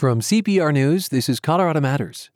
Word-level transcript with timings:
From 0.00 0.20
CPR 0.20 0.72
News, 0.72 1.10
this 1.10 1.28
is 1.28 1.40
Colorado 1.40 1.78
Matters. 1.78 2.30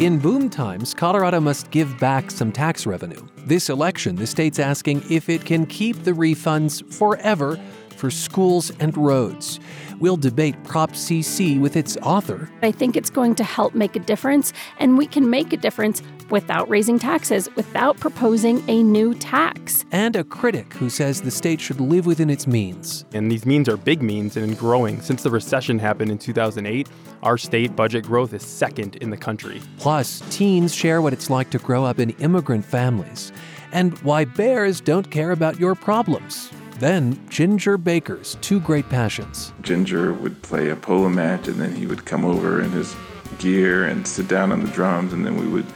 In 0.00 0.18
boom 0.18 0.48
times, 0.48 0.94
Colorado 0.94 1.38
must 1.38 1.70
give 1.70 1.98
back 1.98 2.30
some 2.30 2.50
tax 2.50 2.86
revenue. 2.86 3.20
This 3.44 3.68
election, 3.68 4.16
the 4.16 4.26
state's 4.26 4.58
asking 4.58 5.04
if 5.10 5.28
it 5.28 5.44
can 5.44 5.66
keep 5.66 6.04
the 6.04 6.12
refunds 6.12 6.82
forever 6.94 7.60
for 7.90 8.10
schools 8.10 8.72
and 8.80 8.96
roads. 8.96 9.60
We'll 10.00 10.16
debate 10.16 10.56
Prop 10.64 10.92
CC 10.92 11.60
with 11.60 11.76
its 11.76 11.98
author. 11.98 12.50
I 12.62 12.72
think 12.72 12.96
it's 12.96 13.10
going 13.10 13.34
to 13.34 13.44
help 13.44 13.74
make 13.74 13.94
a 13.96 14.00
difference, 14.00 14.54
and 14.78 14.96
we 14.96 15.06
can 15.06 15.28
make 15.28 15.52
a 15.52 15.58
difference 15.58 16.02
without 16.32 16.68
raising 16.68 16.98
taxes, 16.98 17.48
without 17.54 17.96
proposing 18.00 18.64
a 18.68 18.82
new 18.82 19.14
tax. 19.14 19.84
And 19.92 20.16
a 20.16 20.24
critic 20.24 20.72
who 20.72 20.90
says 20.90 21.22
the 21.22 21.30
state 21.30 21.60
should 21.60 21.80
live 21.80 22.06
within 22.06 22.30
its 22.30 22.48
means. 22.48 23.04
And 23.12 23.30
these 23.30 23.46
means 23.46 23.68
are 23.68 23.76
big 23.76 24.02
means 24.02 24.36
and 24.36 24.58
growing. 24.58 25.00
Since 25.00 25.22
the 25.22 25.30
recession 25.30 25.78
happened 25.78 26.10
in 26.10 26.18
2008, 26.18 26.88
our 27.22 27.38
state 27.38 27.76
budget 27.76 28.04
growth 28.04 28.32
is 28.32 28.42
second 28.42 28.96
in 28.96 29.10
the 29.10 29.16
country. 29.16 29.60
Plus, 29.78 30.22
teens 30.30 30.74
share 30.74 31.00
what 31.02 31.12
it's 31.12 31.30
like 31.30 31.50
to 31.50 31.58
grow 31.58 31.84
up 31.84 32.00
in 32.00 32.10
immigrant 32.18 32.64
families 32.64 33.30
and 33.72 33.96
why 33.98 34.24
bears 34.24 34.80
don't 34.80 35.10
care 35.10 35.30
about 35.30 35.60
your 35.60 35.74
problems. 35.74 36.50
Then, 36.78 37.20
Ginger 37.28 37.78
Baker's 37.78 38.36
two 38.40 38.58
great 38.58 38.88
passions. 38.88 39.52
Ginger 39.62 40.12
would 40.14 40.42
play 40.42 40.70
a 40.70 40.76
polo 40.76 41.08
match, 41.08 41.46
and 41.46 41.60
then 41.60 41.76
he 41.76 41.86
would 41.86 42.04
come 42.04 42.24
over 42.24 42.60
in 42.60 42.70
his 42.70 42.96
gear 43.38 43.84
and 43.84 44.06
sit 44.06 44.28
down 44.28 44.50
on 44.50 44.64
the 44.64 44.70
drums, 44.72 45.12
and 45.12 45.24
then 45.24 45.36
we 45.36 45.46
would 45.46 45.66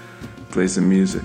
play 0.51 0.69
some 0.69 0.89
music. 0.89 1.23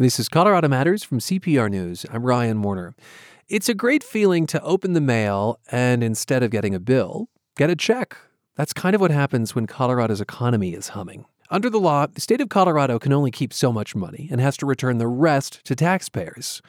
This 0.00 0.20
is 0.20 0.28
Colorado 0.28 0.68
Matters 0.68 1.02
from 1.02 1.18
CPR 1.18 1.68
News. 1.68 2.06
I'm 2.12 2.24
Ryan 2.24 2.62
Warner. 2.62 2.94
It's 3.48 3.68
a 3.68 3.74
great 3.74 4.04
feeling 4.04 4.46
to 4.46 4.62
open 4.62 4.92
the 4.92 5.00
mail 5.00 5.58
and 5.72 6.04
instead 6.04 6.42
of 6.42 6.52
getting 6.52 6.74
a 6.74 6.78
bill, 6.78 7.28
get 7.56 7.68
a 7.68 7.74
check. 7.74 8.16
That's 8.54 8.72
kind 8.72 8.94
of 8.94 9.00
what 9.00 9.10
happens 9.10 9.54
when 9.54 9.66
Colorado's 9.66 10.20
economy 10.20 10.72
is 10.74 10.90
humming. 10.90 11.24
Under 11.50 11.68
the 11.70 11.80
law, 11.80 12.06
the 12.06 12.20
state 12.20 12.40
of 12.40 12.48
Colorado 12.48 12.98
can 12.98 13.12
only 13.12 13.30
keep 13.30 13.52
so 13.52 13.72
much 13.72 13.96
money 13.96 14.28
and 14.30 14.40
has 14.40 14.56
to 14.58 14.66
return 14.66 14.98
the 14.98 15.08
rest 15.08 15.64
to 15.64 15.74
taxpayers. 15.74 16.62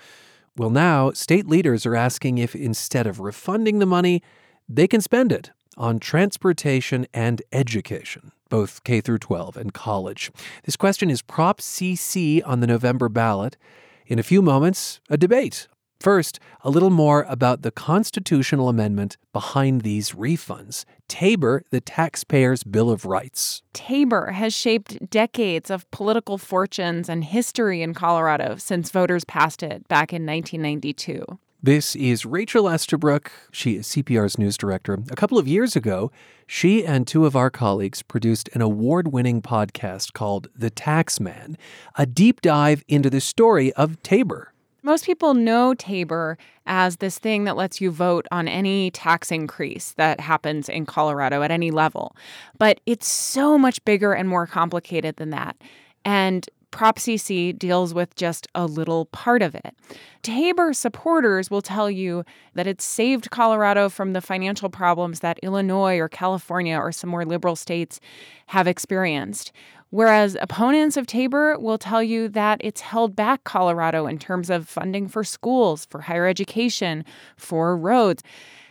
Well, 0.58 0.70
now, 0.70 1.12
state 1.12 1.48
leaders 1.48 1.86
are 1.86 1.96
asking 1.96 2.38
if 2.38 2.56
instead 2.56 3.06
of 3.06 3.20
refunding 3.20 3.80
the 3.80 3.86
money, 3.86 4.24
they 4.68 4.88
can 4.88 5.02
spend 5.02 5.32
it 5.32 5.52
on 5.80 6.00
transportation 6.00 7.08
and 7.14 7.42
education, 7.52 8.32
both 8.50 8.84
K 8.84 9.02
through 9.02 9.20
12 9.20 9.58
and 9.58 9.74
college. 9.74 10.32
This 10.66 10.76
question 10.76 11.10
is 11.10 11.24
Prop 11.24 11.62
CC 11.62 12.42
on 12.46 12.60
the 12.60 12.68
November 12.68 13.10
ballot. 13.10 13.58
In 14.06 14.20
a 14.20 14.24
few 14.24 14.42
moments, 14.42 15.00
a 15.10 15.18
debate 15.18 15.68
First, 16.00 16.40
a 16.62 16.70
little 16.70 16.90
more 16.90 17.26
about 17.28 17.62
the 17.62 17.72
constitutional 17.72 18.70
amendment 18.70 19.18
behind 19.34 19.82
these 19.82 20.12
refunds 20.12 20.86
Tabor, 21.10 21.64
the 21.72 21.82
Taxpayer's 21.82 22.64
Bill 22.64 22.90
of 22.90 23.04
Rights. 23.04 23.64
Tabor 23.74 24.32
has 24.32 24.54
shaped 24.54 25.10
decades 25.10 25.70
of 25.70 25.90
political 25.92 26.38
fortunes 26.38 27.10
and 27.10 27.26
history 27.26 27.82
in 27.82 27.94
Colorado 27.94 28.56
since 28.58 28.92
voters 28.92 29.26
passed 29.26 29.62
it 29.62 29.88
back 29.90 30.14
in 30.14 30.26
1992. 30.26 31.26
This 31.62 31.94
is 31.98 32.26
Rachel 32.26 32.70
Estabrook. 32.70 33.34
She 33.52 33.76
is 33.76 33.88
CPR's 33.88 34.38
news 34.38 34.58
director. 34.58 34.98
A 35.12 35.16
couple 35.18 35.38
of 35.38 35.46
years 35.46 35.76
ago, 35.76 36.10
she 36.48 36.86
and 36.86 37.06
two 37.06 37.26
of 37.26 37.36
our 37.36 37.50
colleagues 37.50 38.02
produced 38.02 38.48
an 38.54 38.62
award 38.62 39.12
winning 39.12 39.42
podcast 39.42 40.14
called 40.14 40.48
The 40.56 40.70
Tax 40.70 41.20
Man, 41.20 41.58
a 41.98 42.06
deep 42.06 42.40
dive 42.40 42.86
into 42.88 43.10
the 43.10 43.20
story 43.20 43.74
of 43.74 44.02
Tabor. 44.04 44.54
Most 44.84 45.06
people 45.06 45.34
know 45.34 45.74
Tabor 45.74 46.38
as 46.66 46.96
this 46.98 47.20
thing 47.20 47.44
that 47.44 47.58
lets 47.58 47.82
you 47.82 47.92
vote 47.92 48.26
on 48.32 48.48
any 48.48 48.90
tax 48.92 49.30
increase 49.30 49.92
that 49.98 50.22
happens 50.22 50.70
in 50.70 50.86
Colorado 50.86 51.42
at 51.44 51.52
any 51.52 51.72
level. 51.72 52.16
But 52.58 52.80
it's 52.86 53.06
so 53.06 53.58
much 53.58 53.84
bigger 53.84 54.14
and 54.14 54.30
more 54.30 54.48
complicated 54.48 55.18
than 55.18 55.32
that. 55.32 55.58
And 56.06 56.50
Prop 56.72 56.98
CC 56.98 57.58
deals 57.58 57.94
with 57.94 58.16
just 58.16 58.48
a 58.54 58.66
little 58.66 59.06
part 59.06 59.42
of 59.42 59.56
it. 59.56 59.76
Tabor 60.22 60.74
supporters 60.74 61.50
will 61.50 61.62
tell 61.62 61.90
you 61.90 62.24
that 62.54 62.68
it 62.68 62.82
saved 62.82 63.32
Colorado 63.32 63.90
from 63.90 64.14
the 64.14 64.22
financial 64.22 64.70
problems 64.70 65.22
that 65.22 65.40
Illinois 65.42 65.98
or 65.98 66.08
California 66.08 66.78
or 66.78 66.92
some 66.92 67.10
more 67.10 67.26
liberal 67.26 67.56
states 67.56 68.00
have 68.48 68.68
experienced. 68.68 69.52
Whereas 69.92 70.38
opponents 70.40 70.98
of 70.98 71.08
Tabor 71.08 71.58
will 71.58 71.80
tell 71.80 72.04
you 72.04 72.30
that 72.30 72.62
it's 72.64 72.82
held 72.82 73.16
back 73.16 73.44
Colorado 73.44 74.06
in 74.06 74.20
terms 74.20 74.52
of 74.52 74.70
funding 74.70 75.08
for 75.08 75.24
schools, 75.24 75.86
for 75.86 76.02
higher 76.02 76.28
education, 76.28 77.04
for 77.38 77.76
roads. 77.76 78.22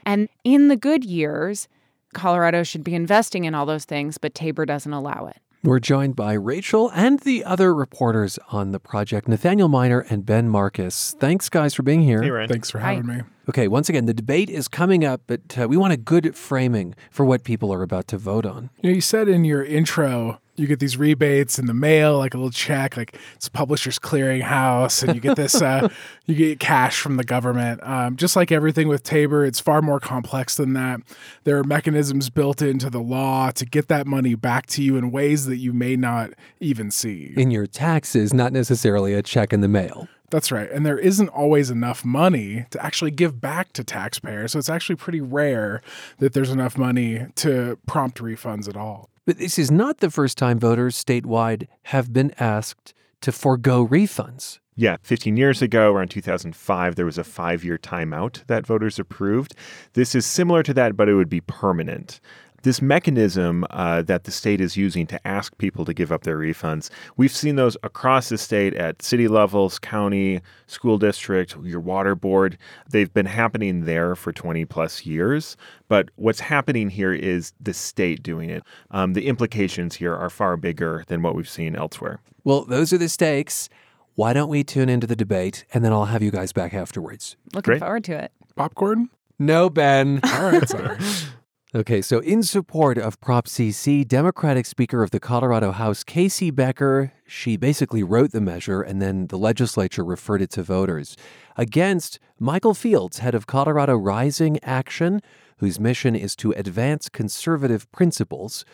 And 0.07 0.29
in 0.45 0.69
the 0.69 0.77
good 0.77 1.05
years, 1.05 1.67
Colorado 2.15 2.63
should 2.63 2.85
be 2.85 2.95
investing 2.95 3.45
in 3.45 3.55
all 3.55 3.67
those 3.67 3.85
things, 3.85 4.17
but 4.17 4.35
Tabor 4.35 4.65
doesn't 4.65 4.93
allow 4.93 5.27
it. 5.27 5.39
We're 5.65 5.81
joined 5.81 6.15
by 6.15 6.35
Rachel 6.35 6.91
and 6.95 7.19
the 7.21 7.45
other 7.45 7.75
reporters 7.75 8.39
on 8.51 8.71
the 8.71 8.79
project, 8.79 9.27
Nathaniel 9.27 9.69
Minor 9.69 10.01
and 10.09 10.25
Ben 10.25 10.49
Markus. 10.49 11.17
Thanks, 11.19 11.49
guys, 11.49 11.75
for 11.75 11.83
being 11.83 12.03
here. 12.03 12.23
Hey, 12.23 12.31
Ryan. 12.31 12.49
Thanks 12.49 12.71
for 12.71 12.79
having 12.79 13.05
Hi. 13.05 13.17
me. 13.19 13.23
Okay, 13.49 13.67
once 13.67 13.89
again, 13.89 14.05
the 14.05 14.13
debate 14.13 14.51
is 14.51 14.69
coming 14.69 15.07
up, 15.07 15.23
but 15.27 15.59
uh, 15.59 15.67
we 15.67 15.77
want 15.79 15.95
a 15.95 15.97
good 15.97 16.37
framing 16.37 16.95
for 17.11 17.25
what 17.25 17.45
people 17.45 17.73
are 17.73 17.83
about 17.83 18.07
to 18.09 18.19
vote 18.19 18.45
on. 18.45 18.69
You 18.83 18.91
know, 18.91 18.95
you 18.95 19.01
said 19.01 19.27
in 19.27 19.45
your 19.45 19.65
intro 19.65 20.39
you 20.59 20.67
get 20.67 20.81
these 20.81 20.97
rebates 20.97 21.59
in 21.59 21.67
the 21.67 21.75
mail, 21.75 22.19
like 22.19 22.35
a 22.35 22.37
little 22.37 22.51
check, 22.51 22.97
like 22.97 23.17
it's 23.37 23.49
Publishers 23.49 23.99
Clearinghouse, 23.99 25.03
and 25.03 25.15
you 25.15 25.21
get 25.21 25.37
this, 25.37 25.63
uh, 25.63 25.89
you 26.27 26.35
get 26.35 26.61
cash 26.61 27.01
from 27.01 27.17
the 27.17 27.25
government. 27.25 27.81
Um, 27.85 28.17
just 28.17 28.37
like 28.37 28.51
everything 28.51 28.89
with 28.89 29.03
Tabor, 29.03 29.45
it's 29.45 29.61
far 29.61 29.81
more 29.81 30.01
complex 30.01 30.57
than 30.57 30.73
that. 30.75 31.01
There 31.45 31.57
are 31.59 31.65
mechanisms 31.65 32.29
built 32.29 32.61
into 32.61 32.91
the 32.91 33.01
law 33.01 33.51
to 33.53 33.65
get 33.65 33.89
that 33.89 34.07
money 34.07 34.35
back 34.35 34.67
to 34.67 34.83
you 34.83 34.97
in 34.97 35.11
ways 35.11 35.47
that 35.47 35.57
you 35.57 35.73
may 35.73 35.97
not 35.97 36.31
even 36.61 36.91
see. 36.91 37.33
In 37.37 37.51
your 37.51 37.67
taxes, 37.67 38.35
not 38.35 38.53
necessarily 38.53 39.15
a 39.15 39.23
check 39.23 39.53
in 39.53 39.61
the 39.61 39.69
mail. 39.69 40.09
That's 40.31 40.53
right. 40.53 40.71
And 40.71 40.85
there 40.85 40.99
isn't 40.99 41.29
always 41.31 41.71
enough 41.71 42.05
money 42.05 42.67
to 42.71 42.85
actually 42.85 43.11
give 43.11 43.41
back 43.41 43.73
to 43.75 43.85
taxpayers. 43.85 44.53
So 44.53 44.59
it's 44.59 44.69
actually 44.69 44.97
pretty 44.97 45.21
rare 45.21 45.81
that 46.19 46.35
there's 46.35 46.51
enough 46.51 46.77
money 46.77 47.27
to 47.37 47.79
prompt 47.87 48.19
refunds 48.19 48.69
at 48.69 48.77
all. 48.77 49.09
But 49.25 49.39
this 49.39 49.59
is 49.59 49.71
not 49.71 49.99
the 49.99 50.11
first 50.11 50.39
time 50.39 50.59
voters 50.59 51.03
statewide 51.03 51.67
have 51.85 52.13
been 52.13 52.33
asked 52.39 52.95
to 53.21 53.33
forego 53.33 53.87
refunds. 53.87 54.59
Yeah, 54.75 54.97
15 55.03 55.37
years 55.37 55.61
ago, 55.61 55.93
around 55.93 56.11
2005, 56.13 56.95
there 56.95 57.05
was 57.05 57.19
a 57.19 57.25
five 57.25 57.65
year 57.65 57.79
timeout 57.79 58.47
that 58.47 58.65
voters 58.65 58.99
approved. 58.99 59.55
This 59.95 60.15
is 60.15 60.25
similar 60.25 60.63
to 60.63 60.73
that, 60.75 60.97
but 60.97 61.09
it 61.09 61.15
would 61.15 61.29
be 61.29 61.41
permanent. 61.41 62.21
This 62.69 62.83
mechanism 62.83 63.65
uh, 63.71 64.03
that 64.03 64.25
the 64.25 64.31
state 64.31 64.61
is 64.61 64.77
using 64.77 65.07
to 65.07 65.27
ask 65.27 65.57
people 65.57 65.87
to 65.87 65.95
give 65.95 66.13
up 66.13 66.25
their 66.25 66.37
refunds, 66.37 66.91
we've 67.17 67.33
seen 67.33 67.57
those 67.57 67.79
across 67.83 68.29
the 68.29 68.37
state 68.37 68.75
at 68.75 69.01
city 69.01 69.27
levels, 69.27 69.79
county, 69.79 70.43
school 70.67 70.99
district, 70.99 71.57
your 71.63 71.81
water 71.81 72.15
board. 72.15 72.59
They've 72.87 73.11
been 73.11 73.25
happening 73.25 73.87
there 73.87 74.15
for 74.15 74.35
20 74.35 74.67
plus 74.67 75.07
years. 75.07 75.57
But 75.89 76.11
what's 76.17 76.41
happening 76.41 76.91
here 76.91 77.15
is 77.15 77.55
the 77.59 77.73
state 77.73 78.23
doing 78.23 78.51
it. 78.51 78.63
Um, 78.91 79.15
the 79.15 79.29
implications 79.29 79.97
here 79.97 80.15
are 80.15 80.29
far 80.29 80.59
bigger 80.59 81.05
than 81.07 81.23
what 81.23 81.35
we've 81.35 81.49
seen 81.49 81.75
elsewhere. 81.75 82.21
Well, 82.45 82.67
those 82.67 82.93
are 82.93 82.99
the 82.99 83.09
stakes. 83.09 83.71
Why 84.15 84.35
don't 84.35 84.51
we 84.51 84.63
tune 84.63 84.91
into 84.91 85.07
the 85.07 85.17
debate 85.17 85.65
and 85.73 85.83
then 85.83 85.95
I'll 85.95 86.05
have 86.05 86.23
you 86.23 86.31
guys 86.31 86.53
back 86.53 86.75
afterwards? 86.75 87.35
Looking 87.55 87.71
Great. 87.71 87.81
forward 87.81 88.05
to 88.05 88.25
it. 88.25 88.33
Popcorn? 88.57 89.09
No, 89.39 89.71
Ben. 89.71 90.21
All 90.23 90.51
right, 90.51 90.69
sorry. 90.69 90.99
Okay, 91.75 92.01
so 92.01 92.21
in 92.21 92.43
support 92.43 92.97
of 92.97 93.21
Prop 93.21 93.45
CC, 93.45 94.09
Democratic 94.09 94.65
Speaker 94.65 95.03
of 95.03 95.11
the 95.11 95.21
Colorado 95.21 95.71
House, 95.71 96.03
KC 96.03 96.55
Becker, 96.55 97.13
she 97.27 97.59
basically 97.59 98.03
wrote 98.03 98.33
the 98.33 98.41
measure 98.41 98.81
and 98.81 99.03
then 99.03 99.27
the 99.27 99.37
legislature 99.37 100.03
referred 100.03 100.41
it 100.41 100.49
to 100.53 100.63
voters. 100.63 101.15
Against 101.59 102.19
Michael 102.39 102.73
Fields, 102.73 103.19
head 103.19 103.35
of 103.35 103.47
Colorado 103.47 103.97
Rising 103.97 104.59
Action, 104.63 105.21
whose 105.59 105.79
mission 105.79 106.17
is 106.17 106.35
to 106.37 106.53
advance 106.53 107.11
conservative 107.11 107.93
principles. 107.93 108.65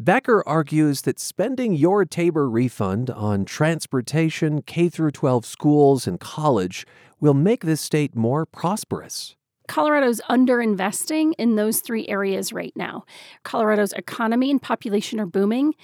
Becker 0.00 0.42
argues 0.44 1.02
that 1.02 1.20
spending 1.20 1.74
your 1.74 2.04
Tabor 2.04 2.50
refund 2.50 3.08
on 3.08 3.44
transportation, 3.44 4.62
K 4.62 4.88
through 4.88 5.12
12 5.12 5.46
schools, 5.46 6.08
and 6.08 6.18
college 6.18 6.88
will 7.20 7.34
make 7.34 7.62
this 7.62 7.80
state 7.80 8.16
more 8.16 8.44
prosperous. 8.44 9.36
Colorado's 9.68 10.20
underinvesting 10.28 11.32
in 11.38 11.56
those 11.56 11.80
three 11.80 12.06
areas 12.08 12.52
right 12.52 12.72
now. 12.76 13.04
Colorado's 13.44 13.92
economy 13.92 14.50
and 14.50 14.60
population 14.60 15.20
are 15.20 15.26
booming, 15.26 15.74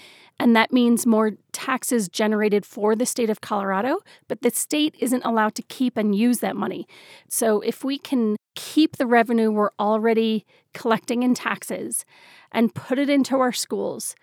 and 0.40 0.54
that 0.54 0.72
means 0.72 1.06
more 1.06 1.32
taxes 1.52 2.08
generated 2.08 2.64
for 2.64 2.94
the 2.94 3.06
state 3.06 3.30
of 3.30 3.40
Colorado, 3.40 3.98
but 4.28 4.42
the 4.42 4.50
state 4.50 4.94
isn't 4.98 5.24
allowed 5.24 5.54
to 5.56 5.62
keep 5.62 5.96
and 5.96 6.14
use 6.14 6.38
that 6.38 6.56
money. 6.56 6.86
So 7.28 7.60
if 7.60 7.84
we 7.84 7.98
can 7.98 8.36
keep 8.54 8.96
the 8.96 9.06
revenue 9.06 9.50
we're 9.50 9.70
already 9.78 10.44
collecting 10.74 11.22
in 11.22 11.34
taxes 11.34 12.04
and 12.50 12.74
put 12.74 12.98
it 12.98 13.08
into 13.08 13.38
our 13.38 13.52
schools, 13.52 14.16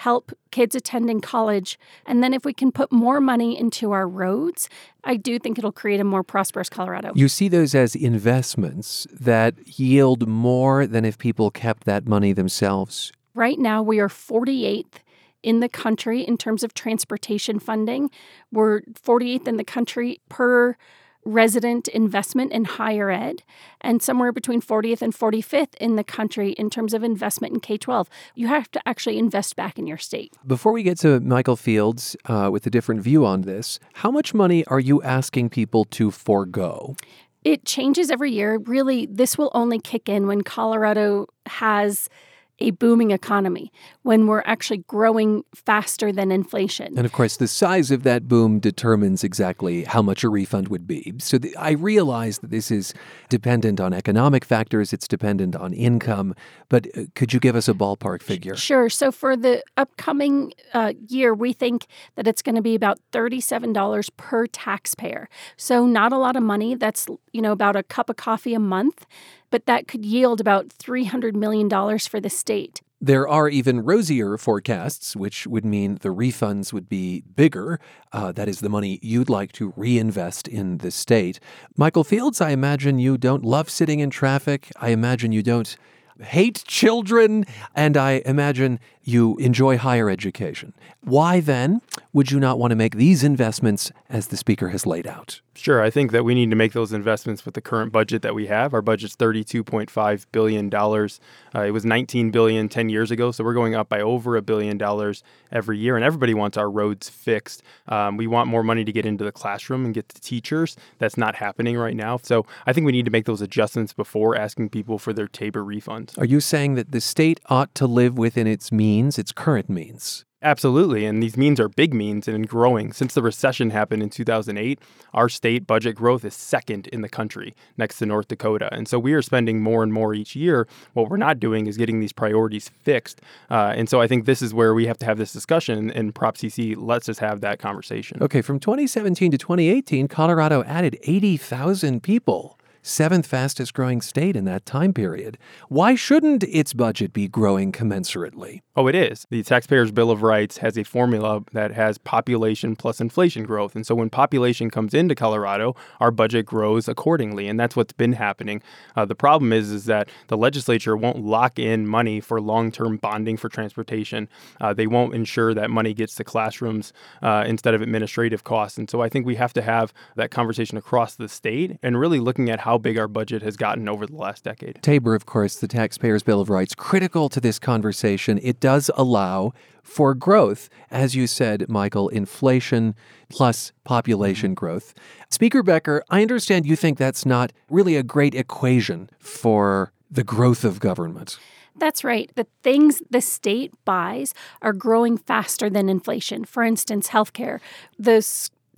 help 0.00 0.32
kids 0.50 0.74
attending 0.74 1.20
college. 1.20 1.78
And 2.06 2.24
then 2.24 2.32
if 2.32 2.42
we 2.46 2.54
can 2.54 2.72
put 2.72 2.90
more 2.90 3.20
money 3.20 3.58
into 3.58 3.92
our 3.92 4.08
roads, 4.08 4.70
I 5.04 5.16
do 5.16 5.38
think 5.38 5.58
it'll 5.58 5.72
create 5.72 6.00
a 6.00 6.04
more 6.04 6.22
prosperous 6.22 6.70
Colorado. 6.70 7.12
You 7.14 7.28
see 7.28 7.48
those 7.48 7.74
as 7.74 7.94
investments 7.94 9.06
that 9.12 9.78
yield 9.78 10.26
more 10.26 10.86
than 10.86 11.04
if 11.04 11.18
people 11.18 11.50
kept 11.50 11.84
that 11.84 12.08
money 12.08 12.32
themselves. 12.32 13.12
Right 13.34 13.58
now, 13.58 13.82
we 13.82 14.00
are 14.00 14.08
48th 14.08 15.02
in 15.42 15.60
the 15.60 15.68
country 15.68 16.22
in 16.22 16.38
terms 16.38 16.64
of 16.64 16.72
transportation 16.72 17.58
funding. 17.58 18.10
We're 18.50 18.80
48th 18.80 19.46
in 19.46 19.58
the 19.58 19.64
country 19.64 20.22
per 20.30 20.78
resident 21.24 21.88
investment 21.88 22.52
in 22.52 22.64
higher 22.64 23.10
ed 23.10 23.42
and 23.80 24.02
somewhere 24.02 24.32
between 24.32 24.60
40th 24.60 25.02
and 25.02 25.14
45th 25.14 25.74
in 25.80 25.96
the 25.96 26.04
country 26.04 26.52
in 26.52 26.70
terms 26.70 26.94
of 26.94 27.02
investment 27.02 27.54
in 27.54 27.60
K 27.60 27.76
12. 27.76 28.08
You 28.34 28.48
have 28.48 28.70
to 28.72 28.88
actually 28.88 29.18
invest 29.18 29.56
back 29.56 29.78
in 29.78 29.86
your 29.86 29.98
state. 29.98 30.32
Before 30.46 30.72
we 30.72 30.82
get 30.82 30.98
to 31.00 31.20
Michael 31.20 31.56
Fields 31.56 32.16
uh, 32.26 32.48
with 32.52 32.66
a 32.66 32.70
different 32.70 33.02
view 33.02 33.24
on 33.24 33.42
this, 33.42 33.78
how 33.94 34.10
much 34.10 34.34
money 34.34 34.64
are 34.66 34.80
you 34.80 35.02
asking 35.02 35.50
people 35.50 35.84
to 35.86 36.10
forego? 36.10 36.96
It 37.42 37.64
changes 37.64 38.10
every 38.10 38.32
year. 38.32 38.58
Really, 38.58 39.06
this 39.06 39.38
will 39.38 39.50
only 39.54 39.78
kick 39.78 40.08
in 40.08 40.26
when 40.26 40.42
Colorado 40.42 41.26
has 41.46 42.10
a 42.60 42.70
booming 42.72 43.10
economy, 43.10 43.72
when 44.02 44.26
we're 44.26 44.42
actually 44.44 44.78
growing 44.78 45.44
faster 45.54 46.12
than 46.12 46.30
inflation. 46.30 46.96
And 46.96 47.06
of 47.06 47.12
course, 47.12 47.36
the 47.36 47.48
size 47.48 47.90
of 47.90 48.02
that 48.02 48.28
boom 48.28 48.60
determines 48.60 49.24
exactly 49.24 49.84
how 49.84 50.02
much 50.02 50.24
a 50.24 50.28
refund 50.28 50.68
would 50.68 50.86
be. 50.86 51.14
So 51.18 51.38
the, 51.38 51.56
I 51.56 51.72
realize 51.72 52.38
that 52.38 52.50
this 52.50 52.70
is 52.70 52.92
dependent 53.28 53.80
on 53.80 53.92
economic 53.92 54.44
factors, 54.44 54.92
it's 54.92 55.08
dependent 55.08 55.56
on 55.56 55.72
income, 55.72 56.34
but 56.68 56.86
uh, 56.96 57.04
could 57.14 57.32
you 57.32 57.40
give 57.40 57.56
us 57.56 57.68
a 57.68 57.74
ballpark 57.74 58.22
figure? 58.22 58.56
Sure. 58.56 58.88
So 58.88 59.10
for 59.10 59.36
the 59.36 59.62
upcoming 59.76 60.52
uh, 60.74 60.92
year, 61.08 61.34
we 61.34 61.52
think 61.52 61.86
that 62.16 62.26
it's 62.26 62.42
going 62.42 62.56
to 62.56 62.62
be 62.62 62.74
about 62.74 62.98
$37 63.12 64.10
per 64.16 64.46
taxpayer. 64.46 65.28
So 65.56 65.86
not 65.86 66.12
a 66.12 66.18
lot 66.18 66.36
of 66.36 66.42
money. 66.42 66.74
That's, 66.74 67.06
you 67.32 67.40
know, 67.40 67.52
about 67.52 67.76
a 67.76 67.82
cup 67.82 68.10
of 68.10 68.16
coffee 68.16 68.54
a 68.54 68.60
month 68.60 69.06
but 69.50 69.66
that 69.66 69.88
could 69.88 70.04
yield 70.04 70.40
about 70.40 70.68
$300 70.68 71.34
million 71.34 71.68
for 71.98 72.20
the 72.20 72.30
state. 72.30 72.80
There 73.02 73.26
are 73.26 73.48
even 73.48 73.82
rosier 73.82 74.36
forecasts, 74.36 75.16
which 75.16 75.46
would 75.46 75.64
mean 75.64 75.96
the 76.02 76.10
refunds 76.10 76.70
would 76.74 76.86
be 76.86 77.22
bigger. 77.34 77.80
Uh, 78.12 78.30
that 78.32 78.46
is 78.46 78.60
the 78.60 78.68
money 78.68 78.98
you'd 79.00 79.30
like 79.30 79.52
to 79.52 79.72
reinvest 79.74 80.46
in 80.46 80.78
the 80.78 80.90
state. 80.90 81.40
Michael 81.78 82.04
Fields, 82.04 82.42
I 82.42 82.50
imagine 82.50 82.98
you 82.98 83.16
don't 83.16 83.42
love 83.42 83.70
sitting 83.70 84.00
in 84.00 84.10
traffic. 84.10 84.70
I 84.76 84.90
imagine 84.90 85.32
you 85.32 85.42
don't 85.42 85.78
hate 86.20 86.62
children, 86.66 87.46
and 87.74 87.96
I 87.96 88.22
imagine 88.26 88.80
you 89.10 89.36
enjoy 89.36 89.78
higher 89.78 90.08
education. 90.08 90.72
Why 91.02 91.40
then 91.40 91.80
would 92.12 92.30
you 92.30 92.40
not 92.40 92.58
want 92.58 92.70
to 92.70 92.76
make 92.76 92.96
these 92.96 93.22
investments 93.24 93.92
as 94.08 94.28
the 94.28 94.36
speaker 94.36 94.68
has 94.68 94.86
laid 94.86 95.06
out? 95.06 95.40
Sure. 95.60 95.82
I 95.82 95.90
think 95.90 96.12
that 96.12 96.24
we 96.24 96.34
need 96.34 96.48
to 96.50 96.56
make 96.56 96.72
those 96.72 96.92
investments 96.92 97.44
with 97.44 97.52
the 97.52 97.60
current 97.60 97.92
budget 97.92 98.22
that 98.22 98.34
we 98.34 98.46
have. 98.46 98.72
Our 98.72 98.80
budget's 98.80 99.14
$32.5 99.14 100.26
billion. 100.32 100.74
Uh, 100.74 101.60
it 101.66 101.70
was 101.72 101.84
$19 101.84 102.32
billion 102.32 102.68
10 102.68 102.88
years 102.88 103.10
ago, 103.10 103.30
so 103.30 103.44
we're 103.44 103.52
going 103.52 103.74
up 103.74 103.90
by 103.90 104.00
over 104.00 104.36
a 104.36 104.42
billion 104.42 104.78
dollars 104.78 105.22
every 105.52 105.76
year, 105.76 105.96
and 105.96 106.04
everybody 106.04 106.32
wants 106.32 106.56
our 106.56 106.70
roads 106.70 107.10
fixed. 107.10 107.62
Um, 107.88 108.16
we 108.16 108.26
want 108.26 108.48
more 108.48 108.62
money 108.62 108.84
to 108.84 108.92
get 108.92 109.04
into 109.04 109.22
the 109.22 109.32
classroom 109.32 109.84
and 109.84 109.92
get 109.92 110.08
to 110.08 110.20
teachers. 110.20 110.76
That's 110.98 111.18
not 111.18 111.34
happening 111.34 111.76
right 111.76 111.96
now. 111.96 112.16
So 112.22 112.46
I 112.66 112.72
think 112.72 112.86
we 112.86 112.92
need 112.92 113.04
to 113.04 113.10
make 113.10 113.26
those 113.26 113.42
adjustments 113.42 113.92
before 113.92 114.36
asking 114.36 114.70
people 114.70 114.98
for 114.98 115.12
their 115.12 115.28
Tabor 115.28 115.62
refunds. 115.62 116.16
Are 116.16 116.24
you 116.24 116.40
saying 116.40 116.76
that 116.76 116.92
the 116.92 117.02
state 117.02 117.38
ought 117.50 117.74
to 117.74 117.86
live 117.86 118.16
within 118.16 118.46
its 118.46 118.72
means, 118.72 118.99
its 119.08 119.32
current 119.32 119.68
means? 119.68 120.24
Absolutely. 120.42 121.04
And 121.04 121.22
these 121.22 121.36
means 121.36 121.60
are 121.60 121.68
big 121.68 121.92
means 121.92 122.26
and 122.26 122.48
growing. 122.48 122.92
Since 122.92 123.12
the 123.12 123.22
recession 123.22 123.70
happened 123.70 124.02
in 124.02 124.08
2008, 124.08 124.78
our 125.12 125.28
state 125.28 125.66
budget 125.66 125.96
growth 125.96 126.24
is 126.24 126.34
second 126.34 126.86
in 126.88 127.02
the 127.02 127.10
country 127.10 127.54
next 127.76 127.98
to 127.98 128.06
North 128.06 128.28
Dakota. 128.28 128.70
And 128.72 128.88
so 128.88 128.98
we 128.98 129.12
are 129.12 129.20
spending 129.20 129.62
more 129.62 129.82
and 129.82 129.92
more 129.92 130.14
each 130.14 130.34
year. 130.34 130.66
What 130.94 131.10
we're 131.10 131.18
not 131.18 131.40
doing 131.40 131.66
is 131.66 131.76
getting 131.76 132.00
these 132.00 132.12
priorities 132.12 132.70
fixed. 132.82 133.20
Uh, 133.50 133.74
and 133.76 133.88
so 133.88 134.00
I 134.00 134.06
think 134.06 134.24
this 134.24 134.40
is 134.40 134.54
where 134.54 134.72
we 134.72 134.86
have 134.86 134.96
to 134.98 135.06
have 135.06 135.18
this 135.18 135.32
discussion, 135.32 135.90
and 135.90 136.14
Prop 136.14 136.38
CC 136.38 136.74
lets 136.74 137.10
us 137.10 137.18
have 137.18 137.42
that 137.42 137.58
conversation. 137.58 138.22
Okay, 138.22 138.40
from 138.40 138.58
2017 138.58 139.30
to 139.32 139.38
2018, 139.38 140.08
Colorado 140.08 140.62
added 140.64 140.98
80,000 141.02 142.02
people 142.02 142.58
seventh 142.82 143.26
fastest 143.26 143.74
growing 143.74 144.00
state 144.00 144.36
in 144.36 144.44
that 144.44 144.66
time 144.66 144.92
period. 144.92 145.38
Why 145.68 145.94
shouldn't 145.94 146.44
its 146.44 146.72
budget 146.72 147.12
be 147.12 147.28
growing 147.28 147.72
commensurately? 147.72 148.60
Oh, 148.76 148.86
it 148.86 148.94
is. 148.94 149.26
The 149.30 149.42
Taxpayers 149.42 149.92
Bill 149.92 150.10
of 150.10 150.22
Rights 150.22 150.58
has 150.58 150.78
a 150.78 150.84
formula 150.84 151.42
that 151.52 151.72
has 151.72 151.98
population 151.98 152.76
plus 152.76 153.00
inflation 153.00 153.44
growth. 153.44 153.76
And 153.76 153.86
so 153.86 153.94
when 153.94 154.08
population 154.08 154.70
comes 154.70 154.94
into 154.94 155.14
Colorado, 155.14 155.76
our 155.98 156.10
budget 156.10 156.46
grows 156.46 156.88
accordingly. 156.88 157.48
And 157.48 157.60
that's 157.60 157.76
what's 157.76 157.92
been 157.92 158.14
happening. 158.14 158.62
Uh, 158.96 159.04
the 159.04 159.14
problem 159.14 159.52
is, 159.52 159.70
is 159.70 159.84
that 159.86 160.08
the 160.28 160.36
legislature 160.36 160.96
won't 160.96 161.24
lock 161.24 161.58
in 161.58 161.86
money 161.86 162.20
for 162.20 162.40
long 162.40 162.72
term 162.72 162.96
bonding 162.96 163.36
for 163.36 163.48
transportation. 163.48 164.28
Uh, 164.60 164.72
they 164.72 164.86
won't 164.86 165.14
ensure 165.14 165.52
that 165.52 165.70
money 165.70 165.92
gets 165.92 166.14
to 166.14 166.24
classrooms 166.24 166.92
uh, 167.22 167.44
instead 167.46 167.74
of 167.74 167.82
administrative 167.82 168.44
costs. 168.44 168.78
And 168.78 168.88
so 168.88 169.02
I 169.02 169.08
think 169.08 169.26
we 169.26 169.34
have 169.34 169.52
to 169.54 169.62
have 169.62 169.92
that 170.16 170.30
conversation 170.30 170.78
across 170.78 171.16
the 171.16 171.28
state 171.28 171.78
and 171.82 171.98
really 171.98 172.20
looking 172.20 172.48
at 172.48 172.60
how 172.60 172.69
how 172.70 172.78
big 172.78 172.96
our 172.96 173.08
budget 173.08 173.42
has 173.42 173.56
gotten 173.56 173.88
over 173.88 174.06
the 174.06 174.14
last 174.14 174.44
decade. 174.44 174.80
Tabor, 174.80 175.16
of 175.16 175.26
course, 175.26 175.56
the 175.56 175.66
Taxpayers' 175.66 176.22
Bill 176.22 176.40
of 176.40 176.48
Rights, 176.48 176.72
critical 176.72 177.28
to 177.28 177.40
this 177.40 177.58
conversation. 177.58 178.38
It 178.44 178.60
does 178.60 178.92
allow 178.94 179.52
for 179.82 180.14
growth, 180.14 180.68
as 180.88 181.16
you 181.16 181.26
said, 181.26 181.68
Michael, 181.68 182.08
inflation 182.10 182.94
plus 183.28 183.72
population 183.82 184.50
mm-hmm. 184.50 184.64
growth. 184.66 184.94
Speaker 185.30 185.64
Becker, 185.64 186.04
I 186.10 186.22
understand 186.22 186.64
you 186.64 186.76
think 186.76 186.96
that's 186.96 187.26
not 187.26 187.52
really 187.68 187.96
a 187.96 188.04
great 188.04 188.36
equation 188.36 189.10
for 189.18 189.90
the 190.08 190.22
growth 190.22 190.62
of 190.62 190.78
government. 190.78 191.40
That's 191.74 192.04
right. 192.04 192.30
The 192.36 192.46
things 192.62 193.02
the 193.10 193.20
state 193.20 193.72
buys 193.84 194.32
are 194.62 194.72
growing 194.72 195.18
faster 195.18 195.68
than 195.68 195.88
inflation. 195.88 196.44
For 196.44 196.62
instance, 196.62 197.08
healthcare. 197.08 197.58
The 197.98 198.22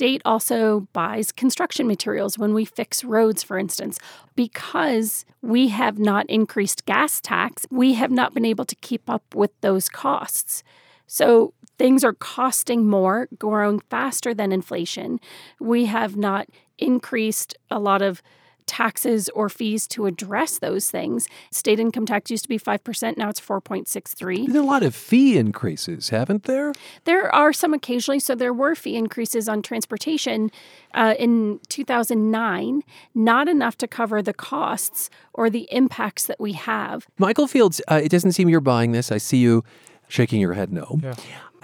state 0.02 0.20
also 0.24 0.88
buys 0.92 1.30
construction 1.30 1.86
materials 1.86 2.36
when 2.36 2.52
we 2.52 2.64
fix 2.64 3.04
roads, 3.04 3.40
for 3.40 3.56
instance. 3.56 4.00
Because 4.34 5.24
we 5.42 5.68
have 5.68 5.96
not 5.96 6.26
increased 6.28 6.84
gas 6.86 7.20
tax, 7.20 7.66
we 7.70 7.94
have 7.94 8.10
not 8.10 8.34
been 8.34 8.44
able 8.44 8.64
to 8.64 8.74
keep 8.74 9.08
up 9.08 9.22
with 9.32 9.52
those 9.60 9.88
costs. 9.88 10.64
So 11.06 11.54
things 11.78 12.02
are 12.02 12.14
costing 12.14 12.88
more, 12.88 13.28
growing 13.38 13.78
faster 13.78 14.34
than 14.34 14.50
inflation. 14.50 15.20
We 15.60 15.84
have 15.84 16.16
not 16.16 16.48
increased 16.78 17.56
a 17.70 17.78
lot 17.78 18.02
of 18.02 18.22
taxes 18.66 19.28
or 19.30 19.48
fees 19.48 19.86
to 19.88 20.06
address 20.06 20.58
those 20.58 20.90
things. 20.90 21.28
State 21.50 21.80
income 21.80 22.06
tax 22.06 22.30
used 22.30 22.44
to 22.44 22.48
be 22.48 22.58
5%, 22.58 23.16
now 23.16 23.28
it's 23.28 23.40
4.63. 23.40 24.46
There's 24.46 24.56
a 24.56 24.62
lot 24.62 24.82
of 24.82 24.94
fee 24.94 25.38
increases, 25.38 26.08
haven't 26.10 26.44
there? 26.44 26.72
There 27.04 27.32
are 27.34 27.52
some 27.52 27.74
occasionally. 27.74 28.20
So 28.20 28.34
there 28.34 28.52
were 28.52 28.74
fee 28.74 28.96
increases 28.96 29.48
on 29.48 29.62
transportation 29.62 30.50
uh, 30.94 31.14
in 31.18 31.60
2009, 31.68 32.82
not 33.14 33.48
enough 33.48 33.76
to 33.78 33.88
cover 33.88 34.22
the 34.22 34.34
costs 34.34 35.10
or 35.32 35.50
the 35.50 35.68
impacts 35.70 36.26
that 36.26 36.40
we 36.40 36.52
have. 36.52 37.06
Michael 37.18 37.46
Fields, 37.46 37.80
uh, 37.88 38.00
it 38.02 38.10
doesn't 38.10 38.32
seem 38.32 38.48
you're 38.48 38.60
buying 38.60 38.92
this. 38.92 39.10
I 39.10 39.18
see 39.18 39.38
you 39.38 39.64
shaking 40.08 40.40
your 40.40 40.52
head 40.52 40.72
no. 40.72 40.98
Yeah. 41.02 41.14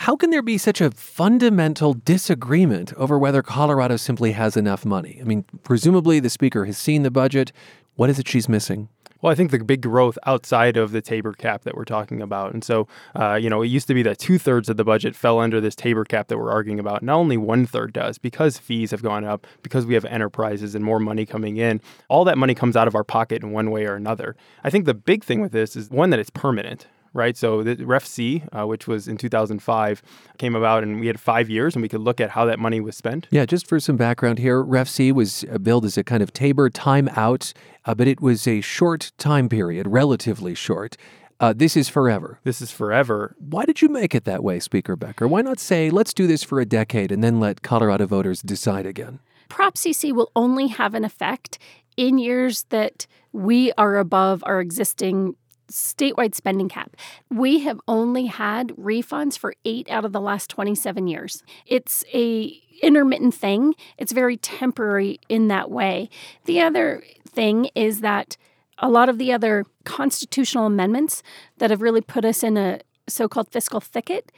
How 0.03 0.15
can 0.15 0.31
there 0.31 0.43
be 0.43 0.59
such 0.59 0.81
a 0.81 0.93
fundamental 0.93 1.93
disagreement 1.93 2.93
over 2.95 3.19
whether 3.19 3.43
Colorado 3.43 3.97
simply 3.97 4.31
has 4.31 4.57
enough 4.57 4.85
money? 4.85 5.19
I 5.21 5.25
mean, 5.25 5.45
presumably 5.65 6.21
the 6.21 6.31
speaker 6.31 6.67
has 6.67 6.79
seen 6.79 7.03
the 7.03 7.11
budget. 7.11 7.51
What 7.97 8.09
is 8.09 8.21
it 8.21 8.29
she's 8.29 8.49
missing? 8.49 8.89
Well, 9.21 9.33
I 9.33 9.35
think 9.35 9.51
the 9.51 9.59
big 9.59 9.83
growth 9.83 10.17
outside 10.25 10.77
of 10.77 10.93
the 10.93 11.03
Tabor 11.03 11.33
cap 11.33 11.65
that 11.65 11.77
we're 11.77 11.85
talking 11.85 12.23
about. 12.23 12.55
And 12.55 12.63
so, 12.63 12.87
uh, 13.17 13.35
you 13.35 13.51
know, 13.51 13.61
it 13.61 13.67
used 13.67 13.89
to 13.89 13.95
be 13.95 14.05
that 14.05 14.21
two 14.21 14.39
thirds 14.39 14.69
of 14.69 14.77
the 14.77 14.85
budget 14.85 15.17
fell 15.17 15.41
under 15.41 15.61
this 15.61 15.75
Tabor 15.75 16.05
cap 16.05 16.29
that 16.29 16.39
we're 16.39 16.53
arguing 16.53 16.79
about. 16.79 17.03
Now 17.03 17.19
only 17.19 17.37
one 17.37 17.67
third 17.67 17.93
does 17.93 18.19
because 18.19 18.57
fees 18.57 18.93
have 18.93 19.03
gone 19.03 19.25
up, 19.25 19.49
because 19.65 19.85
we 19.85 19.95
have 19.95 20.05
enterprises 20.05 20.77
and 20.77 20.85
more 20.85 21.01
money 21.01 21.27
coming 21.27 21.57
in. 21.57 21.81
All 22.09 22.25
that 22.25 22.39
money 22.39 22.55
comes 22.55 22.77
out 22.77 22.87
of 22.87 22.95
our 22.95 23.03
pocket 23.03 23.43
in 23.43 23.51
one 23.51 23.73
way 23.73 23.85
or 23.85 23.97
another. 23.97 24.37
I 24.63 24.71
think 24.71 24.85
the 24.85 24.95
big 24.95 25.25
thing 25.25 25.41
with 25.41 25.51
this 25.51 25.75
is 25.75 25.91
one, 25.91 26.11
that 26.11 26.21
it's 26.21 26.31
permanent, 26.31 26.87
right? 27.19 27.37
So 27.37 27.63
the 27.63 27.85
Ref 27.85 28.07
C, 28.07 28.43
uh, 28.53 28.67
which 28.67 28.87
was 28.87 29.07
in 29.07 29.19
2005, 29.19 30.03
came 30.39 30.55
about, 30.55 30.83
and 30.83 31.01
we 31.01 31.07
had 31.09 31.21
five 31.21 31.51
years, 31.51 31.75
and 31.75 31.83
we 31.83 31.89
could 31.89 32.01
look 32.01 32.21
at 32.21 32.31
how 32.31 32.47
that 32.47 32.59
money 32.59 32.81
was 32.81 32.97
spent. 32.97 33.27
Yeah, 33.31 33.45
just 33.45 33.67
for 33.67 33.79
some 33.79 33.99
background 33.99 34.39
here, 34.39 34.63
Ref 34.63 34.89
C 34.89 35.13
was 35.13 35.45
uh, 35.53 35.59
billed 35.59 35.85
as 35.85 35.99
a 35.99 36.05
kind 36.05 36.23
of 36.23 36.33
Tabor 36.33 36.71
timeout, 36.71 37.53
uh, 37.85 37.95
but 37.95 38.09
it 38.09 38.23
was 38.23 38.47
a 38.47 38.63
short 38.63 39.13
time 39.19 39.51
period, 39.51 39.87
relatively 39.87 40.55
short. 40.55 40.97
Uh, 41.41 41.53
this 41.55 41.77
is 41.77 41.89
forever. 41.89 42.41
This 42.43 42.61
is 42.61 42.73
forever. 42.73 43.37
Why 43.39 43.65
did 43.65 43.81
you 43.81 43.89
make 43.89 44.15
it 44.15 44.25
that 44.25 44.43
way, 44.43 44.59
Speaker 44.59 44.97
Becker? 44.97 45.29
Why 45.29 45.43
not 45.43 45.61
say, 45.61 45.91
let's 45.91 46.13
do 46.13 46.27
this 46.27 46.43
for 46.43 46.59
a 46.59 46.65
decade 46.65 47.13
and 47.13 47.23
then 47.23 47.39
let 47.39 47.63
Colorado 47.63 48.07
voters 48.07 48.43
decide 48.43 48.87
again? 48.87 49.21
Prop 49.49 49.77
CC 49.77 50.13
will 50.13 50.33
only 50.35 50.67
have 50.69 50.95
an 50.95 51.05
effect 51.05 51.59
in 51.97 52.19
years 52.19 52.65
that 52.71 53.07
we 53.33 53.73
are 53.79 53.99
above 53.99 54.43
our 54.47 54.61
existing 54.61 55.37
statewide 55.71 56.35
spending 56.35 56.69
cap. 56.69 56.97
We 57.31 57.61
have 57.61 57.81
only 57.89 58.27
had 58.27 58.69
refunds 58.69 59.39
for 59.39 59.55
8 59.65 59.91
out 59.91 60.05
of 60.05 60.13
the 60.13 60.21
last 60.21 60.51
27 60.51 61.07
years. 61.07 61.43
It's 61.67 62.05
a 62.13 62.61
intermittent 62.83 63.35
thing. 63.35 63.75
It's 63.97 64.13
very 64.13 64.37
temporary 64.37 65.19
in 65.29 65.49
that 65.49 65.71
way. 65.71 66.09
The 66.45 66.61
other 66.61 67.03
thing 67.27 67.71
is 67.75 68.01
that 68.01 68.37
a 68.79 68.89
lot 68.89 69.09
of 69.09 69.19
the 69.19 69.33
other 69.33 69.65
constitutional 69.85 70.67
amendments 70.67 71.23
that 71.59 71.71
have 71.71 71.83
really 71.83 72.01
put 72.01 72.25
us 72.25 72.43
in 72.43 72.57
a 72.57 72.81
so-called 73.09 73.51
fiscal 73.51 73.81
thicket 73.81 74.31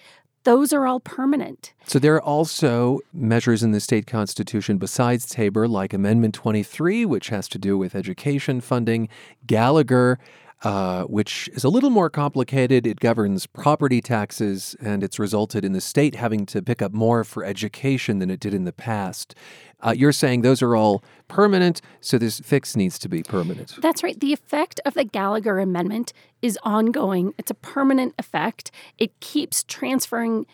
those 0.44 0.72
are 0.72 0.87
all 0.87 1.00
permanent. 1.00 1.75
So 1.87 1.99
there 1.99 2.14
are 2.14 2.22
also 2.22 3.00
measures 3.12 3.62
in 3.62 3.72
the 3.72 3.80
state 3.80 4.06
constitution 4.06 4.78
besides 4.78 5.26
Tabor, 5.26 5.68
like 5.68 5.92
Amendment 5.92 6.34
23, 6.34 7.04
which 7.04 7.28
has 7.28 7.46
to 7.49 7.58
do 7.58 7.76
with 7.76 7.94
education 7.94 8.60
funding, 8.60 9.08
Gallagher, 9.46 10.18
uh, 10.62 11.05
which 11.05 11.49
is 11.55 11.64
a 11.64 11.69
little 11.69 11.90
more 11.90 12.11
complicated. 12.11 12.87
It 12.87 13.00
governs 13.00 13.47
property 13.47 14.00
taxes, 14.00 14.76
and 14.81 15.02
it's 15.02 15.19
resulted 15.19 15.64
in 15.64 15.73
the 15.73 15.81
state 15.81 16.14
having 16.14 16.45
to 16.47 16.62
pick 16.62 16.83
up 16.83 16.93
more 16.93 17.25
for 17.25 17.45
education 17.45 18.19
than 18.19 18.31
it 18.31 18.40
did 18.40 18.52
in 18.52 18.64
the 18.64 18.73
past. 18.73 19.35
Uh, 19.81 19.95
you're 19.97 20.12
saying 20.12 20.43
those 20.43 20.61
are 20.61 20.76
all 20.76 21.02
permanent, 21.29 21.81
so 22.00 22.19
this 22.19 22.40
fix 22.40 22.76
needs 22.76 22.99
to 22.99 23.09
be 23.09 23.23
permanent. 23.23 23.75
That's 23.81 24.02
right. 24.02 24.19
The 24.19 24.33
effect 24.33 24.81
of 24.85 24.95
the 24.95 25.05
Gallagher 25.05 25.59
Amendment 25.59 26.12
is 26.43 26.59
ongoing, 26.62 27.33
it's 27.38 27.50
a 27.50 27.55
permanent 27.55 28.14
effect. 28.19 28.71
It 28.99 29.19
keeps 29.21 29.62
transferring 29.64 30.47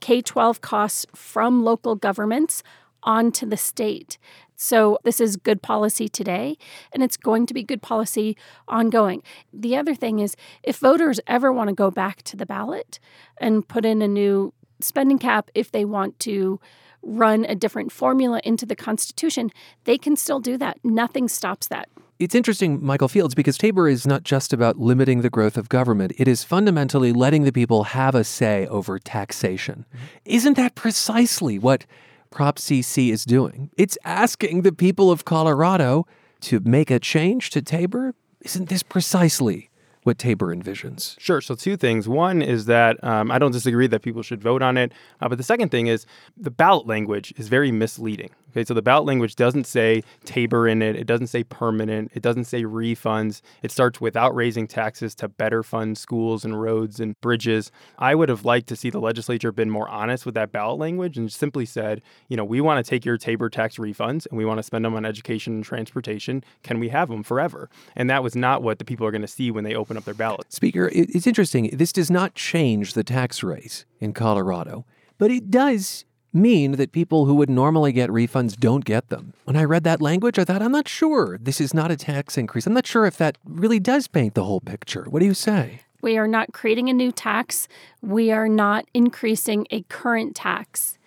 K 0.00 0.20
12 0.20 0.60
costs 0.60 1.06
from 1.14 1.64
local 1.64 1.96
governments 1.96 2.62
onto 3.02 3.46
the 3.46 3.56
state. 3.56 4.18
So, 4.56 4.98
this 5.04 5.20
is 5.20 5.36
good 5.36 5.62
policy 5.62 6.08
today, 6.08 6.56
and 6.92 7.02
it's 7.02 7.16
going 7.16 7.46
to 7.46 7.54
be 7.54 7.62
good 7.62 7.82
policy 7.82 8.36
ongoing. 8.68 9.22
The 9.52 9.76
other 9.76 9.94
thing 9.94 10.20
is, 10.20 10.36
if 10.62 10.76
voters 10.76 11.20
ever 11.26 11.52
want 11.52 11.68
to 11.68 11.74
go 11.74 11.90
back 11.90 12.22
to 12.22 12.36
the 12.36 12.46
ballot 12.46 13.00
and 13.38 13.66
put 13.66 13.84
in 13.84 14.00
a 14.00 14.08
new 14.08 14.52
spending 14.80 15.18
cap, 15.18 15.50
if 15.54 15.72
they 15.72 15.84
want 15.84 16.18
to 16.20 16.60
run 17.02 17.44
a 17.44 17.54
different 17.54 17.92
formula 17.92 18.40
into 18.44 18.64
the 18.64 18.76
Constitution, 18.76 19.50
they 19.84 19.98
can 19.98 20.16
still 20.16 20.40
do 20.40 20.56
that. 20.58 20.78
Nothing 20.82 21.28
stops 21.28 21.68
that. 21.68 21.88
It's 22.20 22.34
interesting, 22.34 22.82
Michael 22.82 23.08
Fields, 23.08 23.34
because 23.34 23.58
Tabor 23.58 23.88
is 23.88 24.06
not 24.06 24.22
just 24.22 24.52
about 24.52 24.78
limiting 24.78 25.22
the 25.22 25.30
growth 25.30 25.56
of 25.56 25.68
government. 25.68 26.12
It 26.16 26.28
is 26.28 26.44
fundamentally 26.44 27.12
letting 27.12 27.42
the 27.42 27.52
people 27.52 27.84
have 27.84 28.14
a 28.14 28.22
say 28.22 28.66
over 28.68 29.00
taxation. 29.00 29.84
Mm-hmm. 29.88 30.06
Isn't 30.24 30.56
that 30.56 30.76
precisely 30.76 31.58
what 31.58 31.86
Prop 32.34 32.58
CC 32.58 33.12
is 33.12 33.24
doing. 33.24 33.70
It's 33.78 33.96
asking 34.04 34.62
the 34.62 34.72
people 34.72 35.12
of 35.12 35.24
Colorado 35.24 36.04
to 36.40 36.58
make 36.64 36.90
a 36.90 36.98
change 36.98 37.50
to 37.50 37.62
Tabor. 37.62 38.12
Isn't 38.40 38.68
this 38.68 38.82
precisely 38.82 39.70
what 40.02 40.18
Tabor 40.18 40.52
envisions? 40.52 41.14
Sure. 41.20 41.40
So, 41.40 41.54
two 41.54 41.76
things. 41.76 42.08
One 42.08 42.42
is 42.42 42.66
that 42.66 43.02
um, 43.04 43.30
I 43.30 43.38
don't 43.38 43.52
disagree 43.52 43.86
that 43.86 44.02
people 44.02 44.22
should 44.22 44.42
vote 44.42 44.62
on 44.62 44.76
it. 44.76 44.90
Uh, 45.20 45.28
but 45.28 45.38
the 45.38 45.44
second 45.44 45.68
thing 45.68 45.86
is 45.86 46.06
the 46.36 46.50
ballot 46.50 46.88
language 46.88 47.32
is 47.36 47.46
very 47.46 47.70
misleading. 47.70 48.30
Okay, 48.54 48.64
so 48.64 48.72
the 48.72 48.82
ballot 48.82 49.04
language 49.04 49.34
doesn't 49.34 49.66
say 49.66 50.04
Tabor 50.24 50.68
in 50.68 50.80
it. 50.80 50.94
It 50.94 51.08
doesn't 51.08 51.26
say 51.26 51.42
permanent. 51.42 52.12
It 52.14 52.22
doesn't 52.22 52.44
say 52.44 52.62
refunds. 52.62 53.40
It 53.64 53.72
starts 53.72 54.00
without 54.00 54.32
raising 54.32 54.68
taxes 54.68 55.12
to 55.16 55.28
better 55.28 55.64
fund 55.64 55.98
schools 55.98 56.44
and 56.44 56.60
roads 56.60 57.00
and 57.00 57.20
bridges. 57.20 57.72
I 57.98 58.14
would 58.14 58.28
have 58.28 58.44
liked 58.44 58.68
to 58.68 58.76
see 58.76 58.90
the 58.90 59.00
legislature 59.00 59.50
been 59.50 59.70
more 59.70 59.88
honest 59.88 60.24
with 60.24 60.36
that 60.36 60.52
ballot 60.52 60.78
language 60.78 61.18
and 61.18 61.32
simply 61.32 61.66
said, 61.66 62.00
you 62.28 62.36
know, 62.36 62.44
we 62.44 62.60
want 62.60 62.84
to 62.84 62.88
take 62.88 63.04
your 63.04 63.18
Tabor 63.18 63.50
tax 63.50 63.76
refunds 63.76 64.24
and 64.28 64.38
we 64.38 64.44
want 64.44 64.58
to 64.58 64.62
spend 64.62 64.84
them 64.84 64.94
on 64.94 65.04
education 65.04 65.54
and 65.54 65.64
transportation. 65.64 66.44
Can 66.62 66.78
we 66.78 66.90
have 66.90 67.08
them 67.08 67.24
forever? 67.24 67.68
And 67.96 68.08
that 68.08 68.22
was 68.22 68.36
not 68.36 68.62
what 68.62 68.78
the 68.78 68.84
people 68.84 69.04
are 69.04 69.10
going 69.10 69.22
to 69.22 69.26
see 69.26 69.50
when 69.50 69.64
they 69.64 69.74
open 69.74 69.96
up 69.96 70.04
their 70.04 70.14
ballot. 70.14 70.52
Speaker, 70.52 70.88
it's 70.92 71.26
interesting. 71.26 71.70
This 71.72 71.92
does 71.92 72.10
not 72.10 72.36
change 72.36 72.92
the 72.92 73.02
tax 73.02 73.42
rate 73.42 73.84
in 73.98 74.12
Colorado, 74.12 74.86
but 75.18 75.32
it 75.32 75.50
does 75.50 76.04
mean 76.34 76.72
that 76.72 76.92
people 76.92 77.26
who 77.26 77.34
would 77.34 77.48
normally 77.48 77.92
get 77.92 78.10
refunds 78.10 78.56
don't 78.56 78.84
get 78.84 79.08
them. 79.08 79.32
When 79.44 79.56
I 79.56 79.64
read 79.64 79.84
that 79.84 80.02
language, 80.02 80.38
I 80.38 80.44
thought, 80.44 80.62
I'm 80.62 80.72
not 80.72 80.88
sure. 80.88 81.38
This 81.40 81.60
is 81.60 81.72
not 81.72 81.90
a 81.90 81.96
tax 81.96 82.36
increase. 82.36 82.66
I'm 82.66 82.74
not 82.74 82.86
sure 82.86 83.06
if 83.06 83.16
that 83.18 83.38
really 83.44 83.80
does 83.80 84.08
paint 84.08 84.34
the 84.34 84.44
whole 84.44 84.60
picture. 84.60 85.04
What 85.04 85.20
do 85.20 85.26
you 85.26 85.34
say? 85.34 85.80
We 86.02 86.18
are 86.18 86.28
not 86.28 86.52
creating 86.52 86.90
a 86.90 86.92
new 86.92 87.12
tax. 87.12 87.66
We 88.02 88.30
are 88.30 88.48
not 88.48 88.84
increasing 88.92 89.66
a 89.70 89.82
current 89.84 90.36
tax. 90.36 90.98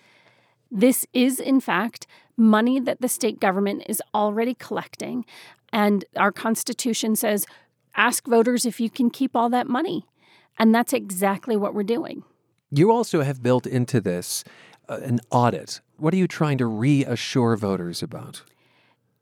This 0.70 1.06
is, 1.12 1.38
in 1.38 1.60
fact, 1.60 2.06
money 2.36 2.80
that 2.80 3.00
the 3.00 3.08
state 3.08 3.38
government 3.38 3.84
is 3.86 4.02
already 4.14 4.54
collecting. 4.54 5.24
And 5.72 6.04
our 6.16 6.32
Constitution 6.32 7.14
says 7.14 7.46
ask 7.94 8.26
voters 8.26 8.64
if 8.64 8.80
you 8.80 8.90
can 8.90 9.10
keep 9.10 9.36
all 9.36 9.48
that 9.50 9.68
money. 9.68 10.06
And 10.58 10.74
that's 10.74 10.92
exactly 10.92 11.56
what 11.56 11.74
we're 11.74 11.82
doing. 11.82 12.24
You 12.70 12.90
also 12.90 13.22
have 13.22 13.42
built 13.42 13.66
into 13.66 14.00
this 14.00 14.44
Uh, 14.88 15.00
an 15.02 15.20
audit. 15.30 15.80
What 15.98 16.14
are 16.14 16.16
you 16.16 16.26
trying 16.26 16.58
to 16.58 16.66
reassure 16.66 17.56
voters 17.56 18.02
about? 18.02 18.42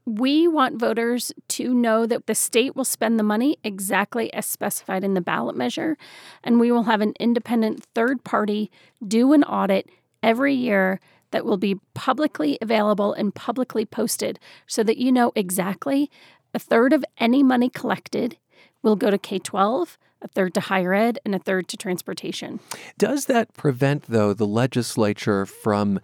We 0.04 0.46
want 0.46 0.78
voters 0.78 1.32
to 1.48 1.74
know 1.74 2.06
that 2.06 2.26
the 2.26 2.34
state 2.36 2.76
will 2.76 2.84
spend 2.84 3.18
the 3.18 3.24
money 3.24 3.56
exactly 3.64 4.32
as 4.32 4.46
specified 4.46 5.02
in 5.02 5.14
the 5.14 5.20
ballot 5.20 5.56
measure, 5.56 5.98
and 6.44 6.60
we 6.60 6.70
will 6.70 6.84
have 6.84 7.00
an 7.00 7.14
independent 7.18 7.84
third 7.94 8.22
party 8.22 8.70
do 9.06 9.32
an 9.32 9.42
audit 9.42 9.88
every 10.22 10.54
year 10.54 11.00
that 11.32 11.44
will 11.44 11.56
be 11.56 11.80
publicly 11.94 12.56
available 12.62 13.12
and 13.12 13.34
publicly 13.34 13.84
posted 13.84 14.38
so 14.68 14.84
that 14.84 14.98
you 14.98 15.10
know 15.10 15.32
exactly 15.34 16.08
a 16.54 16.60
third 16.60 16.92
of 16.92 17.04
any 17.18 17.42
money 17.42 17.68
collected 17.68 18.38
will 18.82 18.96
go 18.96 19.10
to 19.10 19.18
K 19.18 19.40
12, 19.40 19.98
a 20.26 20.28
third 20.34 20.54
to 20.54 20.60
higher 20.60 20.92
ed, 20.92 21.18
and 21.24 21.34
a 21.34 21.38
third 21.38 21.68
to 21.68 21.76
transportation. 21.76 22.60
Does 22.98 23.26
that 23.26 23.54
prevent, 23.54 24.04
though, 24.08 24.34
the 24.34 24.46
legislature 24.46 25.46
from 25.46 26.00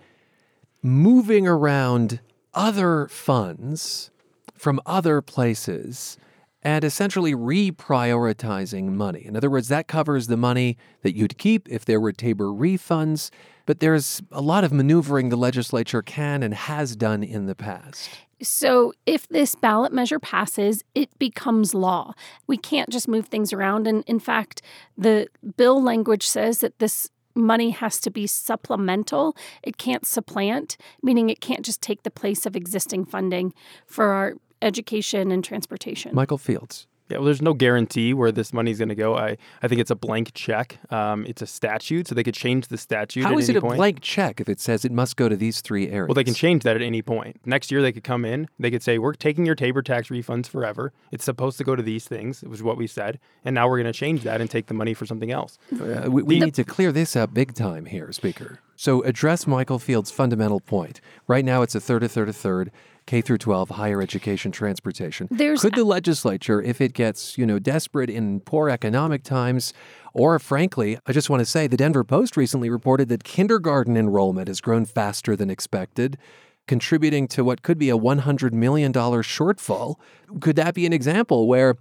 moving 0.82 1.46
around 1.46 2.20
other 2.54 3.08
funds 3.08 4.10
from 4.54 4.80
other 4.86 5.20
places 5.20 6.18
and 6.62 6.84
essentially 6.84 7.34
reprioritizing 7.34 8.92
money? 8.92 9.24
In 9.24 9.36
other 9.36 9.50
words, 9.50 9.68
that 9.68 9.88
covers 9.88 10.28
the 10.28 10.36
money 10.36 10.76
that 11.02 11.16
you'd 11.16 11.36
keep 11.36 11.68
if 11.68 11.84
there 11.84 12.00
were 12.00 12.12
Tabor 12.12 12.46
refunds, 12.46 13.30
but 13.66 13.80
there's 13.80 14.22
a 14.30 14.40
lot 14.40 14.62
of 14.62 14.72
maneuvering 14.72 15.30
the 15.30 15.36
legislature 15.36 16.02
can 16.02 16.42
and 16.42 16.54
has 16.54 16.94
done 16.94 17.24
in 17.24 17.46
the 17.46 17.56
past. 17.56 18.08
So, 18.42 18.92
if 19.06 19.28
this 19.28 19.54
ballot 19.54 19.92
measure 19.92 20.18
passes, 20.18 20.82
it 20.94 21.16
becomes 21.18 21.74
law. 21.74 22.14
We 22.46 22.56
can't 22.56 22.90
just 22.90 23.08
move 23.08 23.26
things 23.26 23.52
around. 23.52 23.86
And 23.86 24.04
in 24.06 24.18
fact, 24.18 24.62
the 24.98 25.28
bill 25.56 25.82
language 25.82 26.26
says 26.26 26.58
that 26.58 26.78
this 26.78 27.08
money 27.34 27.70
has 27.70 28.00
to 28.00 28.10
be 28.10 28.26
supplemental. 28.26 29.36
It 29.62 29.76
can't 29.78 30.06
supplant, 30.06 30.76
meaning 31.02 31.30
it 31.30 31.40
can't 31.40 31.64
just 31.64 31.80
take 31.80 32.02
the 32.02 32.10
place 32.10 32.44
of 32.44 32.56
existing 32.56 33.06
funding 33.06 33.54
for 33.86 34.06
our 34.06 34.34
education 34.60 35.30
and 35.30 35.42
transportation. 35.44 36.14
Michael 36.14 36.38
Fields. 36.38 36.86
Yeah, 37.12 37.18
well, 37.18 37.26
there's 37.26 37.42
no 37.42 37.52
guarantee 37.52 38.14
where 38.14 38.32
this 38.32 38.54
money 38.54 38.70
is 38.70 38.78
going 38.78 38.88
to 38.88 38.94
go. 38.94 39.18
I, 39.18 39.36
I 39.62 39.68
think 39.68 39.82
it's 39.82 39.90
a 39.90 39.94
blank 39.94 40.32
check. 40.32 40.78
Um, 40.90 41.26
it's 41.26 41.42
a 41.42 41.46
statute, 41.46 42.08
so 42.08 42.14
they 42.14 42.24
could 42.24 42.34
change 42.34 42.68
the 42.68 42.78
statute. 42.78 43.24
How 43.24 43.36
is 43.36 43.50
it 43.50 43.56
a 43.56 43.60
point. 43.60 43.76
blank 43.76 44.00
check 44.00 44.40
if 44.40 44.48
it 44.48 44.60
says 44.60 44.86
it 44.86 44.92
must 44.92 45.16
go 45.16 45.28
to 45.28 45.36
these 45.36 45.60
three 45.60 45.90
areas? 45.90 46.08
Well, 46.08 46.14
they 46.14 46.24
can 46.24 46.32
change 46.32 46.62
that 46.62 46.74
at 46.74 46.80
any 46.80 47.02
point. 47.02 47.38
Next 47.44 47.70
year, 47.70 47.82
they 47.82 47.92
could 47.92 48.02
come 48.02 48.24
in. 48.24 48.48
They 48.58 48.70
could 48.70 48.82
say, 48.82 48.98
"We're 48.98 49.12
taking 49.12 49.44
your 49.44 49.54
Tabor 49.54 49.82
tax 49.82 50.08
refunds 50.08 50.46
forever. 50.46 50.94
It's 51.10 51.24
supposed 51.24 51.58
to 51.58 51.64
go 51.64 51.76
to 51.76 51.82
these 51.82 52.06
things." 52.06 52.42
It 52.42 52.48
was 52.48 52.62
what 52.62 52.78
we 52.78 52.86
said, 52.86 53.18
and 53.44 53.54
now 53.54 53.68
we're 53.68 53.82
going 53.82 53.92
to 53.92 53.98
change 53.98 54.22
that 54.22 54.40
and 54.40 54.48
take 54.48 54.66
the 54.66 54.74
money 54.74 54.94
for 54.94 55.04
something 55.04 55.30
else. 55.30 55.58
Uh, 55.70 56.10
we, 56.10 56.22
we 56.22 56.40
need 56.40 56.54
to 56.54 56.64
clear 56.64 56.92
this 56.92 57.14
up 57.14 57.34
big 57.34 57.52
time 57.52 57.84
here, 57.84 58.10
Speaker. 58.12 58.58
So 58.74 59.02
address 59.02 59.46
Michael 59.46 59.78
Field's 59.78 60.10
fundamental 60.10 60.60
point. 60.60 61.02
Right 61.28 61.44
now, 61.44 61.60
it's 61.60 61.74
a 61.74 61.80
third, 61.80 62.02
a 62.02 62.08
third, 62.08 62.30
a 62.30 62.32
third. 62.32 62.72
K 63.12 63.20
through 63.20 63.36
12 63.36 63.68
higher 63.68 64.00
education 64.00 64.52
transportation. 64.52 65.28
There's 65.30 65.60
Could 65.60 65.74
the 65.74 65.84
legislature, 65.84 66.62
if 66.62 66.80
it 66.80 66.94
gets, 66.94 67.36
you 67.36 67.44
know, 67.44 67.58
desperate 67.58 68.08
in 68.08 68.40
poor 68.40 68.70
economic 68.70 69.22
times, 69.22 69.74
or 70.14 70.38
frankly, 70.38 70.98
I 71.06 71.12
just 71.12 71.28
want 71.28 71.40
to 71.40 71.44
say 71.44 71.66
the 71.66 71.76
Denver 71.76 72.04
Post 72.04 72.38
recently 72.38 72.70
reported 72.70 73.10
that 73.10 73.22
kindergarten 73.22 73.98
enrollment 73.98 74.48
has 74.48 74.62
grown 74.62 74.86
faster 74.86 75.36
than 75.36 75.50
expected, 75.50 76.16
contributing 76.66 77.28
to 77.28 77.44
what 77.44 77.60
could 77.60 77.76
be 77.76 77.90
a 77.90 77.98
$100 77.98 78.54
million 78.54 78.94
shortfall. 78.94 79.96
Could 80.40 80.56
that 80.56 80.72
be 80.72 80.86
an 80.86 80.94
example 80.94 81.46
where 81.46 81.76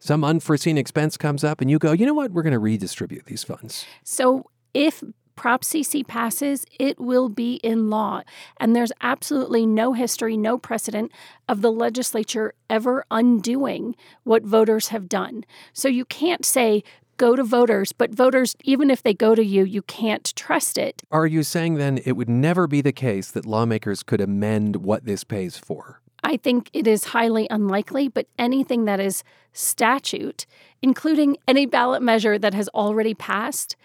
some 0.00 0.22
unforeseen 0.22 0.76
expense 0.76 1.16
comes 1.16 1.42
up 1.42 1.62
and 1.62 1.70
you 1.70 1.78
go, 1.78 1.92
you 1.92 2.04
know 2.04 2.12
what, 2.12 2.32
we're 2.32 2.42
going 2.42 2.52
to 2.52 2.58
redistribute 2.58 3.24
these 3.24 3.42
funds? 3.42 3.86
So 4.02 4.50
if 4.74 5.02
Prop 5.36 5.62
CC 5.62 6.06
passes, 6.06 6.64
it 6.78 7.00
will 7.00 7.28
be 7.28 7.54
in 7.56 7.90
law. 7.90 8.22
And 8.58 8.74
there's 8.74 8.92
absolutely 9.00 9.66
no 9.66 9.92
history, 9.92 10.36
no 10.36 10.58
precedent 10.58 11.12
of 11.48 11.60
the 11.60 11.72
legislature 11.72 12.54
ever 12.70 13.04
undoing 13.10 13.96
what 14.22 14.44
voters 14.44 14.88
have 14.88 15.08
done. 15.08 15.44
So 15.72 15.88
you 15.88 16.04
can't 16.04 16.44
say, 16.44 16.82
go 17.16 17.36
to 17.36 17.44
voters, 17.44 17.92
but 17.92 18.14
voters, 18.14 18.56
even 18.64 18.90
if 18.90 19.02
they 19.02 19.14
go 19.14 19.34
to 19.34 19.44
you, 19.44 19.64
you 19.64 19.82
can't 19.82 20.34
trust 20.36 20.78
it. 20.78 21.02
Are 21.10 21.26
you 21.26 21.42
saying 21.42 21.74
then 21.74 21.98
it 22.04 22.12
would 22.12 22.28
never 22.28 22.66
be 22.66 22.80
the 22.80 22.92
case 22.92 23.30
that 23.30 23.46
lawmakers 23.46 24.02
could 24.02 24.20
amend 24.20 24.76
what 24.76 25.04
this 25.04 25.24
pays 25.24 25.56
for? 25.56 26.00
I 26.22 26.38
think 26.38 26.70
it 26.72 26.86
is 26.86 27.04
highly 27.04 27.46
unlikely, 27.50 28.08
but 28.08 28.26
anything 28.38 28.86
that 28.86 28.98
is 28.98 29.22
statute, 29.52 30.46
including 30.80 31.36
any 31.46 31.66
ballot 31.66 32.02
measure 32.02 32.38
that 32.38 32.54
has 32.54 32.68
already 32.70 33.14
passed, 33.14 33.76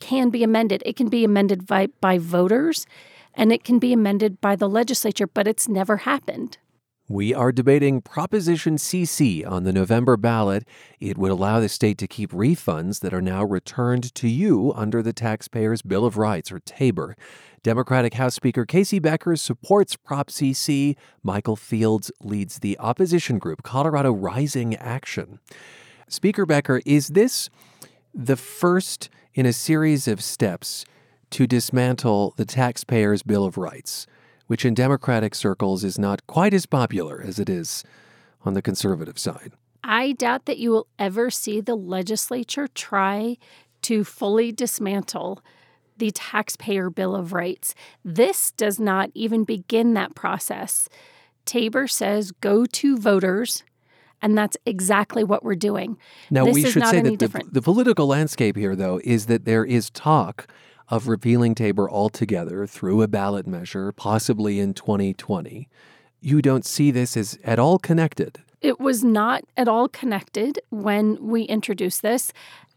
can 0.00 0.30
be 0.30 0.42
amended. 0.42 0.82
It 0.84 0.96
can 0.96 1.08
be 1.08 1.24
amended 1.24 1.66
by, 1.66 1.88
by 2.00 2.18
voters 2.18 2.86
and 3.34 3.52
it 3.52 3.64
can 3.64 3.78
be 3.78 3.92
amended 3.92 4.40
by 4.40 4.56
the 4.56 4.68
legislature, 4.68 5.26
but 5.26 5.46
it's 5.46 5.68
never 5.68 5.98
happened. 5.98 6.58
We 7.08 7.34
are 7.34 7.50
debating 7.50 8.02
Proposition 8.02 8.76
CC 8.76 9.44
on 9.44 9.64
the 9.64 9.72
November 9.72 10.16
ballot. 10.16 10.64
It 11.00 11.18
would 11.18 11.32
allow 11.32 11.58
the 11.58 11.68
state 11.68 11.98
to 11.98 12.06
keep 12.06 12.30
refunds 12.30 13.00
that 13.00 13.12
are 13.12 13.20
now 13.20 13.42
returned 13.42 14.14
to 14.14 14.28
you 14.28 14.72
under 14.76 15.02
the 15.02 15.12
Taxpayers' 15.12 15.82
Bill 15.82 16.04
of 16.04 16.16
Rights, 16.16 16.52
or 16.52 16.60
TABOR. 16.60 17.16
Democratic 17.64 18.14
House 18.14 18.36
Speaker 18.36 18.64
KC 18.64 19.02
Becker 19.02 19.34
supports 19.34 19.96
Prop 19.96 20.28
CC. 20.28 20.96
Michael 21.24 21.56
Fields 21.56 22.12
leads 22.22 22.60
the 22.60 22.78
opposition 22.78 23.38
group, 23.38 23.64
Colorado 23.64 24.12
Rising 24.12 24.76
Action. 24.76 25.40
Speaker 26.08 26.46
Becker, 26.46 26.80
is 26.86 27.08
this 27.08 27.50
the 28.14 28.36
first 28.36 29.10
in 29.34 29.46
a 29.46 29.52
series 29.52 30.08
of 30.08 30.22
steps 30.22 30.84
to 31.30 31.46
dismantle 31.46 32.34
the 32.36 32.44
Taxpayers' 32.44 33.22
Bill 33.22 33.44
of 33.44 33.56
Rights? 33.56 34.06
which 34.50 34.64
in 34.64 34.74
Democratic 34.74 35.32
circles 35.32 35.84
is 35.84 35.96
not 35.96 36.26
quite 36.26 36.52
as 36.52 36.66
popular 36.66 37.22
as 37.24 37.38
it 37.38 37.48
is 37.48 37.84
on 38.44 38.54
the 38.54 38.60
conservative 38.60 39.16
side. 39.16 39.52
I 39.84 40.10
doubt 40.10 40.46
that 40.46 40.58
you 40.58 40.72
will 40.72 40.88
ever 40.98 41.30
see 41.30 41.60
the 41.60 41.76
legislature 41.76 42.66
try 42.66 43.36
to 43.82 44.02
fully 44.02 44.50
dismantle 44.50 45.40
the 45.98 46.10
Taxpayer 46.10 46.90
Bill 46.90 47.14
of 47.14 47.32
Rights. 47.32 47.76
This 48.04 48.50
does 48.50 48.80
not 48.80 49.12
even 49.14 49.44
begin 49.44 49.94
that 49.94 50.16
process. 50.16 50.88
Tabor 51.44 51.86
says 51.86 52.32
go 52.32 52.66
to 52.66 52.96
voters. 52.96 53.62
And 54.22 54.36
that's 54.36 54.56
exactly 54.66 55.24
what 55.24 55.44
we're 55.44 55.54
doing. 55.54 55.96
Now, 56.30 56.44
this 56.44 56.54
we 56.54 56.70
should 56.70 56.86
say 56.86 57.00
that 57.00 57.18
the, 57.18 57.42
the 57.50 57.62
political 57.62 58.06
landscape 58.06 58.56
here, 58.56 58.76
though, 58.76 59.00
is 59.04 59.26
that 59.26 59.44
there 59.44 59.64
is 59.64 59.90
talk 59.90 60.46
of 60.88 61.08
repealing 61.08 61.54
Tabor 61.54 61.88
altogether 61.88 62.66
through 62.66 63.02
a 63.02 63.08
ballot 63.08 63.46
measure, 63.46 63.92
possibly 63.92 64.58
in 64.58 64.74
2020. 64.74 65.68
You 66.20 66.42
don't 66.42 66.66
see 66.66 66.90
this 66.90 67.16
as 67.16 67.38
at 67.44 67.58
all 67.58 67.78
connected. 67.78 68.40
It 68.60 68.78
was 68.78 69.02
not 69.02 69.44
at 69.56 69.68
all 69.68 69.88
connected 69.88 70.60
when 70.68 71.16
we 71.26 71.42
introduced 71.42 72.02
this. 72.02 72.32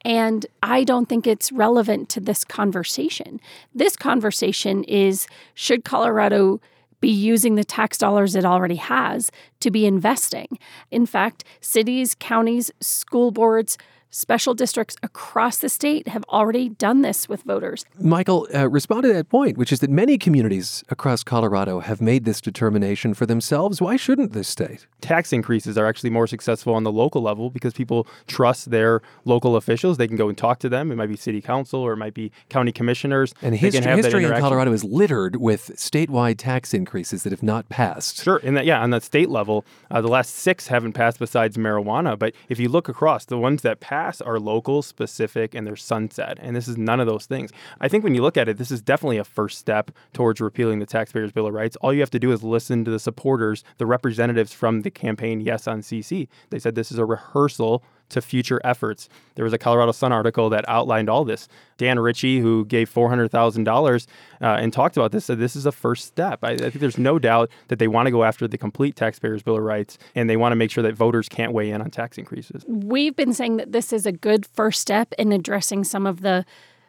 And 0.06 0.46
I 0.62 0.84
don't 0.84 1.08
think 1.08 1.26
it's 1.26 1.52
relevant 1.52 2.10
to 2.10 2.20
this 2.20 2.44
conversation. 2.44 3.40
This 3.74 3.96
conversation 3.96 4.84
is 4.84 5.28
should 5.54 5.84
Colorado 5.84 6.62
be 7.04 7.10
using 7.10 7.56
the 7.56 7.66
tax 7.66 7.98
dollars 7.98 8.34
it 8.34 8.46
already 8.46 8.78
has 8.78 9.30
to 9.60 9.70
be 9.70 9.86
investing? 9.86 10.48
In 10.90 11.06
fact, 11.06 11.44
cities, 11.60 12.16
counties, 12.18 12.72
school 12.80 13.30
boards, 13.30 13.78
Special 14.16 14.54
districts 14.54 14.96
across 15.02 15.58
the 15.58 15.70
state 15.70 16.08
have 16.08 16.24
already 16.30 16.70
done 16.70 17.02
this 17.02 17.28
with 17.28 17.42
voters. 17.42 17.84
Michael, 18.00 18.48
uh, 18.54 18.70
respond 18.70 19.02
to 19.02 19.12
that 19.12 19.28
point, 19.28 19.58
which 19.58 19.72
is 19.72 19.80
that 19.80 19.90
many 19.90 20.20
communities 20.20 20.84
across 20.90 21.24
Colorado 21.24 21.80
have 21.80 22.00
made 22.00 22.24
this 22.24 22.40
determination 22.40 23.16
for 23.16 23.26
themselves. 23.26 23.82
Why 23.82 23.96
shouldn't 23.96 24.34
this 24.34 24.48
state? 24.48 24.86
Tax 25.02 25.34
increases 25.34 25.80
are 25.80 25.88
actually 25.88 26.12
more 26.12 26.28
successful 26.28 26.76
on 26.76 26.84
the 26.84 26.92
local 26.92 27.24
level 27.24 27.50
because 27.50 27.74
people 27.74 28.06
trust 28.28 28.70
their 28.70 29.02
local 29.26 29.56
officials. 29.56 29.98
They 29.98 30.08
can 30.08 30.16
go 30.16 30.30
and 30.30 30.38
talk 30.38 30.60
to 30.60 30.70
them. 30.70 30.92
It 30.92 30.96
might 30.96 31.10
be 31.10 31.18
city 31.18 31.42
council 31.42 31.80
or 31.80 31.94
it 31.94 31.98
might 31.98 32.14
be 32.14 32.32
county 32.50 32.72
commissioners. 32.72 33.34
And 33.42 33.56
history, 33.56 33.82
history 33.96 34.26
in 34.26 34.40
Colorado 34.40 34.74
is 34.74 34.84
littered 34.84 35.38
with 35.38 35.72
statewide 35.76 36.36
tax 36.38 36.72
increases 36.72 37.24
that 37.24 37.32
have 37.32 37.42
not 37.42 37.68
passed. 37.68 38.24
Sure. 38.24 38.38
In 38.38 38.54
that, 38.54 38.68
yeah, 38.68 38.80
on 38.80 38.92
the 38.92 39.02
state 39.02 39.30
level, 39.30 39.66
uh, 39.90 40.02
the 40.02 40.08
last 40.08 40.36
six 40.36 40.68
haven't 40.68 40.94
passed 40.94 41.18
besides 41.18 41.58
marijuana. 41.58 42.18
But 42.18 42.36
if 42.48 42.60
you 42.60 42.70
look 42.70 42.88
across, 42.88 43.26
the 43.26 43.40
ones 43.40 43.64
that 43.64 43.80
passed 43.80 44.03
are 44.22 44.40
local, 44.40 44.82
specific, 44.82 45.56
and 45.56 45.66
they're 45.66 45.76
sunset. 45.76 46.38
And 46.42 46.56
this 46.56 46.68
is 46.68 46.78
none 46.78 47.00
of 47.00 47.08
those 47.08 47.26
things. 47.26 47.52
I 47.80 47.88
think 47.88 48.04
when 48.04 48.16
you 48.16 48.22
look 48.22 48.38
at 48.38 48.50
it, 48.50 48.58
this 48.58 48.72
is 48.72 48.82
definitely 48.82 49.18
a 49.18 49.24
first 49.24 49.58
step 49.58 49.92
towards 50.14 50.42
repealing 50.42 50.80
the 50.80 50.86
Taxpayers' 50.86 51.32
Bill 51.32 51.48
of 51.48 51.54
Rights. 51.54 51.76
All 51.78 51.94
you 51.94 52.02
have 52.02 52.10
to 52.12 52.20
do 52.20 52.32
is 52.32 52.44
listen 52.44 52.86
to 52.86 52.92
the 52.92 53.00
supporters, 53.00 53.64
the 53.78 53.86
representatives 53.86 54.54
from 54.54 54.82
the 54.82 54.92
campaign 54.92 55.42
Yes 55.42 55.68
on 55.68 55.82
CC. 55.82 56.28
They 56.50 56.60
said 56.60 56.76
this 56.76 56.92
is 56.92 56.98
a 56.98 57.06
rehearsal 57.06 57.84
to 58.14 58.22
future 58.22 58.62
efforts. 58.64 59.10
There 59.36 59.44
was 59.44 59.54
a 59.54 59.58
Colorado 59.58 59.92
Sun 59.92 60.12
article 60.12 60.50
that 60.50 60.68
outlined 60.68 61.10
all 61.10 61.26
this. 61.26 61.48
Dan 61.78 62.00
Ritchie, 62.00 62.40
who 62.40 62.66
gave 62.66 62.92
$400,000 62.92 64.08
uh, 64.42 64.46
and 64.46 64.72
talked 64.72 64.96
about 64.96 65.12
this, 65.12 65.26
said 65.26 65.40
this 65.40 65.56
is 65.56 65.66
a 65.66 65.72
first 65.72 66.06
step. 66.06 66.40
I, 66.44 66.52
I 66.52 66.58
think 66.58 66.80
there's 66.80 66.98
no 66.98 67.20
doubt 67.20 67.50
that 67.68 67.80
they 67.80 67.88
want 67.88 68.08
to 68.08 68.12
go 68.12 68.24
after 68.24 68.48
the 68.48 68.58
complete 68.58 68.96
Taxpayers' 68.96 69.44
Bill 69.44 69.58
of 69.58 69.64
Rights 69.64 69.98
and 70.16 70.30
they 70.30 70.38
want 70.38 70.52
to 70.52 70.56
make 70.56 70.72
sure 70.72 70.84
that 70.84 70.96
voters 70.96 71.28
can't 71.28 71.52
weigh 71.52 71.72
in 71.72 71.82
on 71.82 71.90
tax 71.92 72.18
increases. 72.18 72.64
We've 72.68 73.16
been 73.16 73.34
saying 73.34 73.58
that 73.58 73.72
this 73.72 73.92
is 73.92 74.06
a 74.06 74.12
good 74.12 74.46
first 74.46 74.82
step 74.82 75.14
in 75.18 75.32
addressing 75.32 75.84
some 75.84 76.08
of 76.08 76.22
the 76.22 76.46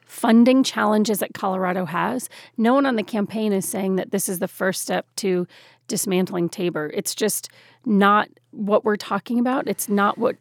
funding 0.06 0.62
challenges 0.62 1.18
that 1.18 1.34
Colorado 1.34 1.86
has. 1.86 2.28
No 2.56 2.74
one 2.74 2.86
on 2.86 2.96
the 2.96 3.02
campaign 3.02 3.52
is 3.52 3.66
saying 3.66 3.96
that 3.96 4.10
this 4.10 4.28
is 4.28 4.38
the 4.38 4.48
first 4.48 4.82
step 4.82 5.06
to 5.16 5.46
dismantling 5.88 6.48
Tabor. 6.48 6.90
It's 6.94 7.14
just 7.14 7.48
not 7.84 8.28
what 8.50 8.84
we're 8.84 8.96
talking 8.96 9.38
about. 9.38 9.68
It's 9.68 9.88
not 9.88 10.18
what 10.18 10.36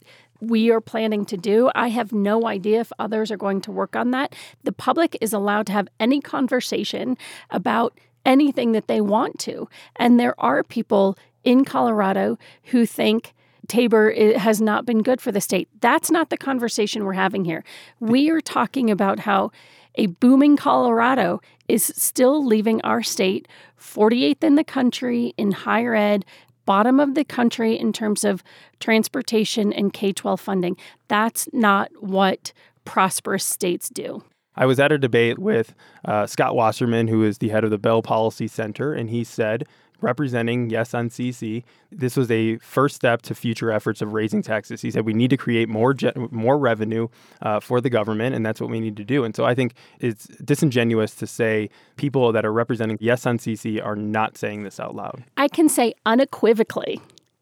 we 0.48 0.72
are 0.72 0.82
planning 0.82 1.26
to 1.26 1.38
do. 1.38 1.72
I 1.76 1.90
have 1.90 2.12
no 2.12 2.48
idea 2.48 2.82
if 2.82 2.92
others 3.00 3.32
are 3.32 3.38
going 3.38 3.62
to 3.62 3.72
work 3.72 3.96
on 3.96 4.12
that. 4.12 4.36
The 4.64 4.72
public 4.72 5.18
is 5.22 5.34
allowed 5.34 5.68
to 5.68 5.74
have 5.74 5.88
any 6.00 6.22
conversation 6.22 7.18
about 7.50 7.98
anything 8.26 8.72
that 8.72 8.88
they 8.88 9.02
want 9.02 9.40
to. 9.40 9.68
And 9.96 10.20
there 10.20 10.40
are 10.40 10.64
people 10.64 11.18
in 11.44 11.66
Colorado 11.66 12.38
who 12.66 12.86
think 12.86 13.34
Tabor 13.68 14.14
has 14.38 14.62
not 14.62 14.86
been 14.86 15.02
good 15.02 15.22
for 15.22 15.32
the 15.32 15.42
state. 15.42 15.70
That's 15.82 16.12
not 16.12 16.30
the 16.30 16.38
conversation 16.38 17.06
we're 17.06 17.14
having 17.14 17.46
here. 17.46 17.64
We 18.00 18.30
are 18.30 18.42
talking 18.42 18.92
about 18.92 19.20
how 19.20 19.52
a 19.96 20.08
booming 20.08 20.58
Colorado 20.58 21.42
is 21.68 21.84
still 21.96 22.46
leaving 22.46 22.82
our 22.82 23.04
state 23.04 23.48
48th 23.80 24.44
in 24.44 24.56
the 24.56 24.64
country 24.64 25.34
in 25.38 25.52
higher 25.52 25.96
ed, 25.96 26.26
bottom 26.66 27.00
of 27.00 27.16
the 27.16 27.24
country 27.24 27.78
in 27.78 27.94
terms 27.94 28.24
of 28.24 28.44
transportation 28.80 29.74
and 29.74 29.94
K 29.94 30.14
12 30.14 30.40
funding. 30.40 30.78
That's 31.08 31.48
not 31.54 31.92
what 32.00 32.54
prosperous 32.86 33.46
states 33.46 33.90
do. 33.90 34.24
I 34.56 34.66
was 34.66 34.80
at 34.80 34.92
a 34.92 34.98
debate 34.98 35.40
with 35.40 35.74
uh, 36.06 36.28
Scott 36.28 36.56
Wasserman, 36.56 37.08
who 37.08 37.24
is 37.24 37.40
the 37.40 37.50
head 37.50 37.64
of 37.64 37.72
the 37.72 37.78
Bell 37.78 38.02
Policy 38.02 38.48
Center, 38.48 38.94
and 38.94 39.10
he 39.10 39.24
said 39.24 39.66
representing 40.02 40.70
Yes 40.70 40.94
on 40.94 41.10
CC. 41.10 41.64
This 41.92 42.16
was 42.16 42.30
a 42.30 42.58
first 42.58 42.96
step 42.96 43.22
to 43.24 43.36
future 43.36 43.72
efforts 43.72 44.02
of 44.02 44.14
raising 44.14 44.42
taxes. 44.42 44.82
He 44.82 44.92
said 44.92 45.06
we 45.06 45.14
need 45.14 45.30
to 45.30 45.38
create 45.38 45.70
more 45.70 45.96
more 46.32 46.58
revenue 46.58 47.08
uh, 47.42 47.60
for 47.60 47.82
the 47.82 47.90
government, 47.90 48.36
and 48.36 48.46
that's 48.46 48.60
what 48.60 48.70
we 48.70 48.80
need 48.80 48.98
to 48.98 49.04
do. 49.04 49.24
And 49.24 49.36
so 49.36 49.46
I 49.46 49.56
think 49.56 49.76
it's 50.00 50.28
disingenuous 50.44 51.16
to 51.16 51.28
say 51.28 51.70
people 51.96 52.32
that 52.32 52.46
are 52.46 52.54
representing 52.54 52.98
Yes 53.00 53.26
on 53.26 53.38
CC 53.38 53.84
are 53.84 53.96
not 53.96 54.38
saying 54.38 54.64
this 54.64 54.80
out 54.80 54.96
loud. 54.96 55.24
I 55.38 55.48
can 55.48 55.70
say 55.70 55.94
unequivocally 56.06 57.00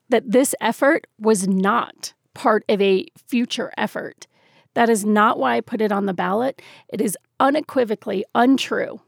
that 0.09 0.29
this 0.29 0.53
effort 0.61 1.07
was 1.19 1.47
not 1.47 2.13
part 2.33 2.63
of 2.69 2.81
a 2.81 3.05
future 3.27 3.71
effort. 3.77 4.27
That 4.73 4.89
is 4.89 5.03
not 5.05 5.37
why 5.37 5.57
I 5.57 5.61
put 5.61 5.81
it 5.81 5.91
on 5.91 6.05
the 6.05 6.13
ballot. 6.13 6.61
It 6.89 7.01
is 7.01 7.17
unequivocally 7.39 8.23
untrue 8.35 9.01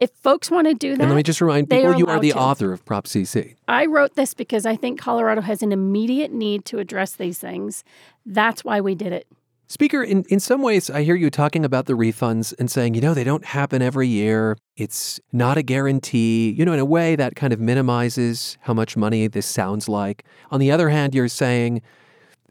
if 0.00 0.10
folks 0.10 0.50
want 0.50 0.68
to 0.68 0.74
do 0.74 0.96
that, 0.96 1.00
and 1.00 1.10
let 1.10 1.16
me 1.16 1.22
just 1.22 1.40
remind 1.40 1.68
people, 1.68 1.98
you 1.98 2.06
are 2.06 2.20
the 2.20 2.32
to. 2.32 2.38
author 2.38 2.72
of 2.72 2.84
Prop 2.84 3.06
CC. 3.06 3.56
I 3.66 3.86
wrote 3.86 4.14
this 4.14 4.34
because 4.34 4.64
I 4.64 4.76
think 4.76 5.00
Colorado 5.00 5.40
has 5.40 5.62
an 5.62 5.72
immediate 5.72 6.32
need 6.32 6.64
to 6.66 6.78
address 6.78 7.12
these 7.12 7.38
things. 7.38 7.84
That's 8.24 8.64
why 8.64 8.80
we 8.80 8.94
did 8.94 9.12
it. 9.12 9.26
Speaker, 9.70 10.02
in, 10.02 10.24
in 10.30 10.40
some 10.40 10.62
ways, 10.62 10.88
I 10.88 11.02
hear 11.02 11.14
you 11.14 11.28
talking 11.28 11.62
about 11.62 11.84
the 11.84 11.92
refunds 11.92 12.54
and 12.58 12.70
saying, 12.70 12.94
you 12.94 13.02
know, 13.02 13.12
they 13.12 13.24
don't 13.24 13.44
happen 13.44 13.82
every 13.82 14.08
year. 14.08 14.56
It's 14.78 15.20
not 15.30 15.58
a 15.58 15.62
guarantee. 15.62 16.50
You 16.52 16.64
know, 16.64 16.72
in 16.72 16.78
a 16.78 16.86
way 16.86 17.16
that 17.16 17.36
kind 17.36 17.52
of 17.52 17.60
minimizes 17.60 18.56
how 18.62 18.72
much 18.72 18.96
money 18.96 19.26
this 19.26 19.44
sounds 19.44 19.86
like. 19.86 20.24
On 20.50 20.58
the 20.58 20.70
other 20.70 20.88
hand, 20.88 21.14
you're 21.14 21.28
saying 21.28 21.82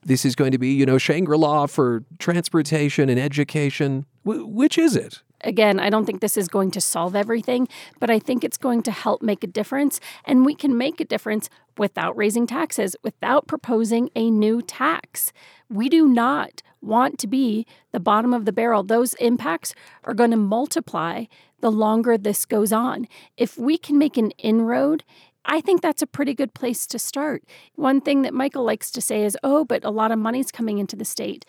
this 0.04 0.26
is 0.26 0.36
going 0.36 0.52
to 0.52 0.60
be, 0.60 0.70
you 0.70 0.86
know, 0.86 1.00
Shangri 1.00 1.38
La 1.40 1.66
for 1.66 2.04
transportation 2.20 3.10
and 3.10 3.20
education. 3.20 4.06
W- 4.24 4.46
which 4.46 4.78
is 4.78 4.96
it? 4.96 5.24
Again, 5.42 5.80
I 5.80 5.90
don't 5.90 6.06
think 6.06 6.22
this 6.22 6.38
is 6.38 6.48
going 6.48 6.72
to 6.72 6.82
solve 6.82 7.16
everything, 7.16 7.68
but 8.00 8.10
I 8.10 8.20
think 8.20 8.44
it's 8.44 8.58
going 8.58 8.84
to 8.84 8.92
help 8.92 9.22
make 9.22 9.44
a 9.44 9.48
difference. 9.48 10.00
And 10.26 10.46
we 10.46 10.56
can 10.56 10.78
make 10.78 11.00
a 11.00 11.06
difference 11.06 11.50
without 11.78 12.18
raising 12.18 12.48
taxes, 12.48 12.96
without 13.04 13.48
proposing 13.48 14.10
a 14.16 14.30
new 14.30 14.62
tax. 14.62 15.32
We 15.70 15.90
do 15.90 16.08
not 16.08 16.62
want 16.82 17.20
to 17.20 17.28
be 17.28 17.66
the 17.92 18.00
bottom 18.00 18.34
of 18.34 18.46
the 18.46 18.54
barrel. 18.54 18.84
Those 18.84 19.14
impacts 19.16 19.74
are 20.04 20.14
going 20.14 20.32
to 20.32 20.38
multiply 20.38 21.26
the 21.60 21.72
longer 21.72 22.18
this 22.18 22.46
goes 22.46 22.72
on. 22.72 23.08
If 23.36 23.58
we 23.58 23.78
can 23.78 23.98
make 23.98 24.18
an 24.18 24.32
inroad, 24.32 25.04
I 25.46 25.62
think 25.62 25.82
that's 25.82 26.02
a 26.02 26.08
pretty 26.08 26.34
good 26.34 26.54
place 26.54 26.86
to 26.88 27.00
start. 27.00 27.44
One 27.76 28.02
thing 28.02 28.22
that 28.24 28.34
Michael 28.34 28.64
likes 28.64 28.92
to 28.92 29.02
say 29.02 29.24
is, 29.24 29.38
oh, 29.44 29.64
but 29.64 29.84
a 29.86 29.90
lot 29.90 30.12
of 30.12 30.20
money's 30.20 30.52
coming 30.52 30.78
into 30.78 30.96
the 30.96 31.06
state 31.06 31.46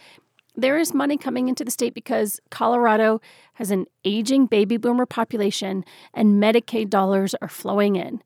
there 0.58 0.76
is 0.76 0.92
money 0.92 1.16
coming 1.16 1.48
into 1.48 1.64
the 1.64 1.70
state 1.70 1.94
because 1.94 2.40
Colorado 2.50 3.20
has 3.54 3.70
an 3.70 3.86
aging 4.04 4.46
baby 4.46 4.76
boomer 4.76 5.06
population 5.06 5.84
and 6.12 6.42
Medicaid 6.42 6.90
dollars 6.90 7.36
are 7.40 7.48
flowing 7.48 7.94
in. 7.94 8.20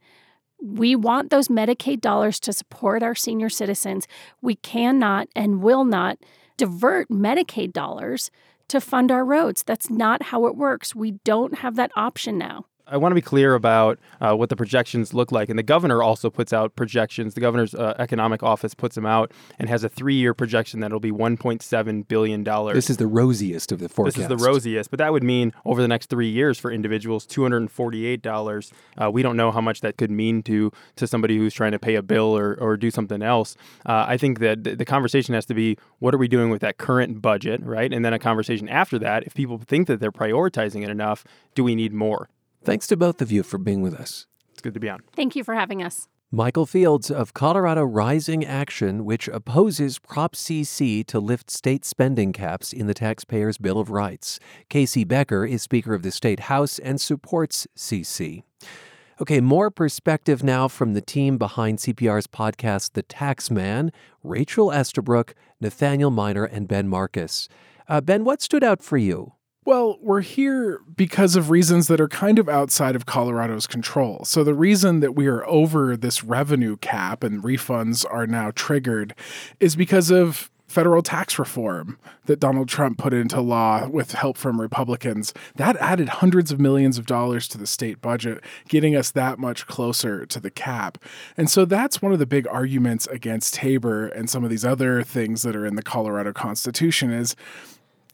We 0.62 0.96
want 0.96 1.28
those 1.28 1.48
Medicaid 1.48 2.00
dollars 2.00 2.40
to 2.40 2.54
support 2.54 3.02
our 3.02 3.14
senior 3.14 3.50
citizens. 3.50 4.08
We 4.40 4.54
cannot 4.54 5.28
and 5.36 5.62
will 5.62 5.84
not 5.84 6.18
divert 6.56 7.10
Medicaid 7.10 7.74
dollars 7.74 8.30
to 8.68 8.80
fund 8.80 9.12
our 9.12 9.26
roads. 9.26 9.62
That's 9.62 9.90
not 9.90 10.22
how 10.24 10.46
it 10.46 10.56
works. 10.56 10.94
We 10.94 11.12
don't 11.24 11.58
have 11.58 11.76
that 11.76 11.90
option 11.96 12.38
now. 12.38 12.64
I 12.86 12.96
want 12.96 13.12
to 13.12 13.14
be 13.14 13.22
clear 13.22 13.54
about 13.54 13.98
uh, 14.20 14.34
what 14.34 14.48
the 14.48 14.56
projections 14.56 15.14
look 15.14 15.32
like. 15.32 15.48
And 15.48 15.58
the 15.58 15.62
governor 15.62 16.02
also 16.02 16.30
puts 16.30 16.52
out 16.52 16.74
projections. 16.76 17.34
The 17.34 17.40
governor's 17.40 17.74
uh, 17.74 17.94
economic 17.98 18.42
office 18.42 18.74
puts 18.74 18.94
them 18.94 19.06
out 19.06 19.32
and 19.58 19.68
has 19.68 19.84
a 19.84 19.88
three 19.88 20.14
year 20.14 20.34
projection 20.34 20.80
that 20.80 20.86
it'll 20.86 21.00
be 21.00 21.12
$1.7 21.12 22.08
billion. 22.08 22.44
This 22.74 22.90
is 22.90 22.96
the 22.96 23.06
rosiest 23.06 23.72
of 23.72 23.78
the 23.78 23.88
forecasts. 23.88 24.16
This 24.16 24.24
is 24.24 24.28
the 24.28 24.36
rosiest, 24.36 24.90
but 24.90 24.98
that 24.98 25.12
would 25.12 25.22
mean 25.22 25.52
over 25.64 25.80
the 25.80 25.88
next 25.88 26.10
three 26.10 26.28
years 26.28 26.58
for 26.58 26.70
individuals, 26.70 27.26
$248. 27.26 28.72
Uh, 29.00 29.10
we 29.10 29.22
don't 29.22 29.36
know 29.36 29.50
how 29.50 29.60
much 29.60 29.80
that 29.80 29.96
could 29.96 30.10
mean 30.10 30.42
to, 30.42 30.70
to 30.96 31.06
somebody 31.06 31.36
who's 31.36 31.54
trying 31.54 31.72
to 31.72 31.78
pay 31.78 31.94
a 31.94 32.02
bill 32.02 32.36
or, 32.36 32.54
or 32.60 32.76
do 32.76 32.90
something 32.90 33.22
else. 33.22 33.56
Uh, 33.86 34.04
I 34.08 34.16
think 34.16 34.40
that 34.40 34.64
the 34.64 34.84
conversation 34.84 35.34
has 35.34 35.46
to 35.46 35.54
be 35.54 35.78
what 36.00 36.14
are 36.14 36.18
we 36.18 36.28
doing 36.28 36.50
with 36.50 36.60
that 36.62 36.78
current 36.78 37.22
budget, 37.22 37.62
right? 37.64 37.92
And 37.92 38.04
then 38.04 38.12
a 38.12 38.18
conversation 38.18 38.68
after 38.68 38.98
that, 38.98 39.24
if 39.24 39.34
people 39.34 39.58
think 39.58 39.86
that 39.86 40.00
they're 40.00 40.12
prioritizing 40.12 40.82
it 40.82 40.90
enough, 40.90 41.24
do 41.54 41.64
we 41.64 41.74
need 41.74 41.92
more? 41.92 42.28
Thanks 42.64 42.86
to 42.88 42.96
both 42.96 43.20
of 43.20 43.32
you 43.32 43.42
for 43.42 43.58
being 43.58 43.82
with 43.82 43.94
us. 43.94 44.26
It's 44.52 44.60
good 44.60 44.74
to 44.74 44.80
be 44.80 44.88
on. 44.88 45.00
Thank 45.14 45.34
you 45.34 45.44
for 45.44 45.54
having 45.54 45.82
us. 45.82 46.08
Michael 46.34 46.64
Fields 46.64 47.10
of 47.10 47.34
Colorado 47.34 47.82
Rising 47.82 48.42
Action, 48.42 49.04
which 49.04 49.28
opposes 49.28 49.98
Prop 49.98 50.34
CC 50.34 51.04
to 51.06 51.20
lift 51.20 51.50
state 51.50 51.84
spending 51.84 52.32
caps 52.32 52.72
in 52.72 52.86
the 52.86 52.94
Taxpayers' 52.94 53.58
Bill 53.58 53.78
of 53.78 53.90
Rights. 53.90 54.40
KC 54.70 55.06
Becker 55.06 55.44
is 55.44 55.60
Speaker 55.60 55.92
of 55.92 56.02
the 56.02 56.10
State 56.10 56.40
House 56.40 56.78
and 56.78 56.98
supports 56.98 57.66
CC. 57.76 58.44
Okay, 59.20 59.42
more 59.42 59.70
perspective 59.70 60.42
now 60.42 60.68
from 60.68 60.94
the 60.94 61.02
team 61.02 61.36
behind 61.36 61.80
CPR's 61.80 62.26
podcast, 62.26 62.94
The 62.94 63.02
Tax 63.02 63.50
Man 63.50 63.92
Rachel 64.22 64.72
Estabrook, 64.72 65.34
Nathaniel 65.60 66.10
Minor, 66.10 66.44
and 66.44 66.66
Ben 66.66 66.88
Markus. 66.88 67.46
Uh, 67.88 68.00
ben, 68.00 68.24
what 68.24 68.40
stood 68.40 68.64
out 68.64 68.82
for 68.82 68.96
you? 68.96 69.34
Well, 69.64 69.98
we're 70.00 70.22
here 70.22 70.80
because 70.96 71.36
of 71.36 71.48
reasons 71.48 71.86
that 71.86 72.00
are 72.00 72.08
kind 72.08 72.40
of 72.40 72.48
outside 72.48 72.96
of 72.96 73.06
Colorado's 73.06 73.68
control. 73.68 74.24
So, 74.24 74.42
the 74.42 74.54
reason 74.54 74.98
that 75.00 75.14
we 75.14 75.28
are 75.28 75.46
over 75.46 75.96
this 75.96 76.24
revenue 76.24 76.76
cap 76.78 77.22
and 77.22 77.42
refunds 77.44 78.04
are 78.10 78.26
now 78.26 78.50
triggered 78.50 79.14
is 79.60 79.76
because 79.76 80.10
of 80.10 80.50
federal 80.72 81.02
tax 81.02 81.38
reform 81.38 81.98
that 82.24 82.40
Donald 82.40 82.66
Trump 82.66 82.96
put 82.96 83.12
into 83.12 83.40
law 83.40 83.86
with 83.86 84.12
help 84.12 84.38
from 84.38 84.60
Republicans. 84.60 85.34
That 85.56 85.76
added 85.76 86.08
hundreds 86.08 86.50
of 86.50 86.58
millions 86.58 86.96
of 86.98 87.04
dollars 87.04 87.46
to 87.48 87.58
the 87.58 87.66
state 87.66 88.00
budget, 88.00 88.42
getting 88.68 88.96
us 88.96 89.10
that 89.10 89.38
much 89.38 89.66
closer 89.66 90.24
to 90.24 90.40
the 90.40 90.50
cap. 90.50 90.96
And 91.36 91.50
so 91.50 91.66
that's 91.66 92.00
one 92.00 92.12
of 92.12 92.18
the 92.18 92.26
big 92.26 92.48
arguments 92.48 93.06
against 93.08 93.54
Tabor 93.54 94.08
and 94.08 94.30
some 94.30 94.44
of 94.44 94.50
these 94.50 94.64
other 94.64 95.02
things 95.02 95.42
that 95.42 95.54
are 95.54 95.66
in 95.66 95.76
the 95.76 95.82
Colorado 95.82 96.32
Constitution 96.32 97.12
is 97.12 97.36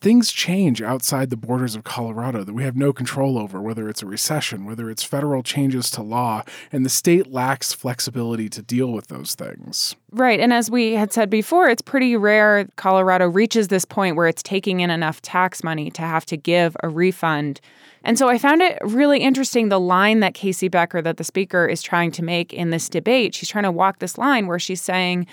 things 0.00 0.32
change 0.32 0.80
outside 0.80 1.30
the 1.30 1.36
borders 1.36 1.74
of 1.74 1.84
Colorado 1.84 2.44
that 2.44 2.52
we 2.52 2.62
have 2.62 2.76
no 2.76 2.92
control 2.92 3.38
over, 3.38 3.60
whether 3.60 3.88
it's 3.88 4.02
a 4.02 4.06
recession, 4.06 4.64
whether 4.64 4.88
it's 4.90 5.02
federal 5.02 5.42
changes 5.42 5.90
to 5.90 6.02
law, 6.02 6.42
and 6.70 6.84
the 6.84 6.90
state 6.90 7.26
lacks 7.26 7.72
flexibility 7.72 8.48
to 8.48 8.62
deal 8.62 8.92
with 8.92 9.08
those 9.08 9.34
things. 9.34 9.96
Right. 10.12 10.40
And 10.40 10.52
as 10.52 10.70
we 10.70 10.94
had 10.94 11.12
said 11.12 11.30
before, 11.30 11.68
it's 11.68 11.82
pretty 11.82 12.16
rare 12.16 12.68
Colorado 12.76 13.28
reaches 13.28 13.68
this 13.68 13.84
point 13.84 14.16
where 14.16 14.28
it's 14.28 14.42
taking 14.42 14.80
in 14.80 14.90
enough 14.90 15.20
tax 15.20 15.64
money 15.64 15.90
to 15.92 16.02
have 16.02 16.24
to 16.26 16.36
give 16.36 16.76
a 16.82 16.88
refund. 16.88 17.60
And 18.04 18.18
so 18.18 18.28
I 18.28 18.38
found 18.38 18.62
it 18.62 18.78
really 18.82 19.18
interesting 19.18 19.68
the 19.68 19.80
line 19.80 20.20
that 20.20 20.34
KC 20.34 20.70
Becker, 20.70 21.02
that 21.02 21.16
the 21.16 21.24
speaker 21.24 21.66
is 21.66 21.82
trying 21.82 22.12
to 22.12 22.22
make 22.22 22.52
in 22.52 22.70
this 22.70 22.88
debate. 22.88 23.34
She's 23.34 23.48
trying 23.48 23.64
to 23.64 23.72
walk 23.72 23.98
this 23.98 24.16
line 24.16 24.46
where 24.46 24.58
she's 24.58 24.80
saying, 24.80 25.26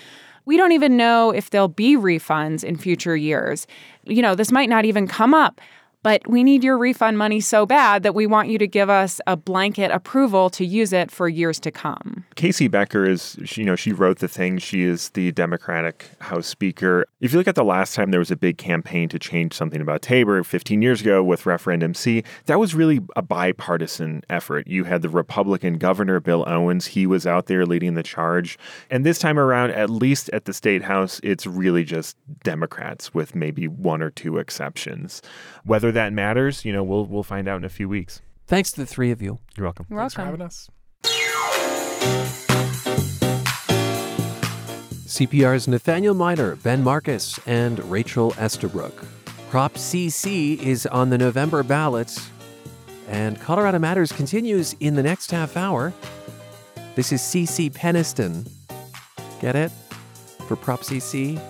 we 0.46 0.56
don't 0.56 0.72
even 0.72 0.96
know 0.96 1.30
if 1.30 1.50
there'll 1.50 1.68
be 1.68 1.96
refunds 1.96 2.64
in 2.64 2.76
future 2.76 3.16
years. 3.16 3.66
You 4.04 4.22
know, 4.22 4.34
this 4.34 4.50
might 4.50 4.68
not 4.68 4.84
even 4.84 5.06
come 5.06 5.34
up 5.34 5.60
but 6.06 6.24
we 6.28 6.44
need 6.44 6.62
your 6.62 6.78
refund 6.78 7.18
money 7.18 7.40
so 7.40 7.66
bad 7.66 8.04
that 8.04 8.14
we 8.14 8.28
want 8.28 8.48
you 8.48 8.58
to 8.58 8.68
give 8.68 8.88
us 8.88 9.20
a 9.26 9.36
blanket 9.36 9.90
approval 9.90 10.48
to 10.48 10.64
use 10.64 10.92
it 10.92 11.10
for 11.10 11.28
years 11.28 11.58
to 11.58 11.72
come. 11.72 12.24
KC 12.36 12.70
Becker 12.70 13.04
is, 13.04 13.36
you 13.56 13.64
know, 13.64 13.74
she 13.74 13.92
wrote 13.92 14.20
the 14.20 14.28
thing. 14.28 14.58
She 14.58 14.82
is 14.82 15.08
the 15.10 15.32
Democratic 15.32 16.08
House 16.20 16.46
Speaker. 16.46 17.06
If 17.20 17.32
you 17.32 17.38
look 17.38 17.48
at 17.48 17.56
the 17.56 17.64
last 17.64 17.96
time 17.96 18.12
there 18.12 18.20
was 18.20 18.30
a 18.30 18.36
big 18.36 18.56
campaign 18.56 19.08
to 19.08 19.18
change 19.18 19.52
something 19.54 19.80
about 19.80 20.00
Tabor 20.00 20.44
15 20.44 20.80
years 20.80 21.00
ago 21.00 21.24
with 21.24 21.44
Referendum 21.44 21.92
C, 21.92 22.22
that 22.44 22.60
was 22.60 22.72
really 22.72 23.00
a 23.16 23.22
bipartisan 23.22 24.22
effort. 24.30 24.68
You 24.68 24.84
had 24.84 25.02
the 25.02 25.08
Republican 25.08 25.76
Governor 25.76 26.20
Bill 26.20 26.44
Owens, 26.46 26.86
he 26.86 27.08
was 27.08 27.26
out 27.26 27.46
there 27.46 27.66
leading 27.66 27.94
the 27.94 28.04
charge. 28.04 28.60
And 28.92 29.04
this 29.04 29.18
time 29.18 29.40
around, 29.40 29.72
at 29.72 29.90
least 29.90 30.30
at 30.32 30.44
the 30.44 30.52
State 30.52 30.82
House, 30.82 31.20
it's 31.24 31.48
really 31.48 31.82
just 31.82 32.16
Democrats 32.44 33.12
with 33.12 33.34
maybe 33.34 33.66
one 33.66 34.02
or 34.02 34.10
two 34.10 34.38
exceptions. 34.38 35.20
Whether 35.64 35.95
that 35.96 36.12
matters, 36.12 36.64
you 36.64 36.72
know, 36.72 36.84
we'll 36.84 37.06
we'll 37.06 37.22
find 37.22 37.48
out 37.48 37.56
in 37.56 37.64
a 37.64 37.70
few 37.70 37.88
weeks. 37.88 38.20
Thanks 38.46 38.70
to 38.72 38.80
the 38.80 38.86
three 38.86 39.10
of 39.10 39.20
you. 39.22 39.38
You're 39.56 39.64
welcome. 39.64 39.86
You're 39.90 39.98
Thanks 39.98 40.16
welcome. 40.16 40.36
for 40.36 40.42
having 40.42 40.46
us. 40.46 40.70
CPR's 45.06 45.66
Nathaniel 45.66 46.14
Minor, 46.14 46.56
Ben 46.56 46.84
Markus, 46.84 47.40
and 47.46 47.82
Rachel 47.90 48.34
Estabrook. 48.36 49.06
Prop 49.48 49.74
CC 49.74 50.60
is 50.60 50.86
on 50.86 51.08
the 51.08 51.16
November 51.16 51.62
ballot, 51.62 52.18
and 53.08 53.40
Colorado 53.40 53.78
Matters 53.78 54.12
continues 54.12 54.76
in 54.80 54.96
the 54.96 55.02
next 55.02 55.30
half 55.30 55.56
hour. 55.56 55.94
This 56.94 57.10
is 57.12 57.22
CC 57.22 57.72
Peniston. 57.72 58.46
Get 59.40 59.56
it? 59.56 59.72
For 60.46 60.56
Prop 60.56 60.80
CC? 60.80 61.40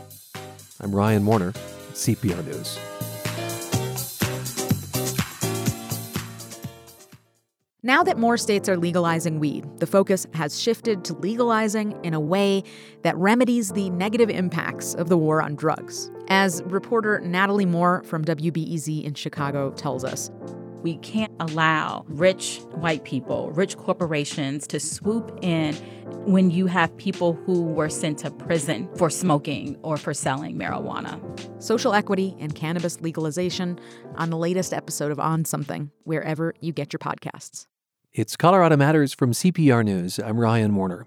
I'm 0.80 0.94
Ryan 0.94 1.26
Warner, 1.26 1.52
CPR 1.92 2.44
News. 2.44 2.78
Now 7.86 8.02
that 8.02 8.18
more 8.18 8.36
states 8.36 8.68
are 8.68 8.76
legalizing 8.76 9.38
weed, 9.38 9.64
the 9.78 9.86
focus 9.86 10.26
has 10.34 10.60
shifted 10.60 11.04
to 11.04 11.14
legalizing 11.18 11.96
in 12.04 12.14
a 12.14 12.20
way 12.20 12.64
that 13.02 13.16
remedies 13.16 13.70
the 13.70 13.90
negative 13.90 14.28
impacts 14.28 14.94
of 14.94 15.08
the 15.08 15.16
war 15.16 15.40
on 15.40 15.54
drugs. 15.54 16.10
As 16.26 16.64
reporter 16.64 17.20
Natalie 17.20 17.64
Moore 17.64 18.02
from 18.02 18.24
WBEZ 18.24 19.04
in 19.04 19.14
Chicago 19.14 19.70
tells 19.70 20.02
us, 20.02 20.32
we 20.82 20.96
can't 20.96 21.32
allow 21.38 22.04
rich 22.08 22.58
white 22.74 23.04
people, 23.04 23.52
rich 23.52 23.76
corporations 23.76 24.66
to 24.66 24.80
swoop 24.80 25.38
in 25.42 25.72
when 26.26 26.50
you 26.50 26.66
have 26.66 26.96
people 26.96 27.34
who 27.46 27.62
were 27.62 27.88
sent 27.88 28.18
to 28.18 28.32
prison 28.32 28.88
for 28.96 29.08
smoking 29.08 29.76
or 29.82 29.96
for 29.96 30.12
selling 30.12 30.58
marijuana. 30.58 31.20
Social 31.62 31.94
equity 31.94 32.34
and 32.40 32.52
cannabis 32.56 33.00
legalization 33.00 33.78
on 34.16 34.30
the 34.30 34.36
latest 34.36 34.72
episode 34.72 35.12
of 35.12 35.20
On 35.20 35.44
Something, 35.44 35.92
wherever 36.02 36.52
you 36.60 36.72
get 36.72 36.92
your 36.92 36.98
podcasts. 36.98 37.68
It's 38.16 38.34
Colorado 38.34 38.78
Matters 38.78 39.12
from 39.12 39.32
CPR 39.32 39.84
News. 39.84 40.18
I'm 40.18 40.40
Ryan 40.40 40.74
Warner. 40.74 41.06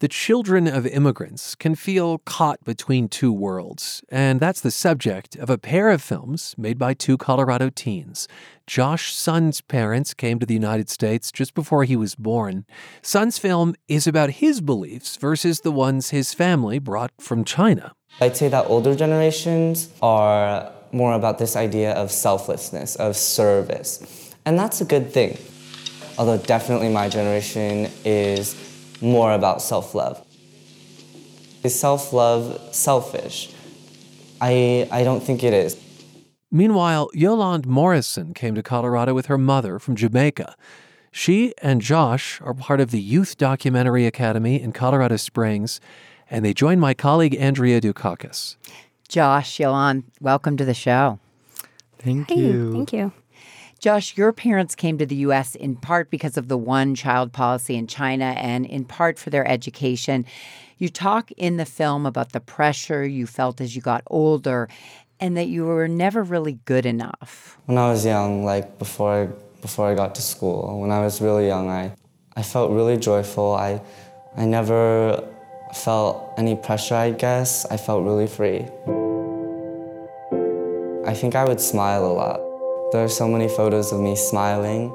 The 0.00 0.08
children 0.08 0.68
of 0.68 0.86
immigrants 0.86 1.54
can 1.54 1.74
feel 1.74 2.18
caught 2.18 2.62
between 2.64 3.08
two 3.08 3.32
worlds, 3.32 4.04
and 4.10 4.40
that's 4.40 4.60
the 4.60 4.70
subject 4.70 5.36
of 5.36 5.48
a 5.48 5.56
pair 5.56 5.88
of 5.88 6.02
films 6.02 6.54
made 6.58 6.76
by 6.78 6.92
two 6.92 7.16
Colorado 7.16 7.70
teens. 7.70 8.28
Josh 8.66 9.14
Sun's 9.14 9.62
parents 9.62 10.12
came 10.12 10.38
to 10.38 10.44
the 10.44 10.52
United 10.52 10.90
States 10.90 11.32
just 11.32 11.54
before 11.54 11.84
he 11.84 11.96
was 11.96 12.14
born. 12.14 12.66
Sun's 13.00 13.38
film 13.38 13.74
is 13.88 14.06
about 14.06 14.28
his 14.28 14.60
beliefs 14.60 15.16
versus 15.16 15.60
the 15.60 15.72
ones 15.72 16.10
his 16.10 16.34
family 16.34 16.78
brought 16.78 17.12
from 17.18 17.42
China. 17.42 17.94
I'd 18.20 18.36
say 18.36 18.48
that 18.48 18.66
older 18.66 18.94
generations 18.94 19.88
are 20.02 20.70
more 20.92 21.14
about 21.14 21.38
this 21.38 21.56
idea 21.56 21.92
of 21.92 22.10
selflessness, 22.10 22.96
of 22.96 23.16
service. 23.16 24.34
And 24.44 24.58
that's 24.58 24.82
a 24.82 24.84
good 24.84 25.10
thing 25.10 25.38
although 26.20 26.36
definitely 26.36 26.90
my 26.90 27.08
generation 27.08 27.90
is 28.04 28.54
more 29.00 29.32
about 29.32 29.62
self 29.62 29.94
love. 29.94 30.22
Is 31.64 31.78
self 31.80 32.12
love 32.12 32.74
selfish? 32.74 33.54
I, 34.38 34.86
I 34.92 35.02
don't 35.02 35.22
think 35.22 35.42
it 35.42 35.54
is. 35.54 35.78
Meanwhile, 36.50 37.08
Yolande 37.14 37.66
Morrison 37.66 38.34
came 38.34 38.54
to 38.54 38.62
Colorado 38.62 39.14
with 39.14 39.26
her 39.26 39.38
mother 39.38 39.78
from 39.78 39.96
Jamaica. 39.96 40.54
She 41.10 41.54
and 41.62 41.80
Josh 41.80 42.38
are 42.42 42.52
part 42.54 42.80
of 42.80 42.90
the 42.90 43.00
Youth 43.00 43.38
Documentary 43.38 44.04
Academy 44.04 44.60
in 44.60 44.72
Colorado 44.72 45.16
Springs, 45.16 45.80
and 46.30 46.44
they 46.44 46.52
joined 46.52 46.82
my 46.82 46.92
colleague 46.92 47.34
Andrea 47.36 47.80
Dukakis. 47.80 48.56
Josh, 49.08 49.58
Yolande, 49.58 50.04
welcome 50.20 50.56
to 50.58 50.66
the 50.66 50.74
show. 50.74 51.18
Thank 51.98 52.28
Hey, 52.28 52.36
you. 52.40 52.72
thank 52.72 52.92
you. 52.92 53.12
Josh, 53.80 54.14
your 54.14 54.30
parents 54.30 54.74
came 54.74 54.98
to 54.98 55.06
the 55.06 55.16
U.S. 55.16 55.54
in 55.54 55.74
part 55.74 56.10
because 56.10 56.36
of 56.36 56.48
the 56.48 56.58
one 56.58 56.94
child 56.94 57.32
policy 57.32 57.76
in 57.76 57.86
China 57.86 58.34
and 58.36 58.66
in 58.66 58.84
part 58.84 59.18
for 59.18 59.30
their 59.30 59.48
education. 59.48 60.26
You 60.76 60.90
talk 60.90 61.30
in 61.32 61.56
the 61.56 61.64
film 61.64 62.04
about 62.04 62.32
the 62.32 62.40
pressure 62.40 63.06
you 63.06 63.26
felt 63.26 63.58
as 63.58 63.74
you 63.74 63.80
got 63.80 64.02
older 64.08 64.68
and 65.18 65.34
that 65.38 65.48
you 65.48 65.64
were 65.64 65.88
never 65.88 66.22
really 66.22 66.58
good 66.66 66.84
enough. 66.84 67.58
When 67.64 67.78
I 67.78 67.90
was 67.90 68.04
young, 68.04 68.44
like 68.44 68.78
before 68.78 69.14
I, 69.14 69.26
before 69.62 69.88
I 69.88 69.94
got 69.94 70.14
to 70.16 70.22
school, 70.22 70.78
when 70.78 70.90
I 70.90 71.00
was 71.00 71.22
really 71.22 71.46
young, 71.46 71.70
I, 71.70 71.94
I 72.36 72.42
felt 72.42 72.72
really 72.72 72.98
joyful. 72.98 73.54
I, 73.54 73.80
I 74.36 74.44
never 74.44 75.26
felt 75.72 76.34
any 76.36 76.54
pressure, 76.54 76.96
I 76.96 77.12
guess. 77.12 77.64
I 77.70 77.78
felt 77.78 78.04
really 78.04 78.26
free. 78.26 78.66
I 81.06 81.14
think 81.14 81.34
I 81.34 81.46
would 81.46 81.62
smile 81.62 82.04
a 82.04 82.12
lot. 82.12 82.49
There 82.92 83.04
are 83.04 83.08
so 83.08 83.28
many 83.28 83.46
photos 83.46 83.92
of 83.92 84.00
me 84.00 84.16
smiling. 84.16 84.88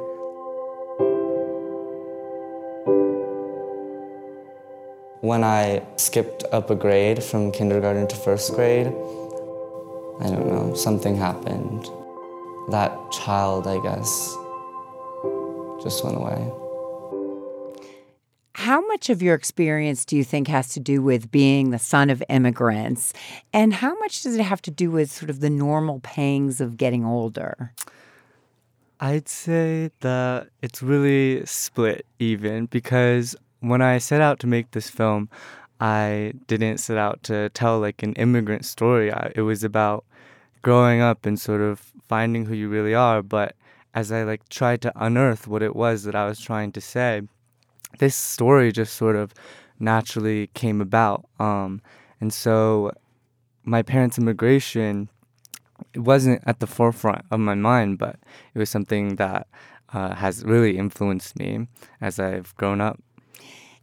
When 5.22 5.46
I 5.46 5.82
skipped 5.96 6.44
up 6.52 6.70
a 6.70 6.76
grade 6.76 7.24
from 7.24 7.54
kindergarten 7.54 8.06
to 8.10 8.16
first 8.18 8.54
grade, 8.54 8.88
I 8.88 10.28
don't 10.28 10.46
know, 10.46 10.74
something 10.76 11.16
happened. 11.16 11.90
That 12.70 12.92
child, 13.14 13.66
I 13.66 13.80
guess, 13.82 14.36
just 15.82 16.04
went 16.04 16.18
away. 16.18 16.65
How 18.66 18.82
much 18.88 19.12
of 19.12 19.22
your 19.22 19.36
experience 19.36 20.06
do 20.06 20.18
you 20.18 20.24
think 20.24 20.48
has 20.48 20.70
to 20.70 20.80
do 20.80 21.00
with 21.00 21.30
being 21.30 21.70
the 21.70 21.78
son 21.78 22.10
of 22.10 22.24
immigrants? 22.30 23.14
And 23.54 23.72
how 23.72 23.96
much 24.00 24.24
does 24.24 24.34
it 24.34 24.42
have 24.42 24.60
to 24.64 24.72
do 24.72 24.90
with 24.90 25.12
sort 25.12 25.30
of 25.30 25.40
the 25.40 25.52
normal 25.52 26.00
pangs 26.00 26.60
of 26.60 26.76
getting 26.76 27.06
older? 27.06 27.72
I'd 29.00 29.30
say 29.30 29.92
that 30.00 30.48
it's 30.64 30.82
really 30.82 31.46
split 31.46 32.08
even 32.18 32.66
because 32.66 33.36
when 33.60 33.84
I 33.84 34.00
set 34.00 34.20
out 34.20 34.40
to 34.40 34.48
make 34.48 34.72
this 34.72 34.90
film, 34.90 35.30
I 35.80 36.34
didn't 36.48 36.80
set 36.80 36.98
out 36.98 37.22
to 37.26 37.50
tell 37.50 37.80
like 37.80 38.02
an 38.02 38.14
immigrant 38.14 38.66
story. 38.66 39.14
I, 39.14 39.32
it 39.36 39.42
was 39.42 39.64
about 39.64 40.06
growing 40.64 41.02
up 41.02 41.28
and 41.28 41.40
sort 41.40 41.62
of 41.62 41.92
finding 42.08 42.48
who 42.48 42.56
you 42.56 42.68
really 42.68 42.96
are. 42.96 43.22
But 43.22 43.56
as 43.94 44.12
I 44.12 44.24
like 44.24 44.50
tried 44.50 44.82
to 44.82 44.92
unearth 44.96 45.48
what 45.48 45.62
it 45.62 45.76
was 45.76 46.02
that 46.06 46.16
I 46.16 46.26
was 46.26 46.40
trying 46.40 46.72
to 46.72 46.82
say, 46.82 47.22
this 48.00 48.16
story 48.16 48.72
just 48.72 48.96
sort 48.96 49.16
of 49.16 49.34
naturally 49.80 50.48
came 50.54 50.82
about. 50.82 51.26
Um, 51.40 51.82
and 52.22 52.34
so 52.34 52.92
my 53.64 53.82
parents' 53.82 54.18
immigration 54.18 55.10
it 55.94 56.00
wasn't 56.00 56.42
at 56.46 56.60
the 56.60 56.68
forefront 56.68 57.26
of 57.32 57.40
my 57.40 57.56
mind, 57.56 57.98
but 57.98 58.18
it 58.54 58.60
was 58.60 58.70
something 58.70 59.16
that 59.16 59.48
uh, 59.94 60.16
has 60.16 60.44
really 60.44 60.78
influenced 60.78 61.38
me 61.38 61.68
as 62.02 62.20
I've 62.20 62.56
grown 62.56 62.82
up. 62.82 63.00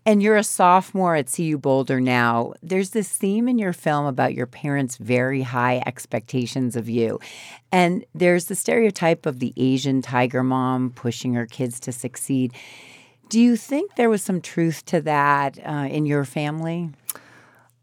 And 0.04 0.20
you're 0.20 0.36
a 0.36 0.42
sophomore 0.42 1.14
at 1.14 1.32
CU 1.32 1.58
Boulder 1.58 2.00
now. 2.00 2.54
There's 2.60 2.90
this 2.90 3.08
theme 3.08 3.48
in 3.48 3.56
your 3.56 3.72
film 3.72 4.04
about 4.06 4.34
your 4.34 4.48
parents' 4.48 4.96
very 4.96 5.42
high 5.42 5.80
expectations 5.86 6.74
of 6.74 6.88
you. 6.88 7.20
And 7.70 8.04
there's 8.12 8.46
the 8.46 8.56
stereotype 8.56 9.26
of 9.26 9.38
the 9.38 9.52
Asian 9.56 10.02
tiger 10.02 10.42
mom 10.42 10.90
pushing 10.90 11.34
her 11.34 11.46
kids 11.46 11.78
to 11.80 11.92
succeed. 11.92 12.52
Do 13.32 13.40
you 13.40 13.56
think 13.56 13.94
there 13.94 14.10
was 14.10 14.22
some 14.22 14.42
truth 14.42 14.84
to 14.84 15.00
that 15.00 15.58
uh, 15.66 15.88
in 15.90 16.04
your 16.04 16.26
family? 16.26 16.90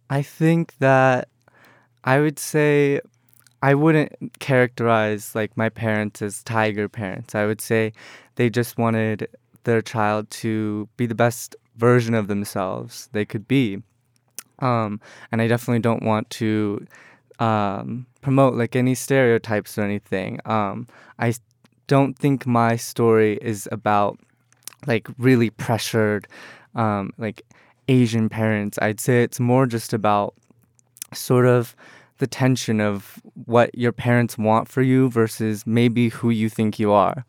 I 0.07 0.21
think 0.21 0.77
that 0.77 1.27
I 2.03 2.19
would 2.19 2.37
say 2.37 3.01
I 3.63 3.73
wouldn't 3.73 4.37
characterize 4.37 5.33
like 5.33 5.57
my 5.57 5.69
parents 5.69 6.21
as 6.21 6.43
tiger 6.43 6.87
parents. 6.87 7.33
I 7.33 7.47
would 7.47 7.61
say 7.61 7.93
they 8.35 8.51
just 8.51 8.77
wanted 8.77 9.27
their 9.63 9.81
child 9.81 10.29
to 10.45 10.87
be 10.97 11.07
the 11.07 11.15
best 11.15 11.55
version 11.77 12.13
of 12.13 12.27
themselves 12.27 13.09
they 13.13 13.25
could 13.25 13.47
be. 13.47 13.81
Um, 14.59 15.01
and 15.31 15.41
I 15.41 15.47
definitely 15.47 15.79
don't 15.79 16.03
want 16.03 16.29
to 16.29 16.85
um, 17.39 18.05
promote 18.21 18.53
like 18.53 18.75
any 18.75 18.93
stereotypes 18.93 19.79
or 19.79 19.81
anything. 19.81 20.41
Um, 20.45 20.85
I 21.17 21.33
don't 21.87 22.15
think 22.15 22.45
my 22.45 22.75
story 22.75 23.39
is 23.41 23.67
about 23.71 24.19
like 24.87 25.07
really 25.17 25.49
pressured, 25.49 26.27
um, 26.75 27.11
like 27.17 27.41
Asian 27.87 28.29
parents. 28.29 28.77
I'd 28.81 28.99
say 28.99 29.23
it's 29.23 29.39
more 29.39 29.65
just 29.65 29.93
about 29.93 30.35
sort 31.13 31.45
of 31.45 31.75
the 32.19 32.27
tension 32.27 32.79
of 32.79 33.21
what 33.45 33.75
your 33.75 33.91
parents 33.91 34.37
want 34.37 34.67
for 34.67 34.81
you 34.81 35.09
versus 35.09 35.65
maybe 35.65 36.09
who 36.09 36.29
you 36.29 36.49
think 36.49 36.77
you 36.77 36.91
are. 36.91 37.25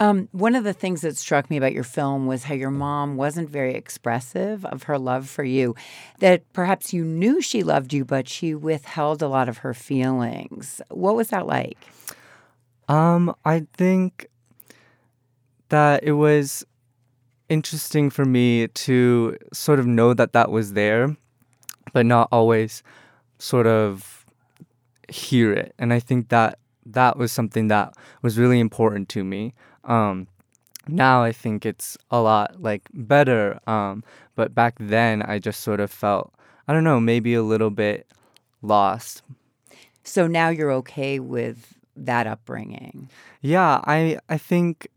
Um, 0.00 0.28
one 0.32 0.54
of 0.54 0.64
the 0.64 0.72
things 0.72 1.02
that 1.02 1.18
struck 1.18 1.50
me 1.50 1.58
about 1.58 1.74
your 1.74 1.84
film 1.84 2.26
was 2.26 2.44
how 2.44 2.54
your 2.54 2.70
mom 2.70 3.16
wasn't 3.16 3.50
very 3.50 3.74
expressive 3.74 4.64
of 4.64 4.84
her 4.84 4.98
love 4.98 5.28
for 5.28 5.44
you. 5.44 5.74
That 6.20 6.50
perhaps 6.54 6.94
you 6.94 7.04
knew 7.04 7.42
she 7.42 7.62
loved 7.62 7.92
you, 7.92 8.06
but 8.06 8.26
she 8.26 8.54
withheld 8.54 9.20
a 9.20 9.28
lot 9.28 9.48
of 9.48 9.58
her 9.58 9.74
feelings. 9.74 10.80
What 10.88 11.16
was 11.16 11.28
that 11.28 11.46
like? 11.46 11.78
Um, 12.88 13.34
I 13.44 13.66
think 13.74 14.26
that 15.70 16.04
it 16.04 16.12
was 16.12 16.64
interesting 17.48 18.10
for 18.10 18.24
me 18.24 18.68
to 18.68 19.36
sort 19.52 19.80
of 19.80 19.86
know 19.86 20.14
that 20.14 20.32
that 20.32 20.50
was 20.50 20.74
there, 20.74 21.16
but 21.92 22.06
not 22.06 22.28
always 22.30 22.82
sort 23.38 23.66
of 23.66 24.24
hear 25.08 25.52
it. 25.52 25.74
And 25.78 25.92
I 25.92 25.98
think 25.98 26.28
that 26.28 26.58
that 26.86 27.16
was 27.16 27.32
something 27.32 27.68
that 27.68 27.94
was 28.22 28.38
really 28.38 28.60
important 28.60 29.08
to 29.10 29.24
me. 29.24 29.54
Um, 29.84 30.28
now 30.86 31.22
I 31.22 31.32
think 31.32 31.66
it's 31.66 31.98
a 32.10 32.20
lot 32.20 32.60
like 32.62 32.88
better. 32.92 33.60
Um, 33.66 34.04
but 34.34 34.54
back 34.54 34.76
then 34.78 35.22
I 35.22 35.38
just 35.38 35.60
sort 35.60 35.80
of 35.80 35.90
felt, 35.90 36.32
I 36.68 36.72
don't 36.72 36.84
know, 36.84 37.00
maybe 37.00 37.34
a 37.34 37.42
little 37.42 37.70
bit 37.70 38.06
lost. 38.62 39.22
So 40.04 40.26
now 40.26 40.48
you're 40.48 40.72
okay 40.72 41.18
with 41.20 41.74
that 41.96 42.26
upbringing. 42.26 43.10
Yeah, 43.42 43.80
I 43.84 44.18
I 44.28 44.38
think 44.38 44.88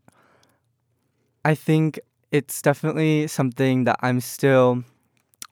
I 1.44 1.54
think 1.54 2.00
it's 2.30 2.62
definitely 2.62 3.26
something 3.26 3.84
that 3.84 3.98
I'm 4.00 4.20
still 4.20 4.84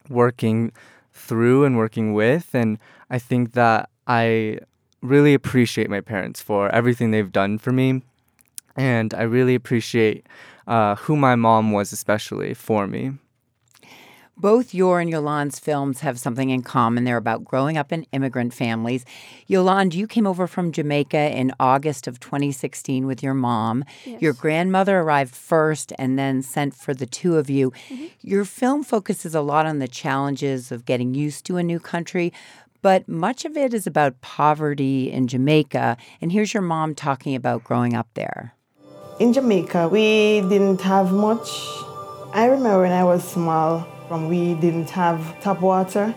working 0.09 0.71
through 1.13 1.65
and 1.65 1.77
working 1.77 2.13
with 2.13 2.53
and 2.53 2.79
I 3.09 3.19
think 3.19 3.53
that 3.53 3.89
I 4.07 4.59
really 5.01 5.33
appreciate 5.33 5.89
my 5.89 6.01
parents 6.01 6.41
for 6.41 6.69
everything 6.69 7.11
they've 7.11 7.31
done 7.31 7.57
for 7.57 7.71
me 7.71 8.03
and 8.75 9.13
I 9.13 9.23
really 9.23 9.55
appreciate 9.55 10.25
uh, 10.67 10.95
who 10.95 11.15
my 11.15 11.35
mom 11.35 11.71
was, 11.71 11.93
especially 11.93 12.53
for 12.53 12.87
me. 12.87 13.13
Both 14.35 14.73
your 14.73 14.99
and 14.99 15.09
Yolande's 15.09 15.59
films 15.59 15.99
have 15.99 16.19
something 16.19 16.49
in 16.49 16.63
common. 16.63 17.03
They're 17.03 17.17
about 17.17 17.43
growing 17.43 17.77
up 17.77 17.91
in 17.91 18.03
immigrant 18.11 18.53
families. 18.53 19.05
Yolande, 19.45 19.95
you 19.95 20.07
came 20.07 20.25
over 20.25 20.47
from 20.47 20.71
Jamaica 20.71 21.37
in 21.37 21.53
August 21.59 22.07
of 22.07 22.19
2016 22.19 23.05
with 23.05 23.21
your 23.21 23.35
mom. 23.35 23.85
Yes. 24.05 24.21
Your 24.21 24.33
grandmother 24.33 24.99
arrived 24.99 25.35
first 25.35 25.93
and 25.99 26.17
then 26.17 26.41
sent 26.41 26.73
for 26.73 26.95
the 26.95 27.05
two 27.05 27.37
of 27.37 27.49
you. 27.49 27.71
Mm-hmm. 27.89 28.05
Your 28.21 28.43
film 28.43 28.83
focuses 28.83 29.35
a 29.35 29.41
lot 29.41 29.67
on 29.67 29.77
the 29.77 29.87
challenges 29.87 30.71
of 30.71 30.85
getting 30.85 31.13
used 31.13 31.45
to 31.45 31.57
a 31.57 31.63
new 31.63 31.79
country, 31.79 32.33
but 32.81 33.07
much 33.07 33.45
of 33.45 33.55
it 33.55 33.73
is 33.73 33.87
about 33.87 34.19
poverty 34.21 35.11
in 35.11 35.27
Jamaica. 35.27 35.95
And 36.19 36.31
here's 36.31 36.53
your 36.53 36.63
mom 36.63 36.95
talking 36.95 37.35
about 37.35 37.63
growing 37.63 37.93
up 37.93 38.07
there. 38.15 38.55
In 39.19 39.31
Jamaica, 39.31 39.89
we 39.89 40.41
didn't 40.41 40.81
have 40.81 41.13
much. 41.13 41.47
I 42.33 42.47
remember 42.47 42.81
when 42.81 42.91
I 42.91 43.03
was 43.03 43.23
small, 43.23 43.87
um, 44.13 44.29
we 44.29 44.53
didn't 44.53 44.91
have 44.91 45.19
tap 45.41 45.61
water, 45.61 46.13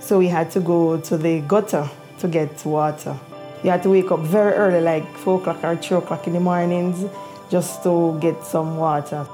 so 0.00 0.18
we 0.18 0.26
had 0.26 0.50
to 0.50 0.60
go 0.60 1.00
to 1.00 1.16
the 1.16 1.40
gutter 1.42 1.88
to 2.18 2.26
get 2.26 2.64
water. 2.66 3.16
You 3.62 3.70
had 3.70 3.82
to 3.84 3.90
wake 3.90 4.10
up 4.10 4.20
very 4.20 4.52
early, 4.54 4.80
like 4.80 5.06
4 5.18 5.40
o'clock 5.40 5.62
or 5.62 5.76
3 5.76 5.98
o'clock 5.98 6.26
in 6.26 6.32
the 6.32 6.40
mornings, 6.40 7.04
just 7.48 7.82
to 7.84 8.18
get 8.20 8.44
some 8.44 8.76
water. 8.76 9.26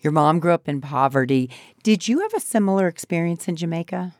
Your 0.00 0.12
mom 0.12 0.40
grew 0.40 0.52
up 0.52 0.66
in 0.66 0.80
poverty. 0.80 1.50
Did 1.82 2.08
you 2.08 2.20
have 2.20 2.32
a 2.32 2.40
similar 2.40 2.88
experience 2.88 3.48
in 3.48 3.56
Jamaica? 3.56 4.14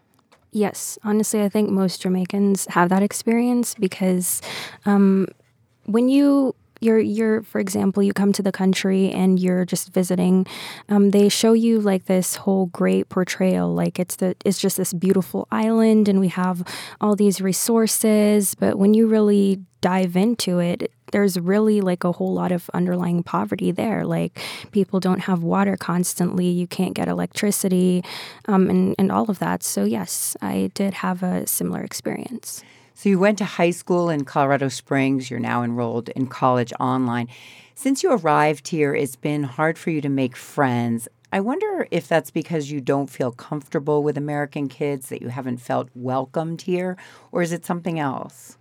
Yes, 0.52 0.98
honestly, 1.02 1.42
I 1.42 1.48
think 1.48 1.70
most 1.70 2.02
Jamaicans 2.02 2.66
have 2.70 2.90
that 2.90 3.02
experience 3.02 3.74
because 3.74 4.42
um, 4.84 5.26
when 5.86 6.10
you 6.10 6.54
you're 6.80 6.98
you're 6.98 7.42
for 7.42 7.60
example 7.60 8.02
you 8.02 8.12
come 8.12 8.32
to 8.32 8.42
the 8.42 8.52
country 8.52 9.10
and 9.10 9.38
you're 9.38 9.64
just 9.64 9.92
visiting 9.92 10.46
um, 10.88 11.10
they 11.10 11.28
show 11.28 11.52
you 11.52 11.80
like 11.80 12.06
this 12.06 12.36
whole 12.36 12.66
great 12.66 13.08
portrayal 13.08 13.72
like 13.72 13.98
it's 13.98 14.16
the 14.16 14.34
it's 14.44 14.58
just 14.58 14.76
this 14.76 14.92
beautiful 14.92 15.46
island 15.50 16.08
and 16.08 16.20
we 16.20 16.28
have 16.28 16.66
all 17.00 17.14
these 17.14 17.40
resources 17.40 18.54
but 18.54 18.78
when 18.78 18.94
you 18.94 19.06
really 19.06 19.60
dive 19.80 20.14
into 20.16 20.58
it 20.58 20.92
there's 21.12 21.38
really 21.38 21.80
like 21.80 22.04
a 22.04 22.12
whole 22.12 22.32
lot 22.32 22.52
of 22.52 22.70
underlying 22.74 23.22
poverty 23.22 23.70
there 23.70 24.04
like 24.04 24.38
people 24.72 25.00
don't 25.00 25.20
have 25.20 25.42
water 25.42 25.76
constantly 25.76 26.48
you 26.48 26.66
can't 26.66 26.94
get 26.94 27.08
electricity 27.08 28.04
um, 28.46 28.68
and, 28.68 28.94
and 28.98 29.10
all 29.10 29.30
of 29.30 29.38
that. 29.38 29.62
So 29.62 29.84
yes 29.84 30.36
i 30.42 30.70
did 30.74 30.94
have 30.94 31.22
a 31.22 31.46
similar 31.46 31.80
experience 31.80 32.62
So 32.94 33.08
you 33.08 33.18
went 33.18 33.38
to 33.38 33.44
high 33.44 33.70
school 33.70 34.10
in 34.10 34.24
Colorado 34.24 34.68
Springs. 34.68 35.30
You're 35.30 35.40
now 35.40 35.62
enrolled 35.62 36.10
in 36.10 36.26
college 36.26 36.72
online. 36.78 37.28
Since 37.74 38.02
you 38.02 38.12
arrived 38.12 38.68
here, 38.68 38.94
it's 38.94 39.16
been 39.16 39.44
hard 39.44 39.78
for 39.78 39.90
you 39.90 40.00
to 40.02 40.08
make 40.08 40.36
friends. 40.36 41.08
I 41.32 41.40
wonder 41.40 41.86
if 41.90 42.08
that's 42.08 42.30
because 42.30 42.70
you 42.70 42.80
don't 42.80 43.08
feel 43.08 43.32
comfortable 43.32 44.02
with 44.02 44.18
American 44.18 44.68
kids, 44.68 45.08
that 45.08 45.22
you 45.22 45.28
haven't 45.28 45.58
felt 45.58 45.88
welcomed 45.94 46.62
here, 46.62 46.96
or 47.32 47.40
is 47.40 47.52
it 47.52 47.64
something 47.64 47.98
else? 47.98 48.58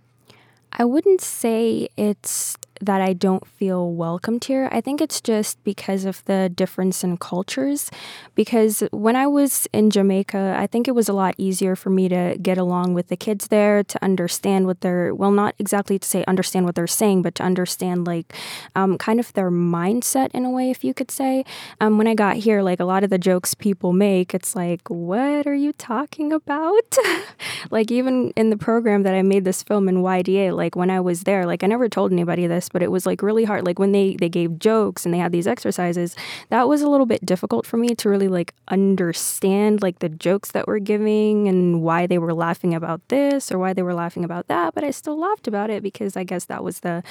I 0.72 0.84
wouldn't 0.84 1.20
say 1.20 1.88
it's 1.96 2.56
that 2.80 3.00
I 3.00 3.12
don't 3.12 3.46
feel 3.46 3.92
welcomed 3.92 4.44
here. 4.44 4.68
I 4.72 4.80
think 4.80 5.00
it's 5.00 5.20
just 5.20 5.62
because 5.64 6.04
of 6.04 6.24
the 6.24 6.48
difference 6.48 7.04
in 7.04 7.18
cultures. 7.18 7.90
Because 8.34 8.82
when 8.90 9.16
I 9.16 9.26
was 9.26 9.68
in 9.72 9.90
Jamaica, 9.90 10.56
I 10.58 10.66
think 10.66 10.88
it 10.88 10.94
was 10.94 11.08
a 11.08 11.12
lot 11.12 11.34
easier 11.36 11.76
for 11.76 11.90
me 11.90 12.08
to 12.08 12.38
get 12.40 12.56
along 12.56 12.94
with 12.94 13.08
the 13.08 13.16
kids 13.16 13.48
there, 13.48 13.84
to 13.84 14.02
understand 14.02 14.66
what 14.66 14.80
they're, 14.80 15.14
well, 15.14 15.30
not 15.30 15.54
exactly 15.58 15.98
to 15.98 16.08
say 16.08 16.24
understand 16.26 16.64
what 16.64 16.74
they're 16.74 16.86
saying, 16.86 17.22
but 17.22 17.34
to 17.34 17.42
understand 17.42 18.06
like 18.06 18.32
um, 18.74 18.96
kind 18.96 19.20
of 19.20 19.32
their 19.34 19.50
mindset 19.50 20.30
in 20.32 20.44
a 20.44 20.50
way, 20.50 20.70
if 20.70 20.82
you 20.82 20.94
could 20.94 21.10
say. 21.10 21.44
Um, 21.80 21.98
when 21.98 22.06
I 22.06 22.14
got 22.14 22.36
here, 22.36 22.62
like 22.62 22.80
a 22.80 22.84
lot 22.84 23.04
of 23.04 23.10
the 23.10 23.18
jokes 23.18 23.54
people 23.54 23.92
make, 23.92 24.32
it's 24.34 24.56
like, 24.56 24.88
what 24.88 25.46
are 25.46 25.54
you 25.54 25.72
talking 25.74 26.32
about? 26.32 26.96
like 27.70 27.90
even 27.90 28.32
in 28.36 28.48
the 28.50 28.56
program 28.56 29.02
that 29.02 29.14
I 29.14 29.22
made 29.22 29.44
this 29.44 29.62
film 29.62 29.88
in 29.88 29.96
YDA, 29.96 30.56
like 30.56 30.76
when 30.76 30.90
I 30.90 31.00
was 31.00 31.24
there, 31.24 31.44
like 31.44 31.62
I 31.62 31.66
never 31.66 31.88
told 31.88 32.12
anybody 32.12 32.46
this, 32.46 32.69
but 32.72 32.82
it 32.82 32.90
was 32.90 33.06
like 33.06 33.22
really 33.22 33.44
hard. 33.44 33.64
Like 33.66 33.78
when 33.78 33.92
they 33.92 34.16
they 34.16 34.28
gave 34.28 34.58
jokes 34.58 35.04
and 35.04 35.14
they 35.14 35.18
had 35.18 35.32
these 35.32 35.46
exercises, 35.46 36.16
that 36.48 36.68
was 36.68 36.82
a 36.82 36.88
little 36.88 37.06
bit 37.06 37.24
difficult 37.24 37.66
for 37.66 37.76
me 37.76 37.94
to 37.94 38.08
really 38.08 38.28
like 38.28 38.54
understand 38.68 39.82
like 39.82 39.98
the 40.00 40.08
jokes 40.08 40.52
that 40.52 40.66
we're 40.66 40.78
giving 40.78 41.48
and 41.48 41.82
why 41.82 42.06
they 42.06 42.18
were 42.18 42.34
laughing 42.34 42.74
about 42.74 43.00
this 43.08 43.50
or 43.50 43.58
why 43.58 43.72
they 43.72 43.82
were 43.82 43.94
laughing 43.94 44.24
about 44.24 44.48
that. 44.48 44.74
But 44.74 44.84
I 44.84 44.90
still 44.90 45.18
laughed 45.18 45.46
about 45.46 45.70
it 45.70 45.82
because 45.82 46.16
I 46.16 46.24
guess 46.24 46.46
that 46.46 46.64
was 46.64 46.80
the 46.80 47.02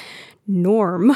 norm 0.47 1.15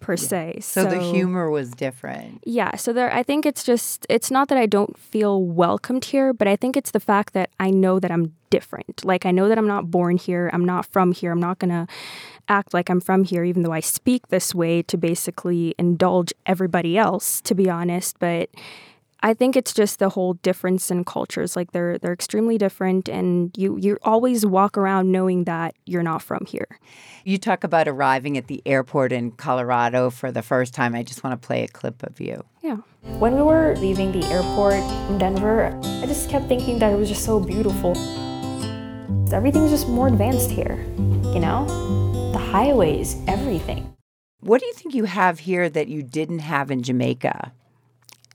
per 0.00 0.16
se. 0.16 0.58
So, 0.60 0.84
the 0.84 1.00
humor 1.00 1.50
was 1.50 1.70
different. 1.70 2.42
Yeah. 2.44 2.76
So 2.76 2.92
there, 2.92 3.12
I 3.12 3.22
think 3.22 3.46
it's 3.46 3.64
just, 3.64 4.06
it's 4.08 4.30
not 4.30 4.48
that 4.48 4.58
I 4.58 4.66
don't 4.66 4.96
feel 4.98 5.42
welcomed 5.42 6.06
here, 6.06 6.32
but 6.32 6.46
I 6.46 6.56
think 6.56 6.76
it's 6.76 6.90
the 6.90 7.00
fact 7.00 7.32
that 7.32 7.50
I 7.58 7.70
know 7.70 7.98
that 7.98 8.10
I'm 8.10 8.34
different. 8.50 9.04
Like 9.04 9.26
I 9.26 9.30
know 9.30 9.48
that 9.48 9.58
I'm 9.58 9.66
not 9.66 9.90
born 9.90 10.16
here. 10.16 10.50
I'm 10.52 10.64
not 10.64 10.86
from 10.86 11.12
here. 11.12 11.32
I'm 11.32 11.40
not 11.40 11.58
going 11.58 11.70
to 11.70 11.86
act 12.48 12.72
like 12.72 12.88
I'm 12.88 13.00
from 13.00 13.24
here, 13.24 13.44
even 13.44 13.62
though 13.62 13.72
I 13.72 13.80
speak 13.80 14.28
this 14.28 14.54
way 14.54 14.82
to 14.82 14.96
basically 14.96 15.74
indulge 15.78 16.32
everybody 16.44 16.96
else, 16.96 17.40
to 17.42 17.54
be 17.54 17.68
honest. 17.68 18.18
But 18.18 18.50
I 19.22 19.34
think 19.34 19.56
it's 19.56 19.72
just 19.72 19.98
the 19.98 20.10
whole 20.10 20.34
difference 20.34 20.90
in 20.90 21.04
cultures. 21.04 21.56
Like 21.56 21.72
they're 21.72 21.98
they're 21.98 22.12
extremely 22.12 22.58
different, 22.58 23.08
and 23.08 23.50
you 23.56 23.76
you 23.78 23.98
always 24.02 24.44
walk 24.44 24.76
around 24.76 25.10
knowing 25.10 25.44
that 25.44 25.74
you're 25.86 26.02
not 26.02 26.22
from 26.22 26.44
here. 26.46 26.78
You 27.24 27.38
talk 27.38 27.64
about 27.64 27.88
arriving 27.88 28.36
at 28.36 28.46
the 28.46 28.62
airport 28.66 29.12
in 29.12 29.32
Colorado 29.32 30.10
for 30.10 30.30
the 30.30 30.42
first 30.42 30.74
time. 30.74 30.94
I 30.94 31.02
just 31.02 31.24
want 31.24 31.40
to 31.40 31.46
play 31.46 31.64
a 31.64 31.68
clip 31.68 32.02
of 32.02 32.20
you. 32.20 32.44
Yeah. 32.62 32.76
When 33.18 33.34
we 33.34 33.42
were 33.42 33.74
leaving 33.78 34.12
the 34.12 34.24
airport 34.26 34.74
in 35.10 35.18
Denver, 35.18 35.78
I 36.02 36.06
just 36.06 36.28
kept 36.28 36.46
thinking 36.46 36.78
that 36.80 36.92
it 36.92 36.96
was 36.96 37.08
just 37.08 37.24
so 37.24 37.40
beautiful. 37.40 37.96
Everything's 39.32 39.70
just 39.70 39.88
more 39.88 40.08
advanced 40.08 40.50
here, 40.50 40.84
you 40.98 41.40
know? 41.40 41.66
The 42.32 42.38
highways, 42.38 43.16
everything. 43.26 43.92
What 44.40 44.60
do 44.60 44.66
you 44.66 44.72
think 44.72 44.94
you 44.94 45.04
have 45.04 45.40
here 45.40 45.68
that 45.68 45.88
you 45.88 46.02
didn't 46.02 46.40
have 46.40 46.70
in 46.70 46.82
Jamaica? 46.82 47.52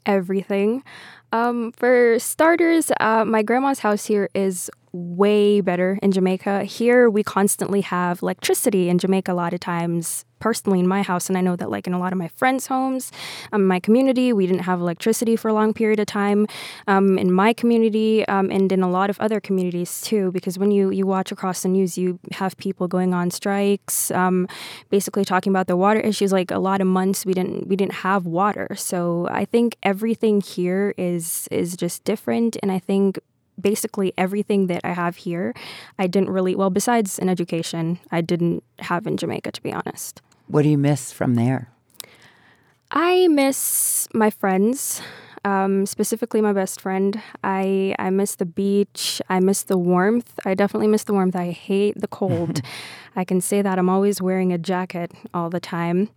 Everything. 0.05 0.83
Um, 1.31 1.71
for 1.71 2.19
starters, 2.19 2.91
uh, 2.99 3.23
my 3.25 3.41
grandma's 3.43 3.79
house 3.79 4.05
here 4.05 4.29
is 4.33 4.69
way 4.91 5.61
better 5.61 5.97
in 6.01 6.11
Jamaica. 6.11 6.63
Here, 6.63 7.09
we 7.09 7.23
constantly 7.23 7.81
have 7.81 8.21
electricity 8.21 8.89
in 8.89 8.97
Jamaica 8.97 9.31
a 9.31 9.33
lot 9.33 9.53
of 9.53 9.59
times. 9.59 10.25
Personally, 10.41 10.79
in 10.79 10.87
my 10.87 11.03
house, 11.03 11.29
and 11.29 11.37
I 11.37 11.41
know 11.41 11.55
that, 11.55 11.69
like 11.69 11.85
in 11.87 11.93
a 11.93 11.99
lot 11.99 12.11
of 12.11 12.17
my 12.17 12.27
friends' 12.27 12.65
homes, 12.67 13.11
um, 13.53 13.65
my 13.67 13.79
community, 13.79 14.33
we 14.33 14.47
didn't 14.47 14.63
have 14.63 14.81
electricity 14.81 15.35
for 15.35 15.49
a 15.49 15.53
long 15.53 15.71
period 15.71 15.99
of 15.99 16.07
time. 16.07 16.47
Um, 16.87 17.17
in 17.17 17.31
my 17.31 17.53
community, 17.53 18.27
um, 18.27 18.49
and 18.49 18.71
in 18.71 18.81
a 18.81 18.89
lot 18.89 19.09
of 19.11 19.19
other 19.19 19.39
communities 19.39 20.01
too, 20.01 20.31
because 20.31 20.57
when 20.57 20.71
you 20.71 20.89
you 20.89 21.05
watch 21.05 21.31
across 21.31 21.61
the 21.61 21.69
news, 21.69 21.97
you 21.97 22.19
have 22.33 22.57
people 22.57 22.87
going 22.87 23.13
on 23.13 23.29
strikes, 23.29 24.11
um, 24.11 24.47
basically 24.89 25.23
talking 25.23 25.51
about 25.53 25.67
the 25.67 25.77
water 25.77 25.99
issues. 25.99 26.31
Like 26.31 26.51
a 26.51 26.59
lot 26.59 26.81
of 26.81 26.87
months, 26.87 27.25
we 27.25 27.33
didn't 27.33 27.67
we 27.67 27.75
didn't 27.75 27.97
have 28.07 28.25
water. 28.25 28.67
So 28.75 29.27
I 29.31 29.45
think 29.45 29.77
everything 29.83 30.41
here 30.41 30.93
is 30.97 31.47
is 31.51 31.77
just 31.77 32.03
different, 32.03 32.57
and 32.63 32.71
I 32.71 32.79
think 32.79 33.19
basically 33.61 34.13
everything 34.17 34.67
that 34.67 34.81
I 34.83 34.93
have 34.93 35.17
here, 35.17 35.53
I 35.99 36.07
didn't 36.07 36.29
really, 36.29 36.55
well, 36.55 36.69
besides 36.69 37.19
an 37.19 37.29
education, 37.29 37.99
I 38.11 38.21
didn't 38.21 38.63
have 38.79 39.05
in 39.05 39.17
Jamaica, 39.17 39.51
to 39.51 39.61
be 39.61 39.71
honest. 39.71 40.21
What 40.47 40.63
do 40.63 40.69
you 40.69 40.77
miss 40.77 41.11
from 41.11 41.35
there? 41.35 41.69
I 42.91 43.27
miss 43.27 44.07
my 44.13 44.29
friends. 44.29 45.01
Um, 45.43 45.85
specifically, 45.85 46.41
my 46.41 46.53
best 46.53 46.81
friend. 46.81 47.19
I 47.43 47.95
I 47.97 48.09
miss 48.09 48.35
the 48.35 48.45
beach. 48.45 49.21
I 49.29 49.39
miss 49.39 49.63
the 49.63 49.77
warmth. 49.77 50.39
I 50.45 50.53
definitely 50.53 50.87
miss 50.87 51.03
the 51.05 51.13
warmth. 51.13 51.35
I 51.35 51.51
hate 51.51 51.99
the 51.99 52.07
cold. 52.07 52.61
I 53.15 53.23
can 53.23 53.41
say 53.41 53.61
that 53.61 53.79
I'm 53.79 53.89
always 53.89 54.21
wearing 54.21 54.53
a 54.53 54.57
jacket 54.57 55.11
all 55.33 55.49
the 55.49 55.59
time. 55.59 56.09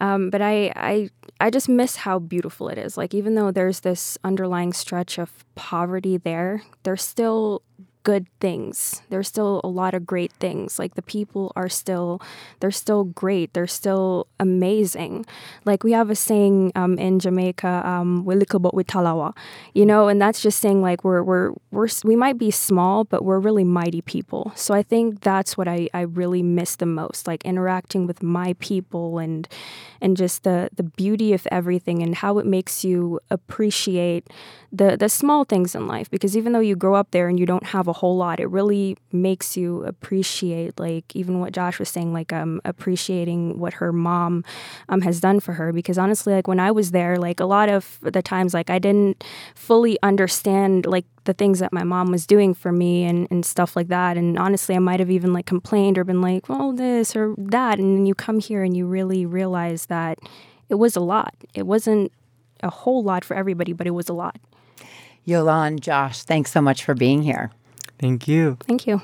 Um, 0.00 0.30
but 0.30 0.42
I, 0.42 0.72
I, 0.76 1.10
I 1.40 1.50
just 1.50 1.68
miss 1.68 1.96
how 1.96 2.18
beautiful 2.18 2.68
it 2.68 2.78
is. 2.78 2.96
Like 2.96 3.14
even 3.14 3.34
though 3.34 3.50
there's 3.50 3.80
this 3.80 4.18
underlying 4.24 4.72
stretch 4.72 5.18
of 5.18 5.44
poverty 5.54 6.16
there, 6.16 6.62
there's 6.82 7.02
still 7.02 7.62
good 8.04 8.26
things. 8.38 9.02
There's 9.08 9.26
still 9.26 9.60
a 9.64 9.68
lot 9.68 9.94
of 9.94 10.06
great 10.06 10.32
things. 10.34 10.78
Like 10.78 10.94
the 10.94 11.02
people 11.02 11.52
are 11.56 11.68
still, 11.70 12.20
they're 12.60 12.70
still 12.70 13.04
great. 13.04 13.52
They're 13.54 13.66
still 13.66 14.28
amazing. 14.38 15.26
Like 15.64 15.82
we 15.82 15.92
have 15.92 16.10
a 16.10 16.14
saying 16.14 16.72
um, 16.76 16.98
in 16.98 17.18
Jamaica, 17.18 17.82
um, 17.84 18.24
"We 18.24 18.34
little 18.36 18.60
but 18.60 18.74
we 18.74 18.84
talawa," 18.84 19.34
you 19.72 19.86
know, 19.86 20.08
and 20.08 20.20
that's 20.20 20.40
just 20.40 20.60
saying 20.60 20.82
like 20.82 21.02
we're 21.02 21.22
we're 21.22 21.52
we're 21.70 21.88
we 22.04 22.14
might 22.14 22.38
be 22.38 22.50
small, 22.50 23.04
but 23.04 23.24
we're 23.24 23.40
really 23.40 23.64
mighty 23.64 24.02
people. 24.02 24.52
So 24.54 24.74
I 24.74 24.82
think 24.82 25.22
that's 25.22 25.56
what 25.56 25.66
I 25.66 25.88
I 25.94 26.02
really 26.02 26.42
miss 26.42 26.76
the 26.76 26.86
most, 26.86 27.26
like 27.26 27.44
interacting 27.44 28.06
with 28.06 28.22
my 28.22 28.54
people 28.60 29.18
and 29.18 29.48
and 30.00 30.16
just 30.16 30.44
the 30.44 30.68
the 30.76 30.82
beauty 30.82 31.32
of 31.32 31.48
everything 31.50 32.02
and 32.02 32.14
how 32.14 32.38
it 32.38 32.46
makes 32.46 32.84
you 32.84 33.18
appreciate 33.30 34.28
the 34.70 34.96
the 34.96 35.08
small 35.08 35.44
things 35.44 35.74
in 35.74 35.86
life. 35.86 36.10
Because 36.10 36.36
even 36.36 36.52
though 36.52 36.60
you 36.60 36.76
grow 36.76 36.94
up 36.94 37.10
there 37.12 37.28
and 37.28 37.40
you 37.40 37.46
don't 37.46 37.68
have 37.72 37.88
a 37.88 37.93
whole 37.94 38.16
lot. 38.16 38.40
It 38.40 38.50
really 38.50 38.98
makes 39.12 39.56
you 39.56 39.82
appreciate, 39.84 40.78
like 40.78 41.16
even 41.16 41.40
what 41.40 41.52
Josh 41.52 41.78
was 41.78 41.88
saying, 41.88 42.12
like 42.12 42.32
um, 42.32 42.60
appreciating 42.64 43.58
what 43.58 43.74
her 43.74 43.92
mom 43.92 44.44
um, 44.88 45.00
has 45.00 45.20
done 45.20 45.40
for 45.40 45.54
her. 45.54 45.72
Because 45.72 45.96
honestly, 45.96 46.34
like 46.34 46.46
when 46.46 46.60
I 46.60 46.70
was 46.70 46.90
there, 46.90 47.16
like 47.16 47.40
a 47.40 47.46
lot 47.46 47.68
of 47.68 47.98
the 48.02 48.22
times, 48.22 48.52
like 48.52 48.68
I 48.68 48.78
didn't 48.78 49.24
fully 49.54 49.98
understand 50.02 50.86
like 50.86 51.06
the 51.24 51.32
things 51.32 51.58
that 51.58 51.72
my 51.72 51.84
mom 51.84 52.10
was 52.10 52.26
doing 52.26 52.52
for 52.54 52.70
me 52.72 53.04
and, 53.04 53.26
and 53.30 53.46
stuff 53.46 53.76
like 53.76 53.88
that. 53.88 54.16
And 54.16 54.38
honestly, 54.38 54.74
I 54.74 54.78
might 54.78 55.00
have 55.00 55.10
even 55.10 55.32
like 55.32 55.46
complained 55.46 55.96
or 55.96 56.04
been 56.04 56.20
like, 56.20 56.48
well, 56.48 56.72
this 56.72 57.16
or 57.16 57.34
that. 57.38 57.78
And 57.78 57.96
then 57.96 58.06
you 58.06 58.14
come 58.14 58.40
here 58.40 58.62
and 58.62 58.76
you 58.76 58.86
really 58.86 59.24
realize 59.24 59.86
that 59.86 60.18
it 60.68 60.74
was 60.74 60.96
a 60.96 61.00
lot. 61.00 61.34
It 61.54 61.66
wasn't 61.66 62.12
a 62.62 62.70
whole 62.70 63.02
lot 63.02 63.24
for 63.24 63.34
everybody, 63.34 63.72
but 63.72 63.86
it 63.86 63.90
was 63.90 64.08
a 64.08 64.12
lot. 64.14 64.36
Yolande, 65.24 65.80
Josh, 65.80 66.22
thanks 66.22 66.52
so 66.52 66.60
much 66.60 66.84
for 66.84 66.94
being 66.94 67.22
here. 67.22 67.50
Thank 68.04 68.28
you. 68.28 68.58
Thank 68.66 68.86
you. 68.86 69.00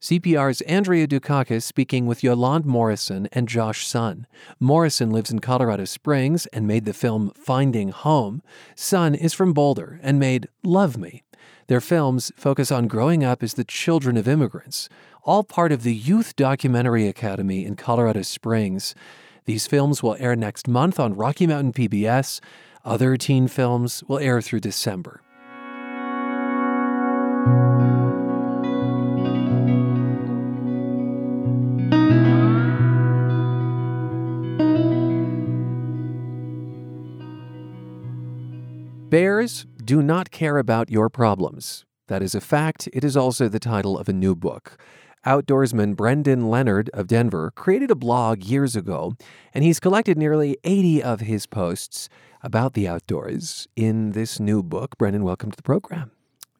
CPR's 0.00 0.62
Andrea 0.62 1.06
Dukakis 1.06 1.62
speaking 1.62 2.06
with 2.06 2.24
Yolande 2.24 2.66
Morrison 2.66 3.28
and 3.32 3.46
Josh 3.46 3.86
Sun. 3.86 4.26
Morrison 4.58 5.10
lives 5.10 5.30
in 5.30 5.40
Colorado 5.40 5.84
Springs 5.84 6.46
and 6.46 6.66
made 6.66 6.86
the 6.86 6.94
film 6.94 7.32
Finding 7.36 7.90
Home. 7.90 8.40
Sun 8.74 9.14
is 9.14 9.34
from 9.34 9.52
Boulder 9.52 10.00
and 10.02 10.18
made 10.18 10.48
Love 10.62 10.96
Me. 10.96 11.22
Their 11.66 11.82
films 11.82 12.32
focus 12.34 12.72
on 12.72 12.88
growing 12.88 13.22
up 13.22 13.42
as 13.42 13.52
the 13.52 13.62
children 13.62 14.16
of 14.16 14.26
immigrants, 14.26 14.88
all 15.24 15.44
part 15.44 15.70
of 15.70 15.82
the 15.82 15.94
Youth 15.94 16.34
Documentary 16.34 17.06
Academy 17.06 17.66
in 17.66 17.76
Colorado 17.76 18.22
Springs. 18.22 18.94
These 19.44 19.66
films 19.66 20.02
will 20.02 20.16
air 20.18 20.34
next 20.34 20.66
month 20.66 20.98
on 20.98 21.12
Rocky 21.12 21.46
Mountain 21.46 21.74
PBS. 21.74 22.40
Other 22.86 23.18
teen 23.18 23.48
films 23.48 24.02
will 24.08 24.18
air 24.18 24.40
through 24.40 24.60
December. 24.60 25.20
Bears 39.14 39.64
do 39.84 40.02
not 40.02 40.32
care 40.32 40.58
about 40.58 40.90
your 40.90 41.08
problems. 41.08 41.84
That 42.08 42.20
is 42.20 42.34
a 42.34 42.40
fact. 42.40 42.88
It 42.92 43.04
is 43.04 43.16
also 43.16 43.48
the 43.48 43.60
title 43.60 43.96
of 43.96 44.08
a 44.08 44.12
new 44.12 44.34
book. 44.34 44.76
Outdoorsman 45.24 45.94
Brendan 45.94 46.50
Leonard 46.50 46.90
of 46.92 47.06
Denver 47.06 47.52
created 47.54 47.92
a 47.92 47.94
blog 47.94 48.42
years 48.42 48.74
ago, 48.74 49.14
and 49.54 49.62
he's 49.62 49.78
collected 49.78 50.18
nearly 50.18 50.58
80 50.64 51.02
of 51.02 51.20
his 51.20 51.46
posts 51.46 52.08
about 52.42 52.74
the 52.74 52.88
outdoors 52.88 53.68
in 53.76 54.10
this 54.10 54.40
new 54.40 54.64
book. 54.64 54.98
Brendan, 54.98 55.22
welcome 55.22 55.52
to 55.52 55.56
the 55.56 55.62
program. 55.62 56.10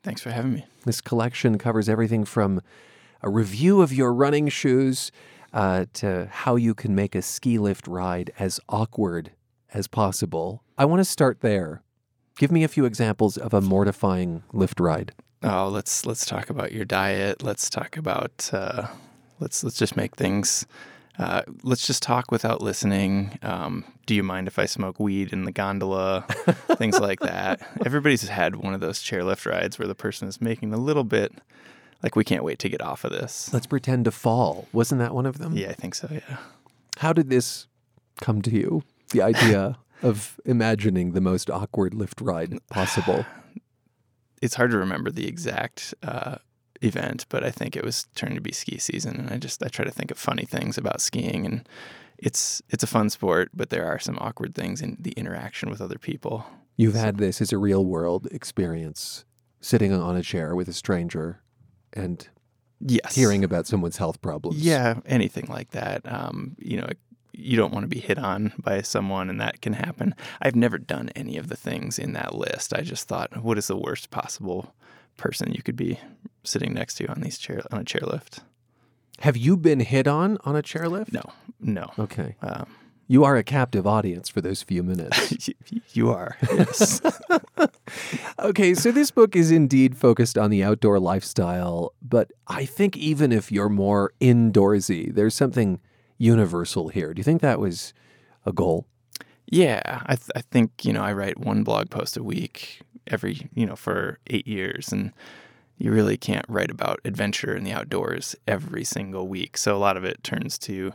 Thanks 0.04 0.20
for 0.20 0.30
having 0.30 0.54
me. 0.54 0.66
This 0.84 1.00
collection 1.00 1.58
covers 1.58 1.88
everything 1.88 2.24
from 2.24 2.60
a 3.22 3.30
review 3.30 3.80
of 3.80 3.92
your 3.92 4.12
running 4.12 4.48
shoes 4.48 5.10
uh, 5.54 5.86
to 5.94 6.28
how 6.30 6.56
you 6.56 6.74
can 6.74 6.94
make 6.94 7.14
a 7.14 7.22
ski 7.22 7.58
lift 7.58 7.88
ride 7.88 8.30
as 8.38 8.60
awkward 8.68 9.32
as 9.72 9.88
possible. 9.88 10.62
I 10.76 10.84
want 10.84 11.00
to 11.00 11.04
start 11.04 11.40
there. 11.40 11.82
Give 12.36 12.52
me 12.52 12.64
a 12.64 12.68
few 12.68 12.84
examples 12.84 13.38
of 13.38 13.54
a 13.54 13.60
mortifying 13.60 14.42
lift 14.52 14.78
ride. 14.78 15.12
Oh, 15.42 15.68
let's 15.68 16.04
let's 16.04 16.26
talk 16.26 16.50
about 16.50 16.72
your 16.72 16.84
diet. 16.84 17.42
Let's 17.42 17.70
talk 17.70 17.96
about 17.96 18.50
uh, 18.52 18.88
let's 19.40 19.64
let's 19.64 19.78
just 19.78 19.96
make 19.96 20.16
things 20.16 20.66
uh, 21.18 21.42
let's 21.62 21.86
just 21.86 22.02
talk 22.02 22.30
without 22.30 22.60
listening. 22.60 23.38
Um, 23.42 23.84
do 24.06 24.14
you 24.14 24.22
mind 24.22 24.48
if 24.48 24.58
I 24.58 24.66
smoke 24.66 24.98
weed 24.98 25.32
in 25.32 25.44
the 25.44 25.52
gondola? 25.52 26.26
Things 26.76 26.98
like 26.98 27.20
that. 27.20 27.60
Everybody's 27.84 28.28
had 28.28 28.56
one 28.56 28.74
of 28.74 28.80
those 28.80 28.98
chairlift 28.98 29.50
rides 29.50 29.78
where 29.78 29.88
the 29.88 29.94
person 29.94 30.28
is 30.28 30.40
making 30.40 30.72
a 30.72 30.78
little 30.78 31.04
bit 31.04 31.32
like, 32.04 32.16
we 32.16 32.24
can't 32.24 32.44
wait 32.44 32.58
to 32.58 32.68
get 32.68 32.82
off 32.82 33.04
of 33.04 33.12
this. 33.12 33.50
Let's 33.50 33.66
pretend 33.66 34.04
to 34.04 34.10
fall. 34.10 34.68
Wasn't 34.74 34.98
that 34.98 35.14
one 35.14 35.24
of 35.24 35.38
them? 35.38 35.56
Yeah, 35.56 35.70
I 35.70 35.72
think 35.72 35.94
so. 35.94 36.06
Yeah. 36.10 36.36
How 36.98 37.14
did 37.14 37.30
this 37.30 37.66
come 38.20 38.42
to 38.42 38.50
you? 38.50 38.82
The 39.10 39.22
idea 39.22 39.78
of 40.02 40.38
imagining 40.44 41.12
the 41.12 41.22
most 41.22 41.48
awkward 41.48 41.94
lift 41.94 42.20
ride 42.20 42.58
possible. 42.68 43.24
It's 44.42 44.56
hard 44.56 44.72
to 44.72 44.76
remember 44.76 45.10
the 45.10 45.26
exact 45.26 45.94
uh, 46.02 46.36
event, 46.82 47.26
but 47.28 47.44
I 47.44 47.50
think 47.50 47.76
it 47.76 47.84
was 47.84 48.06
turning 48.14 48.36
to 48.36 48.40
be 48.40 48.52
ski 48.52 48.78
season, 48.78 49.16
and 49.16 49.30
I 49.30 49.38
just 49.38 49.62
I 49.62 49.68
try 49.68 49.84
to 49.84 49.90
think 49.90 50.10
of 50.10 50.18
funny 50.18 50.44
things 50.44 50.78
about 50.78 51.00
skiing, 51.00 51.46
and 51.46 51.68
it's 52.18 52.62
it's 52.68 52.82
a 52.82 52.88
fun 52.88 53.10
sport, 53.10 53.50
but 53.54 53.70
there 53.70 53.86
are 53.86 53.98
some 53.98 54.18
awkward 54.20 54.54
things 54.54 54.80
in 54.80 54.96
the 55.00 55.12
interaction 55.12 55.70
with 55.70 55.80
other 55.80 55.98
people. 55.98 56.44
You've 56.76 56.94
had 56.94 57.18
this 57.18 57.40
as 57.40 57.52
a 57.52 57.58
real 57.58 57.84
world 57.84 58.26
experience, 58.30 59.24
sitting 59.60 59.92
on 59.92 60.16
a 60.16 60.22
chair 60.22 60.54
with 60.54 60.68
a 60.68 60.72
stranger, 60.72 61.40
and 61.92 62.28
yes, 62.80 63.14
hearing 63.14 63.44
about 63.44 63.66
someone's 63.66 63.96
health 63.96 64.20
problems. 64.20 64.58
Yeah, 64.58 65.00
anything 65.06 65.46
like 65.48 65.70
that. 65.70 66.00
Um, 66.10 66.56
you 66.58 66.76
know, 66.76 66.88
you 67.32 67.56
don't 67.56 67.72
want 67.72 67.84
to 67.84 67.88
be 67.88 68.00
hit 68.00 68.18
on 68.18 68.52
by 68.58 68.82
someone, 68.82 69.30
and 69.30 69.40
that 69.40 69.60
can 69.60 69.72
happen. 69.72 70.14
I've 70.40 70.56
never 70.56 70.78
done 70.78 71.10
any 71.14 71.36
of 71.36 71.48
the 71.48 71.56
things 71.56 71.98
in 71.98 72.12
that 72.12 72.34
list. 72.34 72.74
I 72.74 72.82
just 72.82 73.08
thought, 73.08 73.42
what 73.42 73.58
is 73.58 73.68
the 73.68 73.76
worst 73.76 74.10
possible 74.10 74.74
person 75.16 75.52
you 75.52 75.62
could 75.62 75.76
be 75.76 75.98
sitting 76.42 76.72
next 76.72 76.94
to 76.96 77.06
on 77.06 77.20
these 77.20 77.38
chair 77.38 77.62
on 77.70 77.80
a 77.80 77.84
chairlift? 77.84 78.40
Have 79.20 79.36
you 79.36 79.56
been 79.56 79.80
hit 79.80 80.06
on 80.06 80.38
on 80.44 80.56
a 80.56 80.62
chairlift? 80.62 81.12
No, 81.12 81.22
no. 81.60 81.92
Okay. 81.98 82.36
Um, 82.42 82.66
you 83.06 83.24
are 83.24 83.36
a 83.36 83.44
captive 83.44 83.86
audience 83.86 84.28
for 84.28 84.40
those 84.40 84.62
few 84.62 84.82
minutes. 84.82 85.50
you 85.92 86.10
are. 86.10 86.36
Yes. 86.50 87.02
okay, 88.38 88.74
so 88.74 88.90
this 88.90 89.10
book 89.10 89.36
is 89.36 89.50
indeed 89.50 89.96
focused 89.96 90.38
on 90.38 90.50
the 90.50 90.64
outdoor 90.64 90.98
lifestyle, 90.98 91.92
but 92.00 92.30
I 92.46 92.64
think 92.64 92.96
even 92.96 93.30
if 93.30 93.52
you're 93.52 93.68
more 93.68 94.12
indoorsy, 94.20 95.14
there's 95.14 95.34
something 95.34 95.80
universal 96.16 96.88
here. 96.88 97.12
Do 97.12 97.20
you 97.20 97.24
think 97.24 97.42
that 97.42 97.60
was 97.60 97.92
a 98.46 98.52
goal? 98.52 98.86
Yeah, 99.46 100.02
I, 100.06 100.16
th- 100.16 100.30
I 100.34 100.40
think 100.40 100.84
you 100.84 100.92
know 100.92 101.02
I 101.02 101.12
write 101.12 101.38
one 101.38 101.62
blog 101.62 101.90
post 101.90 102.16
a 102.16 102.22
week 102.22 102.80
every 103.06 103.48
you 103.54 103.66
know 103.66 103.76
for 103.76 104.18
eight 104.28 104.46
years, 104.46 104.92
and 104.92 105.12
you 105.78 105.92
really 105.92 106.16
can't 106.16 106.46
write 106.48 106.70
about 106.70 107.00
adventure 107.04 107.54
in 107.54 107.64
the 107.64 107.72
outdoors 107.72 108.36
every 108.46 108.84
single 108.84 109.28
week. 109.28 109.56
So 109.56 109.76
a 109.76 109.78
lot 109.78 109.96
of 109.96 110.04
it 110.04 110.22
turns 110.22 110.58
to 110.60 110.92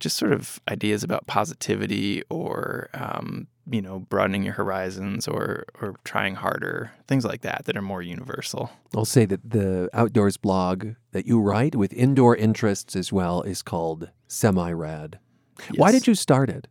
just 0.00 0.16
sort 0.16 0.32
of 0.32 0.60
ideas 0.68 1.04
about 1.04 1.26
positivity 1.26 2.22
or 2.28 2.88
um, 2.92 3.46
you 3.70 3.80
know 3.80 4.00
broadening 4.00 4.42
your 4.42 4.54
horizons 4.54 5.28
or 5.28 5.64
or 5.80 5.94
trying 6.04 6.34
harder 6.34 6.90
things 7.06 7.24
like 7.24 7.42
that 7.42 7.64
that 7.64 7.76
are 7.76 7.82
more 7.82 8.02
universal 8.02 8.70
i'll 8.96 9.04
say 9.04 9.24
that 9.24 9.48
the 9.48 9.88
outdoors 9.92 10.36
blog 10.36 10.88
that 11.12 11.26
you 11.26 11.40
write 11.40 11.76
with 11.76 11.92
indoor 11.92 12.34
interests 12.34 12.96
as 12.96 13.12
well 13.12 13.42
is 13.42 13.62
called 13.62 14.10
semi 14.26 14.72
rad 14.72 15.18
yes. 15.60 15.70
why 15.76 15.92
did 15.92 16.06
you 16.06 16.14
start 16.14 16.50
it 16.50 16.66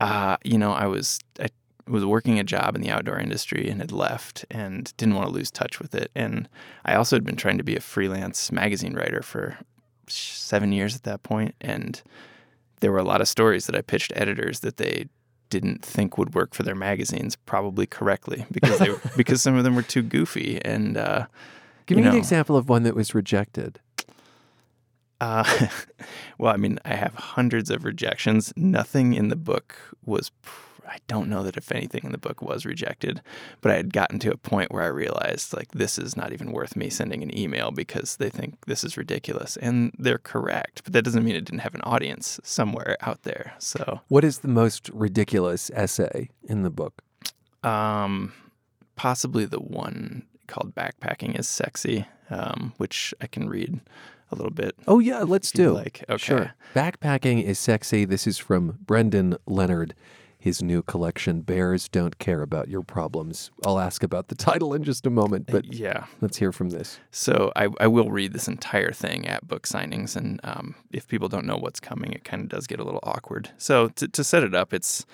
uh, 0.00 0.36
you 0.44 0.56
know 0.56 0.72
i 0.72 0.86
was 0.86 1.18
i 1.40 1.48
was 1.90 2.04
working 2.04 2.38
a 2.38 2.44
job 2.44 2.74
in 2.74 2.82
the 2.82 2.90
outdoor 2.90 3.18
industry 3.18 3.68
and 3.68 3.80
had 3.80 3.92
left 3.92 4.44
and 4.50 4.94
didn't 4.96 5.14
want 5.14 5.28
to 5.28 5.32
lose 5.32 5.50
touch 5.50 5.80
with 5.80 5.94
it. 5.94 6.10
And 6.14 6.48
i 6.84 6.94
also 6.94 7.16
had 7.16 7.24
been 7.24 7.36
trying 7.36 7.58
to 7.58 7.64
be 7.64 7.76
a 7.76 7.80
freelance 7.80 8.52
magazine 8.52 8.94
writer 8.94 9.22
for 9.22 9.58
seven 10.06 10.72
years 10.72 10.96
at 10.96 11.02
that 11.02 11.22
point 11.22 11.54
and 11.60 12.02
there 12.80 12.92
were 12.92 12.98
a 12.98 13.04
lot 13.04 13.20
of 13.20 13.28
stories 13.28 13.66
that 13.66 13.76
I 13.76 13.82
pitched 13.82 14.12
editors 14.14 14.60
that 14.60 14.76
they 14.76 15.08
didn't 15.50 15.84
think 15.84 16.18
would 16.18 16.34
work 16.34 16.54
for 16.54 16.62
their 16.62 16.74
magazines 16.74 17.36
probably 17.36 17.86
correctly 17.86 18.46
because 18.52 18.78
they 18.78 18.94
because 19.16 19.42
some 19.42 19.56
of 19.56 19.64
them 19.64 19.74
were 19.74 19.82
too 19.82 20.02
goofy 20.02 20.60
and 20.64 20.96
uh, 20.96 21.26
give 21.86 21.96
me 21.96 22.04
know, 22.04 22.10
an 22.10 22.16
example 22.16 22.56
of 22.56 22.68
one 22.68 22.82
that 22.82 22.94
was 22.94 23.14
rejected. 23.14 23.80
Uh, 25.20 25.66
well 26.38 26.52
i 26.52 26.56
mean 26.56 26.78
i 26.84 26.94
have 26.94 27.14
hundreds 27.14 27.70
of 27.70 27.84
rejections. 27.84 28.52
Nothing 28.56 29.14
in 29.14 29.28
the 29.28 29.36
book 29.36 29.76
was 30.04 30.30
I 30.88 30.98
don't 31.06 31.28
know 31.28 31.42
that 31.42 31.56
if 31.56 31.70
anything 31.70 32.02
in 32.04 32.12
the 32.12 32.18
book 32.18 32.42
was 32.42 32.64
rejected, 32.64 33.20
but 33.60 33.70
I 33.70 33.76
had 33.76 33.92
gotten 33.92 34.18
to 34.20 34.32
a 34.32 34.36
point 34.36 34.72
where 34.72 34.82
I 34.82 34.88
realized 34.88 35.54
like 35.54 35.72
this 35.72 35.98
is 35.98 36.16
not 36.16 36.32
even 36.32 36.52
worth 36.52 36.76
me 36.76 36.90
sending 36.90 37.22
an 37.22 37.36
email 37.36 37.70
because 37.70 38.16
they 38.16 38.30
think 38.30 38.64
this 38.66 38.84
is 38.84 38.96
ridiculous 38.96 39.56
and 39.56 39.92
they're 39.98 40.18
correct. 40.18 40.82
But 40.84 40.92
that 40.94 41.02
doesn't 41.02 41.24
mean 41.24 41.36
it 41.36 41.44
didn't 41.44 41.60
have 41.60 41.74
an 41.74 41.82
audience 41.82 42.40
somewhere 42.42 42.96
out 43.00 43.22
there. 43.22 43.54
So, 43.58 44.00
what 44.08 44.24
is 44.24 44.38
the 44.38 44.48
most 44.48 44.88
ridiculous 44.90 45.70
essay 45.74 46.30
in 46.44 46.62
the 46.62 46.70
book? 46.70 47.02
Um, 47.62 48.32
possibly 48.96 49.44
the 49.44 49.60
one 49.60 50.24
called 50.46 50.74
"Backpacking 50.74 51.38
is 51.38 51.48
Sexy," 51.48 52.06
um, 52.30 52.72
which 52.78 53.12
I 53.20 53.26
can 53.26 53.48
read 53.48 53.80
a 54.30 54.34
little 54.34 54.52
bit. 54.52 54.74
Oh 54.86 54.98
yeah, 54.98 55.20
let's 55.20 55.50
do. 55.50 55.72
Like, 55.72 56.04
okay. 56.08 56.18
Sure. 56.18 56.54
Backpacking 56.74 57.42
is 57.42 57.58
sexy. 57.58 58.04
This 58.04 58.26
is 58.26 58.38
from 58.38 58.78
Brendan 58.84 59.36
Leonard 59.46 59.94
his 60.38 60.62
new 60.62 60.82
collection, 60.82 61.42
Bears 61.42 61.88
Don't 61.88 62.18
Care 62.18 62.42
About 62.42 62.68
Your 62.68 62.82
Problems. 62.82 63.50
I'll 63.66 63.80
ask 63.80 64.02
about 64.02 64.28
the 64.28 64.36
title 64.36 64.72
in 64.72 64.84
just 64.84 65.04
a 65.04 65.10
moment, 65.10 65.46
but 65.48 65.72
yeah, 65.72 66.06
let's 66.20 66.36
hear 66.36 66.52
from 66.52 66.70
this. 66.70 67.00
So 67.10 67.52
I, 67.56 67.68
I 67.80 67.88
will 67.88 68.10
read 68.10 68.32
this 68.32 68.46
entire 68.46 68.92
thing 68.92 69.26
at 69.26 69.48
book 69.48 69.66
signings, 69.66 70.14
and 70.16 70.40
um, 70.44 70.76
if 70.92 71.08
people 71.08 71.28
don't 71.28 71.44
know 71.44 71.56
what's 71.56 71.80
coming, 71.80 72.12
it 72.12 72.24
kind 72.24 72.42
of 72.42 72.48
does 72.48 72.68
get 72.68 72.78
a 72.78 72.84
little 72.84 73.00
awkward. 73.02 73.50
So 73.58 73.88
to, 73.88 74.06
to 74.06 74.22
set 74.22 74.44
it 74.44 74.54
up, 74.54 74.72
it's 74.72 75.04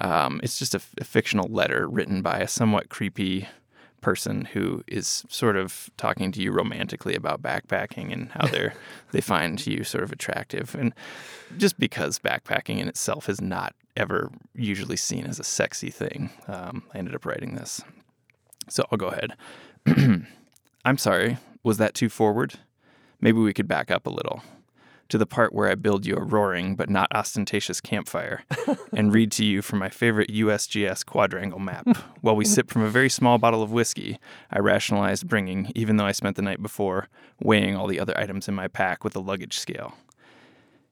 um, 0.00 0.40
it's 0.42 0.58
just 0.58 0.74
a, 0.74 0.80
a 0.98 1.04
fictional 1.04 1.48
letter 1.48 1.88
written 1.88 2.20
by 2.22 2.38
a 2.38 2.46
somewhat 2.48 2.88
creepy 2.88 3.48
person 4.00 4.44
who 4.44 4.84
is 4.86 5.24
sort 5.28 5.56
of 5.56 5.90
talking 5.96 6.30
to 6.30 6.40
you 6.40 6.52
romantically 6.52 7.14
about 7.14 7.42
backpacking 7.42 8.12
and 8.12 8.30
how 8.30 8.46
they 8.46 8.70
they 9.10 9.20
find 9.20 9.66
you 9.66 9.82
sort 9.82 10.04
of 10.04 10.12
attractive 10.12 10.76
and 10.76 10.94
just 11.56 11.78
because 11.80 12.18
backpacking 12.18 12.78
in 12.78 12.86
itself 12.86 13.28
is 13.28 13.40
not 13.40 13.74
ever 13.98 14.30
usually 14.54 14.96
seen 14.96 15.26
as 15.26 15.38
a 15.38 15.44
sexy 15.44 15.90
thing. 15.90 16.30
Um, 16.46 16.84
i 16.94 16.98
ended 16.98 17.14
up 17.14 17.26
writing 17.26 17.54
this. 17.54 17.82
So 18.68 18.86
i'll 18.90 18.98
go 18.98 19.08
ahead. 19.08 19.34
I'm 20.84 20.98
sorry 20.98 21.38
was 21.62 21.78
that 21.78 21.94
too 21.94 22.08
forward? 22.08 22.54
Maybe 23.20 23.38
we 23.38 23.52
could 23.52 23.68
back 23.68 23.90
up 23.90 24.06
a 24.06 24.10
little. 24.10 24.42
To 25.10 25.18
the 25.18 25.26
part 25.26 25.54
where 25.54 25.70
I 25.70 25.74
build 25.74 26.04
you 26.06 26.16
a 26.16 26.22
roaring 26.22 26.76
but 26.76 26.90
not 26.90 27.14
ostentatious 27.14 27.80
campfire 27.80 28.42
and 28.92 29.12
read 29.12 29.32
to 29.32 29.44
you 29.44 29.62
from 29.62 29.78
my 29.78 29.88
favorite 29.88 30.30
USGS 30.30 31.04
quadrangle 31.04 31.58
map. 31.58 31.86
While 32.20 32.36
we 32.36 32.44
sip 32.44 32.70
from 32.70 32.82
a 32.82 32.90
very 32.90 33.08
small 33.08 33.38
bottle 33.38 33.62
of 33.62 33.72
whiskey, 33.72 34.18
I 34.50 34.58
rationalized 34.58 35.26
bringing, 35.26 35.72
even 35.74 35.96
though 35.96 36.04
I 36.04 36.12
spent 36.12 36.36
the 36.36 36.42
night 36.42 36.62
before 36.62 37.08
weighing 37.40 37.74
all 37.74 37.86
the 37.86 38.00
other 38.00 38.16
items 38.18 38.48
in 38.48 38.54
my 38.54 38.68
pack 38.68 39.02
with 39.02 39.16
a 39.16 39.20
luggage 39.20 39.58
scale. 39.58 39.94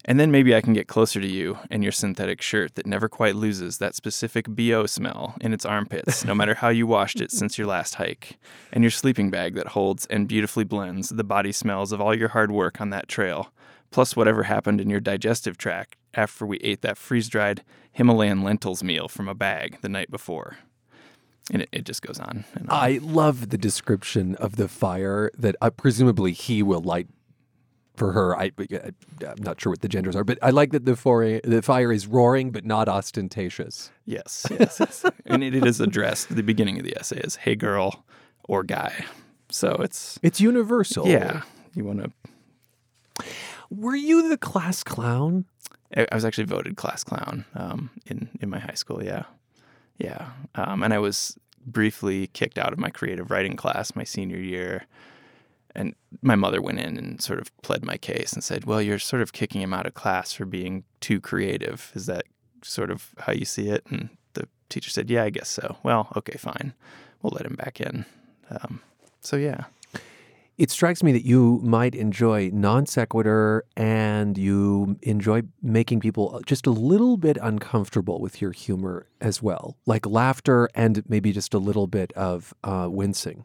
And 0.08 0.20
then 0.20 0.30
maybe 0.30 0.54
I 0.54 0.60
can 0.60 0.72
get 0.72 0.86
closer 0.86 1.20
to 1.20 1.26
you 1.26 1.58
and 1.68 1.82
your 1.82 1.90
synthetic 1.90 2.40
shirt 2.40 2.76
that 2.76 2.86
never 2.86 3.08
quite 3.08 3.34
loses 3.34 3.78
that 3.78 3.96
specific 3.96 4.46
BO 4.48 4.86
smell 4.86 5.34
in 5.40 5.52
its 5.52 5.66
armpits, 5.66 6.24
no 6.24 6.34
matter 6.34 6.54
how 6.54 6.68
you 6.68 6.86
washed 6.86 7.20
it 7.20 7.32
since 7.32 7.58
your 7.58 7.66
last 7.66 7.96
hike. 7.96 8.38
And 8.72 8.84
your 8.84 8.92
sleeping 8.92 9.30
bag 9.30 9.56
that 9.56 9.68
holds 9.68 10.06
and 10.06 10.28
beautifully 10.28 10.62
blends 10.62 11.08
the 11.08 11.24
body 11.24 11.50
smells 11.50 11.90
of 11.90 12.00
all 12.00 12.14
your 12.14 12.28
hard 12.28 12.52
work 12.52 12.80
on 12.80 12.90
that 12.90 13.08
trail, 13.08 13.52
plus 13.90 14.14
whatever 14.14 14.44
happened 14.44 14.80
in 14.80 14.88
your 14.88 15.00
digestive 15.00 15.58
tract 15.58 15.96
after 16.14 16.46
we 16.46 16.58
ate 16.58 16.82
that 16.82 16.96
freeze 16.96 17.28
dried 17.28 17.64
Himalayan 17.90 18.42
lentils 18.42 18.84
meal 18.84 19.08
from 19.08 19.28
a 19.28 19.34
bag 19.34 19.78
the 19.80 19.88
night 19.88 20.10
before. 20.10 20.58
And 21.52 21.62
it, 21.62 21.68
it 21.72 21.84
just 21.84 22.02
goes 22.02 22.20
on, 22.20 22.44
on. 22.56 22.66
I 22.68 23.00
love 23.02 23.50
the 23.50 23.58
description 23.58 24.36
of 24.36 24.56
the 24.56 24.68
fire 24.68 25.32
that 25.36 25.56
uh, 25.60 25.70
presumably 25.70 26.32
he 26.32 26.62
will 26.62 26.80
light 26.80 27.08
for 27.96 28.12
her. 28.12 28.36
I, 28.38 28.52
am 28.60 29.36
not 29.38 29.60
sure 29.60 29.72
what 29.72 29.80
the 29.80 29.88
genders 29.88 30.14
are, 30.14 30.24
but 30.24 30.38
I 30.42 30.50
like 30.50 30.72
that 30.72 30.84
the, 30.84 30.96
for, 30.96 31.24
the 31.24 31.62
fire 31.62 31.92
is 31.92 32.06
roaring 32.06 32.50
but 32.50 32.64
not 32.64 32.88
ostentatious. 32.88 33.90
Yes, 34.04 34.46
yes, 34.50 34.78
yes. 34.80 35.04
and 35.26 35.42
it, 35.42 35.54
it 35.54 35.66
is 35.66 35.80
addressed. 35.80 36.34
The 36.34 36.42
beginning 36.42 36.78
of 36.78 36.84
the 36.84 36.96
essay 36.98 37.18
is 37.18 37.36
"Hey, 37.36 37.56
girl" 37.56 38.04
or 38.44 38.62
"guy," 38.62 39.04
so 39.50 39.76
it's 39.80 40.18
it's 40.22 40.40
universal. 40.40 41.06
Yeah, 41.08 41.42
you 41.74 41.84
want 41.84 42.04
to. 42.04 43.24
Were 43.70 43.96
you 43.96 44.28
the 44.28 44.38
class 44.38 44.84
clown? 44.84 45.46
I, 45.96 46.06
I 46.10 46.14
was 46.14 46.24
actually 46.24 46.44
voted 46.44 46.76
class 46.76 47.02
clown 47.02 47.44
um, 47.54 47.90
in 48.06 48.28
in 48.40 48.50
my 48.50 48.58
high 48.58 48.74
school. 48.74 49.02
Yeah, 49.02 49.24
yeah, 49.98 50.30
um, 50.54 50.82
and 50.82 50.92
I 50.94 50.98
was 50.98 51.36
briefly 51.66 52.28
kicked 52.28 52.58
out 52.58 52.72
of 52.72 52.78
my 52.78 52.90
creative 52.90 53.30
writing 53.30 53.56
class 53.56 53.96
my 53.96 54.04
senior 54.04 54.38
year 54.38 54.86
and 55.76 55.94
my 56.22 56.34
mother 56.34 56.60
went 56.60 56.80
in 56.80 56.96
and 56.96 57.20
sort 57.20 57.38
of 57.38 57.56
pled 57.62 57.84
my 57.84 57.96
case 57.96 58.32
and 58.32 58.42
said, 58.42 58.64
"Well, 58.64 58.82
you're 58.82 58.98
sort 58.98 59.22
of 59.22 59.32
kicking 59.32 59.60
him 59.60 59.74
out 59.74 59.86
of 59.86 59.94
class 59.94 60.32
for 60.32 60.44
being 60.44 60.84
too 61.00 61.20
creative. 61.20 61.92
Is 61.94 62.06
that 62.06 62.24
sort 62.62 62.90
of 62.90 63.14
how 63.18 63.32
you 63.32 63.44
see 63.44 63.68
it?" 63.68 63.84
And 63.90 64.08
the 64.32 64.48
teacher 64.68 64.90
said, 64.90 65.10
"Yeah, 65.10 65.24
I 65.24 65.30
guess 65.30 65.48
so." 65.48 65.76
Well, 65.82 66.12
okay, 66.16 66.38
fine. 66.38 66.74
We'll 67.22 67.32
let 67.34 67.46
him 67.46 67.54
back 67.54 67.80
in. 67.80 68.04
Um, 68.50 68.80
so 69.20 69.36
yeah. 69.36 69.64
It 70.58 70.70
strikes 70.70 71.02
me 71.02 71.12
that 71.12 71.26
you 71.26 71.60
might 71.62 71.94
enjoy 71.94 72.50
non 72.50 72.86
sequitur 72.86 73.64
and 73.76 74.38
you 74.38 74.98
enjoy 75.02 75.42
making 75.62 76.00
people 76.00 76.40
just 76.46 76.66
a 76.66 76.70
little 76.70 77.18
bit 77.18 77.36
uncomfortable 77.42 78.20
with 78.22 78.40
your 78.40 78.52
humor 78.52 79.06
as 79.20 79.42
well, 79.42 79.76
like 79.84 80.06
laughter 80.06 80.70
and 80.74 81.02
maybe 81.08 81.30
just 81.30 81.52
a 81.52 81.58
little 81.58 81.86
bit 81.86 82.10
of 82.14 82.54
uh, 82.64 82.88
wincing. 82.90 83.44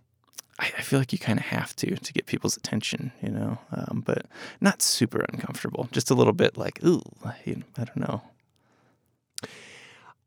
I, 0.62 0.66
I 0.78 0.82
feel 0.82 1.00
like 1.00 1.12
you 1.12 1.20
kind 1.20 1.40
of 1.40 1.46
have 1.46 1.76
to 1.78 1.96
to 1.96 2.14
get 2.14 2.28
people's 2.28 2.56
attention, 2.56 3.12
you 3.22 3.30
know, 3.30 3.58
um, 3.72 4.04
but 4.06 4.28
not 4.62 4.82
super 4.82 5.26
uncomfortable. 5.34 5.90
Just 5.92 6.12
a 6.12 6.14
little 6.14 6.34
bit 6.34 6.56
like, 6.56 6.84
ooh, 6.86 7.02
I 7.26 7.66
don't 7.76 7.98
know. 7.98 8.22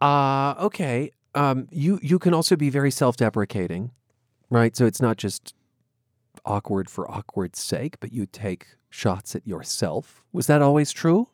Uh, 0.01 0.55
okay. 0.59 1.13
Um, 1.35 1.69
you 1.71 1.99
you 2.03 2.19
can 2.19 2.35
also 2.35 2.57
be 2.57 2.69
very 2.69 2.91
self-deprecating, 2.91 3.93
right? 4.51 4.77
So 4.77 4.87
it's 4.87 5.01
not 5.01 5.17
just 5.17 5.55
awkward 6.45 6.91
for 6.91 7.11
awkward's 7.11 7.61
sake, 7.61 7.99
but 8.01 8.13
you 8.13 8.27
take 8.27 8.67
shots 8.91 9.35
at 9.35 9.47
yourself. 9.47 10.23
Was 10.33 10.47
that 10.47 10.63
always 10.63 10.93
true? 10.93 11.29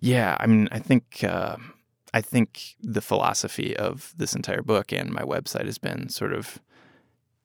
Yeah, 0.00 0.36
I 0.40 0.46
mean, 0.46 0.68
I 0.72 0.78
think 0.78 1.24
uh, 1.24 1.56
I 2.12 2.20
think 2.20 2.76
the 2.80 3.00
philosophy 3.00 3.76
of 3.76 4.14
this 4.16 4.34
entire 4.34 4.62
book 4.62 4.92
and 4.92 5.10
my 5.10 5.22
website 5.22 5.66
has 5.66 5.78
been 5.78 6.08
sort 6.08 6.32
of 6.32 6.58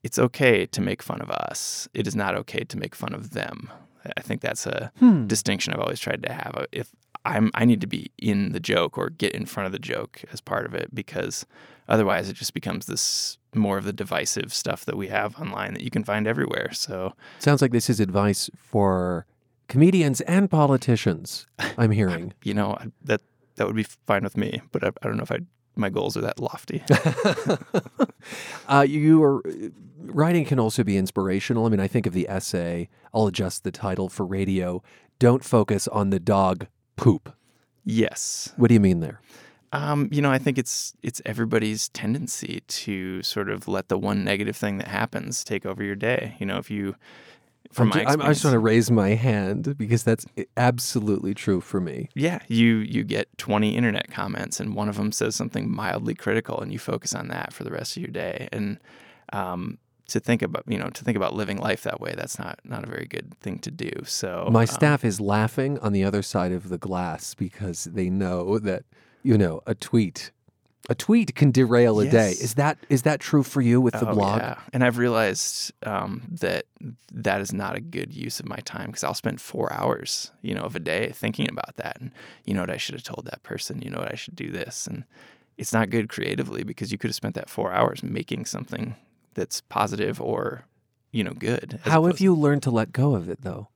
it's 0.03 0.17
okay 0.19 0.65
to 0.67 0.81
make 0.81 1.01
fun 1.03 1.21
of 1.21 1.29
us. 1.29 1.87
It 1.93 2.07
is 2.07 2.15
not 2.15 2.35
okay 2.35 2.63
to 2.63 2.77
make 2.77 2.95
fun 2.95 3.13
of 3.13 3.31
them. 3.31 3.69
I 4.17 4.21
think 4.21 4.41
that's 4.41 4.65
a 4.65 4.91
Hmm. 4.99 5.27
distinction 5.27 5.73
I've 5.73 5.81
always 5.81 5.99
tried 5.99 6.23
to 6.23 6.31
have. 6.33 6.65
If 6.71 6.89
I'm, 7.25 7.51
I 7.53 7.65
need 7.65 7.81
to 7.81 7.87
be 7.87 8.11
in 8.17 8.53
the 8.53 8.59
joke 8.61 8.97
or 8.97 9.09
get 9.09 9.33
in 9.33 9.45
front 9.45 9.65
of 9.67 9.73
the 9.73 9.79
joke 9.79 10.21
as 10.31 10.39
part 10.39 10.65
of 10.65 10.73
it 10.73 10.95
because 10.95 11.45
otherwise 11.89 12.29
it 12.29 12.33
just 12.37 12.53
becomes 12.53 12.85
this 12.85 13.37
more 13.53 13.77
of 13.77 13.83
the 13.83 13.91
divisive 13.91 14.53
stuff 14.53 14.85
that 14.85 14.95
we 14.95 15.07
have 15.09 15.35
online 15.39 15.73
that 15.73 15.83
you 15.83 15.89
can 15.89 16.03
find 16.05 16.27
everywhere. 16.27 16.69
So 16.71 17.13
Sounds 17.39 17.61
like 17.61 17.71
this 17.73 17.89
is 17.89 17.99
advice 17.99 18.49
for 18.55 19.25
comedians 19.67 20.21
and 20.21 20.49
politicians. 20.49 21.45
I'm 21.77 21.91
hearing. 21.99 22.33
you 22.43 22.53
know 22.53 22.77
that 23.03 23.21
that 23.55 23.67
would 23.67 23.75
be 23.75 23.83
fine 24.07 24.23
with 24.23 24.37
me, 24.37 24.61
but 24.71 24.83
I, 24.85 24.87
I 25.03 25.07
don't 25.07 25.17
know 25.17 25.23
if 25.23 25.31
I 25.31 25.39
my 25.80 25.89
goals 25.89 26.15
are 26.17 26.21
that 26.21 26.39
lofty. 26.39 26.84
uh, 28.67 28.86
you 28.88 29.23
are 29.23 29.41
writing 29.97 30.45
can 30.45 30.59
also 30.59 30.84
be 30.84 30.97
inspirational. 30.97 31.65
I 31.65 31.69
mean, 31.69 31.80
I 31.80 31.88
think 31.88 32.05
of 32.05 32.13
the 32.13 32.27
essay. 32.30 32.89
I'll 33.13 33.27
adjust 33.27 33.63
the 33.63 33.71
title 33.71 34.09
for 34.09 34.25
radio. 34.25 34.84
Don't 35.19 35.43
focus 35.43 35.88
on 35.88 36.09
the 36.09 36.19
dog 36.19 36.67
poop. 36.95 37.34
yes. 37.84 38.53
What 38.57 38.67
do 38.67 38.73
you 38.73 38.80
mean 38.80 38.99
there? 38.99 39.21
Um, 39.71 40.09
you 40.11 40.21
know, 40.21 40.32
I 40.32 40.39
think 40.39 40.57
it's 40.57 40.93
it's 41.03 41.21
everybody's 41.25 41.89
tendency 41.89 42.63
to 42.67 43.21
sort 43.21 43.49
of 43.49 43.67
let 43.67 43.88
the 43.88 43.97
one 43.97 44.23
negative 44.23 44.55
thing 44.55 44.80
that 44.80 44.88
happens 44.88 45.43
take 45.43 45.65
over 45.65 45.84
your 45.84 45.95
day. 45.95 46.36
You 46.39 46.47
know, 46.47 46.57
if 46.57 46.71
you 46.71 46.95
from 47.72 47.91
I'm 47.93 48.07
I'm- 48.07 48.22
I 48.22 48.28
just 48.30 48.43
want 48.43 48.53
to 48.55 48.59
raise 48.59 48.89
my 48.91 49.09
hand 49.09 49.78
because 49.78 50.03
that's 50.03 50.26
absolutely 50.57 51.34
true 51.34 51.61
for 51.61 51.80
me. 51.80 52.09
yeah, 52.15 52.39
you 52.47 52.78
you 52.78 53.03
get 53.03 53.28
20 53.38 53.76
internet 53.76 54.09
comments 54.11 54.59
and 54.59 54.76
one 54.76 54.89
of 54.89 54.97
them 54.97 55.11
says 55.11 55.36
something 55.36 55.70
mildly 55.72 56.15
critical 56.15 56.59
and 56.61 56.72
you 56.74 56.80
focus 56.80 57.13
on 57.13 57.28
that 57.30 57.53
for 57.53 57.63
the 57.63 57.72
rest 57.72 57.95
of 57.97 58.01
your 58.01 58.11
day. 58.11 58.49
And 58.51 58.80
um, 59.34 59.78
to 60.07 60.20
think 60.20 60.41
about, 60.41 60.63
you 60.67 60.78
know, 60.80 60.89
to 60.89 61.03
think 61.03 61.15
about 61.15 61.36
living 61.36 61.57
life 61.57 61.84
that 61.84 62.01
way, 62.01 62.13
that's 62.17 62.39
not 62.39 62.59
not 62.63 62.84
a 62.84 62.88
very 62.88 63.05
good 63.05 63.36
thing 63.39 63.59
to 63.59 63.72
do. 63.72 63.91
So 64.05 64.49
My 64.51 64.61
um, 64.61 64.67
staff 64.67 65.05
is 65.05 65.22
laughing 65.22 65.78
on 65.80 65.93
the 65.93 66.03
other 66.03 66.22
side 66.24 66.51
of 66.51 66.70
the 66.70 66.78
glass 66.80 67.36
because 67.36 67.84
they 67.86 68.09
know 68.09 68.57
that 68.59 68.84
you 69.22 69.38
know 69.38 69.61
a 69.67 69.76
tweet, 69.76 70.32
a 70.89 70.95
tweet 70.95 71.35
can 71.35 71.51
derail 71.51 71.99
a 71.99 72.07
day. 72.07 72.31
Is 72.31 72.55
that 72.55 72.77
is 72.89 73.03
that 73.03 73.19
true 73.19 73.43
for 73.43 73.61
you 73.61 73.79
with 73.79 73.93
the 73.93 74.09
Oh, 74.09 74.13
blog? 74.13 74.41
Yeah. 74.41 74.59
And 74.73 74.83
I've 74.83 74.97
realized 74.97 75.71
um, 75.83 76.23
that 76.31 76.65
that 77.13 77.41
is 77.41 77.53
not 77.53 77.75
a 77.75 77.79
good 77.79 78.13
use 78.13 78.39
of 78.39 78.47
my 78.47 78.57
time 78.65 78.87
because 78.87 79.03
I'll 79.03 79.13
spend 79.13 79.39
four 79.39 79.71
hours, 79.71 80.31
you 80.41 80.53
know, 80.55 80.63
of 80.63 80.75
a 80.75 80.79
day 80.79 81.11
thinking 81.13 81.49
about 81.49 81.75
that. 81.77 81.99
And 82.01 82.11
you 82.45 82.53
know 82.53 82.61
what 82.61 82.69
I 82.69 82.77
should 82.77 82.95
have 82.95 83.03
told 83.03 83.25
that 83.25 83.43
person. 83.43 83.81
You 83.81 83.89
know 83.91 83.99
what 83.99 84.11
I 84.11 84.15
should 84.15 84.35
do 84.35 84.49
this. 84.51 84.87
And 84.87 85.03
it's 85.57 85.73
not 85.73 85.89
good 85.89 86.09
creatively 86.09 86.63
because 86.63 86.91
you 86.91 86.97
could 86.97 87.09
have 87.09 87.15
spent 87.15 87.35
that 87.35 87.49
four 87.49 87.71
hours 87.71 88.01
making 88.01 88.45
something 88.45 88.95
that's 89.35 89.61
positive 89.61 90.19
or, 90.21 90.65
you 91.11 91.23
know, 91.23 91.33
good. 91.33 91.79
How 91.83 92.05
have 92.05 92.19
you 92.19 92.33
learned 92.33 92.63
to 92.63 92.71
let 92.71 92.91
go 92.91 93.13
of 93.15 93.29
it 93.29 93.41
though? 93.41 93.67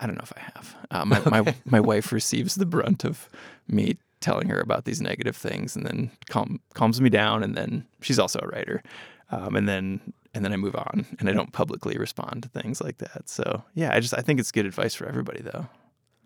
I 0.00 0.06
don't 0.06 0.16
know 0.16 0.24
if 0.24 0.32
I 0.36 0.40
have. 0.40 0.76
Uh, 0.90 1.04
my, 1.04 1.42
my 1.42 1.54
my 1.64 1.80
wife 1.80 2.10
receives 2.10 2.56
the 2.56 2.66
brunt 2.66 3.04
of 3.04 3.28
me 3.68 3.96
telling 4.24 4.48
her 4.48 4.58
about 4.58 4.86
these 4.86 5.00
negative 5.00 5.36
things, 5.36 5.76
and 5.76 5.86
then 5.86 6.10
calm, 6.28 6.60
calms 6.72 7.00
me 7.00 7.10
down. 7.10 7.42
And 7.42 7.54
then 7.54 7.86
she's 8.00 8.18
also 8.18 8.40
a 8.42 8.48
writer, 8.48 8.82
um, 9.30 9.54
and 9.54 9.68
then 9.68 10.00
and 10.32 10.44
then 10.44 10.52
I 10.52 10.56
move 10.56 10.74
on, 10.74 11.06
and 11.20 11.28
I 11.28 11.32
don't 11.32 11.52
publicly 11.52 11.96
respond 11.96 12.42
to 12.42 12.48
things 12.48 12.80
like 12.80 12.98
that. 12.98 13.28
So 13.28 13.62
yeah, 13.74 13.94
I 13.94 14.00
just 14.00 14.14
I 14.16 14.22
think 14.22 14.40
it's 14.40 14.50
good 14.50 14.66
advice 14.66 14.94
for 14.94 15.06
everybody, 15.06 15.42
though. 15.42 15.68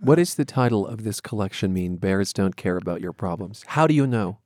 What 0.00 0.14
does 0.14 0.36
the 0.36 0.44
title 0.44 0.86
of 0.86 1.02
this 1.02 1.20
collection 1.20 1.72
mean? 1.72 1.96
Bears 1.96 2.32
don't 2.32 2.54
care 2.56 2.76
about 2.76 3.00
your 3.00 3.12
problems. 3.12 3.64
How 3.66 3.88
do 3.88 3.94
you 3.94 4.06
know 4.06 4.38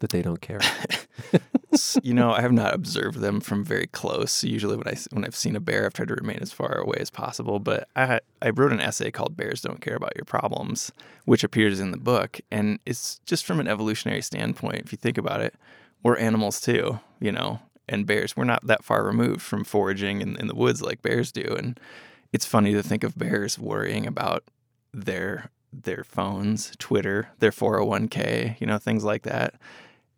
that 0.00 0.10
they 0.10 0.22
don't 0.22 0.40
care? 0.40 0.60
You 2.02 2.14
know, 2.14 2.32
I 2.32 2.40
have 2.40 2.52
not 2.52 2.74
observed 2.74 3.20
them 3.20 3.40
from 3.40 3.64
very 3.64 3.86
close. 3.86 4.44
Usually, 4.44 4.76
when 4.76 4.88
I 4.88 4.96
when 5.10 5.24
I've 5.24 5.36
seen 5.36 5.56
a 5.56 5.60
bear, 5.60 5.86
I've 5.86 5.94
tried 5.94 6.08
to 6.08 6.14
remain 6.14 6.38
as 6.40 6.52
far 6.52 6.72
away 6.78 6.98
as 7.00 7.10
possible. 7.10 7.58
But 7.58 7.88
I 7.96 8.20
I 8.42 8.50
wrote 8.50 8.72
an 8.72 8.80
essay 8.80 9.10
called 9.10 9.36
"Bears 9.36 9.60
Don't 9.60 9.80
Care 9.80 9.96
About 9.96 10.16
Your 10.16 10.24
Problems," 10.24 10.92
which 11.24 11.44
appears 11.44 11.80
in 11.80 11.90
the 11.90 11.96
book, 11.96 12.40
and 12.50 12.78
it's 12.86 13.20
just 13.26 13.44
from 13.44 13.60
an 13.60 13.68
evolutionary 13.68 14.22
standpoint. 14.22 14.82
If 14.84 14.92
you 14.92 14.98
think 14.98 15.18
about 15.18 15.40
it, 15.40 15.54
we're 16.02 16.16
animals 16.16 16.60
too, 16.60 17.00
you 17.20 17.32
know, 17.32 17.60
and 17.88 18.06
bears. 18.06 18.36
We're 18.36 18.44
not 18.44 18.66
that 18.66 18.84
far 18.84 19.04
removed 19.04 19.42
from 19.42 19.64
foraging 19.64 20.20
in, 20.20 20.36
in 20.36 20.46
the 20.46 20.54
woods 20.54 20.82
like 20.82 21.02
bears 21.02 21.32
do, 21.32 21.54
and 21.58 21.78
it's 22.32 22.46
funny 22.46 22.72
to 22.74 22.82
think 22.82 23.04
of 23.04 23.18
bears 23.18 23.58
worrying 23.58 24.06
about 24.06 24.44
their 24.92 25.50
their 25.72 26.04
phones, 26.04 26.72
Twitter, 26.78 27.30
their 27.40 27.50
401k, 27.50 28.60
you 28.60 28.66
know, 28.66 28.78
things 28.78 29.02
like 29.02 29.22
that 29.22 29.54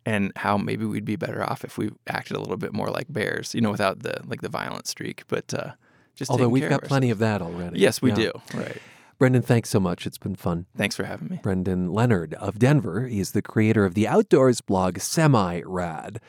and 0.07 0.31
how 0.37 0.57
maybe 0.57 0.85
we'd 0.85 1.03
be 1.05 1.17
better 1.17 1.41
off 1.43 1.63
if 1.63 1.77
we 1.77 1.89
acted 2.07 2.35
a 2.35 2.39
little 2.39 2.57
bit 2.57 2.73
more 2.73 2.87
like 2.97 3.07
bears, 3.09 3.53
you 3.55 3.61
know, 3.61 3.71
without 3.71 4.03
the 4.03 4.15
like 4.25 4.41
the 4.41 4.49
violent 4.49 4.87
streak, 4.87 5.23
but 5.27 5.53
uh, 5.53 5.71
just 6.15 6.31
Although 6.31 6.49
we've 6.49 6.69
got 6.69 6.83
of 6.83 6.89
plenty 6.89 7.09
of 7.09 7.19
that 7.19 7.41
already. 7.41 7.79
Yes, 7.79 8.01
we 8.01 8.09
Yeah. 8.11 8.15
do. 8.15 8.31
Right. 8.53 8.77
Brendan, 9.19 9.41
thanks 9.41 9.69
so 9.69 9.79
much. 9.79 10.05
It's 10.07 10.17
been 10.19 10.35
fun. 10.35 10.67
Thanks 10.77 10.95
for 10.95 11.03
having 11.03 11.27
me. 11.29 11.39
Brendan 11.41 11.91
Leonard 11.91 12.33
of 12.35 12.59
Denver. 12.59 13.07
He 13.07 13.19
is 13.19 13.31
the 13.31 13.41
creator 13.41 13.83
of 13.85 13.95
the 13.95 14.07
outdoors 14.07 14.61
blog 14.61 14.99
Semi 14.99 15.61
Rad. 15.65 16.19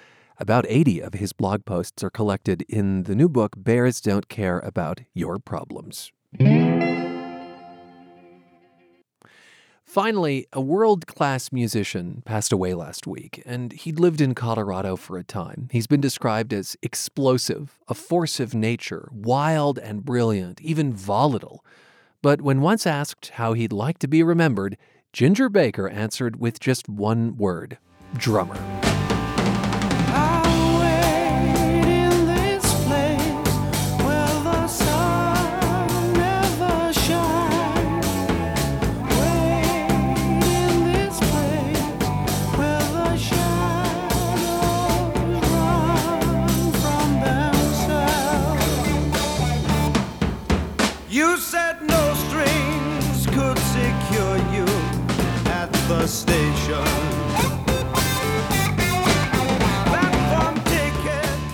About 0.40 0.64
80 0.68 1.00
of 1.02 1.14
his 1.14 1.32
blog 1.32 1.64
posts 1.64 2.02
are 2.02 2.10
collected 2.10 2.62
in 2.68 3.02
the 3.04 3.14
new 3.14 3.28
book, 3.28 3.52
Bears 3.56 4.00
Don't 4.00 4.28
Care 4.28 4.58
About 4.60 5.00
Your 5.12 5.38
Problems. 5.38 6.12
Finally, 9.88 10.46
a 10.52 10.60
world 10.60 11.06
class 11.06 11.50
musician 11.50 12.22
passed 12.26 12.52
away 12.52 12.74
last 12.74 13.06
week, 13.06 13.42
and 13.46 13.72
he'd 13.72 13.98
lived 13.98 14.20
in 14.20 14.34
Colorado 14.34 14.96
for 14.96 15.16
a 15.16 15.24
time. 15.24 15.66
He's 15.72 15.86
been 15.86 16.02
described 16.02 16.52
as 16.52 16.76
explosive, 16.82 17.78
a 17.88 17.94
force 17.94 18.38
of 18.38 18.54
nature, 18.54 19.08
wild 19.10 19.78
and 19.78 20.04
brilliant, 20.04 20.60
even 20.60 20.92
volatile. 20.92 21.64
But 22.20 22.42
when 22.42 22.60
once 22.60 22.86
asked 22.86 23.30
how 23.36 23.54
he'd 23.54 23.72
like 23.72 23.98
to 24.00 24.08
be 24.08 24.22
remembered, 24.22 24.76
Ginger 25.14 25.48
Baker 25.48 25.88
answered 25.88 26.38
with 26.38 26.60
just 26.60 26.86
one 26.86 27.38
word 27.38 27.78
drummer. 28.14 28.77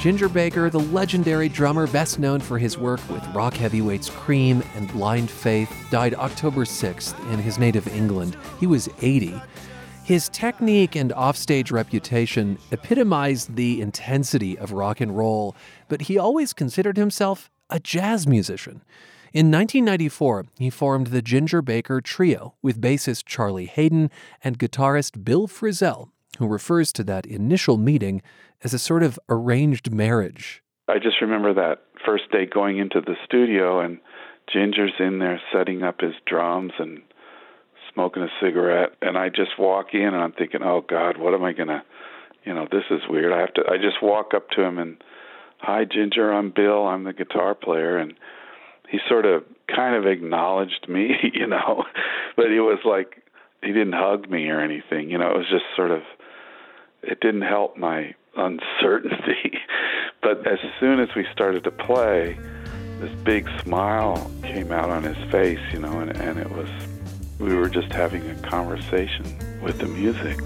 Ginger 0.04 0.28
Baker, 0.28 0.68
the 0.68 0.80
legendary 0.80 1.48
drummer 1.48 1.86
best 1.86 2.18
known 2.18 2.38
for 2.38 2.58
his 2.58 2.76
work 2.76 3.00
with 3.08 3.26
rock 3.34 3.54
heavyweights 3.54 4.10
Cream 4.10 4.62
and 4.76 4.92
Blind 4.92 5.30
Faith, 5.30 5.74
died 5.90 6.12
October 6.12 6.66
6th 6.66 7.18
in 7.32 7.38
his 7.38 7.58
native 7.58 7.88
England. 7.88 8.36
He 8.60 8.66
was 8.66 8.86
80. 9.00 9.40
His 10.04 10.28
technique 10.28 10.94
and 10.94 11.10
offstage 11.14 11.70
reputation 11.70 12.58
epitomized 12.70 13.56
the 13.56 13.80
intensity 13.80 14.58
of 14.58 14.72
rock 14.72 15.00
and 15.00 15.16
roll, 15.16 15.56
but 15.88 16.02
he 16.02 16.18
always 16.18 16.52
considered 16.52 16.98
himself 16.98 17.50
a 17.70 17.80
jazz 17.80 18.26
musician. 18.26 18.82
In 19.34 19.50
1994, 19.50 20.46
he 20.60 20.70
formed 20.70 21.08
the 21.08 21.20
Ginger 21.20 21.60
Baker 21.60 22.00
Trio 22.00 22.54
with 22.62 22.80
bassist 22.80 23.24
Charlie 23.26 23.66
Haden 23.66 24.08
and 24.44 24.60
guitarist 24.60 25.24
Bill 25.24 25.48
Frisell, 25.48 26.10
who 26.38 26.46
refers 26.46 26.92
to 26.92 27.02
that 27.02 27.26
initial 27.26 27.76
meeting 27.76 28.22
as 28.62 28.72
a 28.72 28.78
sort 28.78 29.02
of 29.02 29.18
arranged 29.28 29.90
marriage. 29.90 30.62
I 30.86 31.00
just 31.00 31.20
remember 31.20 31.52
that 31.52 31.82
first 32.06 32.30
day 32.30 32.46
going 32.46 32.78
into 32.78 33.00
the 33.00 33.16
studio, 33.24 33.80
and 33.80 33.98
Ginger's 34.52 34.94
in 35.00 35.18
there 35.18 35.40
setting 35.52 35.82
up 35.82 36.00
his 36.00 36.14
drums 36.28 36.74
and 36.78 37.02
smoking 37.92 38.22
a 38.22 38.28
cigarette, 38.40 38.90
and 39.02 39.18
I 39.18 39.30
just 39.30 39.58
walk 39.58 39.94
in 39.94 40.14
and 40.14 40.14
I'm 40.14 40.30
thinking, 40.30 40.62
oh 40.62 40.80
God, 40.88 41.16
what 41.18 41.34
am 41.34 41.42
I 41.42 41.54
gonna, 41.54 41.82
you 42.44 42.54
know, 42.54 42.68
this 42.70 42.84
is 42.88 43.00
weird. 43.08 43.32
I 43.32 43.40
have 43.40 43.54
to. 43.54 43.62
I 43.68 43.78
just 43.78 44.00
walk 44.00 44.32
up 44.32 44.50
to 44.50 44.62
him 44.62 44.78
and, 44.78 45.02
hi 45.58 45.86
Ginger, 45.86 46.32
I'm 46.32 46.52
Bill. 46.54 46.86
I'm 46.86 47.02
the 47.02 47.12
guitar 47.12 47.56
player, 47.56 47.98
and 47.98 48.14
he 48.88 48.98
sort 49.08 49.26
of 49.26 49.44
kind 49.74 49.96
of 49.96 50.06
acknowledged 50.06 50.86
me, 50.88 51.14
you 51.34 51.46
know, 51.46 51.84
but 52.36 52.50
he 52.50 52.60
was 52.60 52.78
like 52.84 53.22
he 53.62 53.72
didn't 53.72 53.94
hug 53.94 54.28
me 54.30 54.48
or 54.48 54.60
anything, 54.60 55.10
you 55.10 55.18
know. 55.18 55.30
It 55.30 55.38
was 55.38 55.48
just 55.50 55.64
sort 55.74 55.90
of 55.90 56.02
it 57.02 57.20
didn't 57.20 57.42
help 57.42 57.76
my 57.76 58.14
uncertainty. 58.36 59.58
but 60.22 60.46
as 60.46 60.58
soon 60.80 61.00
as 61.00 61.08
we 61.14 61.26
started 61.32 61.64
to 61.64 61.70
play, 61.70 62.38
this 63.00 63.12
big 63.22 63.48
smile 63.62 64.30
came 64.42 64.72
out 64.72 64.90
on 64.90 65.02
his 65.02 65.30
face, 65.30 65.60
you 65.72 65.80
know, 65.80 66.00
and, 66.00 66.16
and 66.16 66.38
it 66.38 66.50
was 66.50 66.68
we 67.38 67.54
were 67.54 67.68
just 67.68 67.92
having 67.92 68.28
a 68.30 68.34
conversation 68.42 69.24
with 69.60 69.78
the 69.78 69.86
music. 69.86 70.38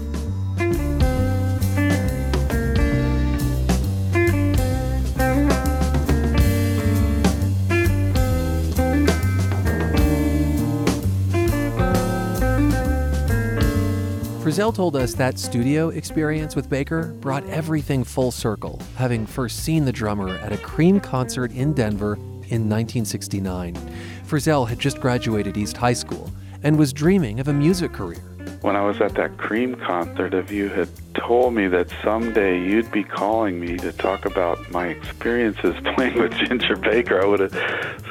Frisell 14.59 14.75
told 14.75 14.97
us 14.97 15.13
that 15.13 15.39
studio 15.39 15.87
experience 15.87 16.53
with 16.53 16.69
Baker 16.69 17.15
brought 17.21 17.45
everything 17.45 18.03
full 18.03 18.29
circle, 18.29 18.81
having 18.97 19.25
first 19.25 19.63
seen 19.63 19.85
the 19.85 19.91
drummer 19.93 20.35
at 20.39 20.51
a 20.51 20.57
Cream 20.57 20.99
concert 20.99 21.53
in 21.53 21.71
Denver 21.71 22.15
in 22.15 22.67
1969. 22.67 23.73
Frisell 24.27 24.67
had 24.67 24.77
just 24.77 24.99
graduated 24.99 25.55
East 25.55 25.77
High 25.77 25.93
School 25.93 26.29
and 26.61 26.77
was 26.77 26.91
dreaming 26.91 27.39
of 27.39 27.47
a 27.47 27.53
music 27.53 27.93
career. 27.93 28.19
When 28.59 28.75
I 28.75 28.85
was 28.85 28.99
at 28.99 29.15
that 29.15 29.37
Cream 29.37 29.75
concert, 29.75 30.33
if 30.33 30.51
you 30.51 30.67
had 30.67 30.89
told 31.13 31.53
me 31.53 31.69
that 31.69 31.89
someday 32.03 32.61
you'd 32.61 32.91
be 32.91 33.05
calling 33.05 33.61
me 33.61 33.77
to 33.77 33.93
talk 33.93 34.25
about 34.25 34.69
my 34.71 34.87
experiences 34.87 35.73
playing 35.95 36.19
with 36.19 36.33
Ginger 36.33 36.75
Baker, 36.75 37.21
I 37.21 37.25
would 37.25 37.39
have 37.39 37.53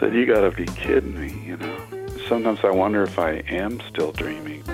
said, 0.01 0.15
You 0.15 0.25
gotta 0.25 0.51
be 0.51 0.65
kidding 0.65 1.21
me, 1.21 1.47
you 1.47 1.59
know. 1.59 1.79
Sometimes 2.27 2.61
I 2.65 2.71
wonder 2.71 3.03
if 3.03 3.19
I 3.19 3.43
am 3.51 3.83
still 3.91 4.13
dreaming. 4.13 4.65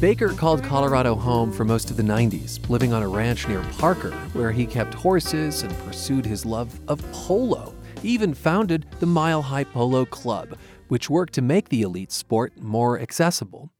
Baker 0.00 0.28
called 0.28 0.62
Colorado 0.62 1.16
home 1.16 1.50
for 1.50 1.64
most 1.64 1.90
of 1.90 1.96
the 1.96 2.04
90s, 2.04 2.68
living 2.70 2.92
on 2.92 3.02
a 3.02 3.08
ranch 3.08 3.48
near 3.48 3.60
Parker, 3.78 4.12
where 4.32 4.52
he 4.52 4.64
kept 4.64 4.94
horses 4.94 5.64
and 5.64 5.76
pursued 5.78 6.24
his 6.24 6.46
love 6.46 6.78
of 6.86 7.02
polo. 7.10 7.74
He 8.00 8.10
even 8.10 8.32
founded 8.32 8.86
the 9.00 9.06
Mile 9.06 9.42
High 9.42 9.64
Polo 9.64 10.04
Club, 10.04 10.56
which 10.86 11.10
worked 11.10 11.32
to 11.32 11.42
make 11.42 11.68
the 11.68 11.82
elite 11.82 12.12
sport 12.12 12.56
more 12.60 13.00
accessible. 13.00 13.70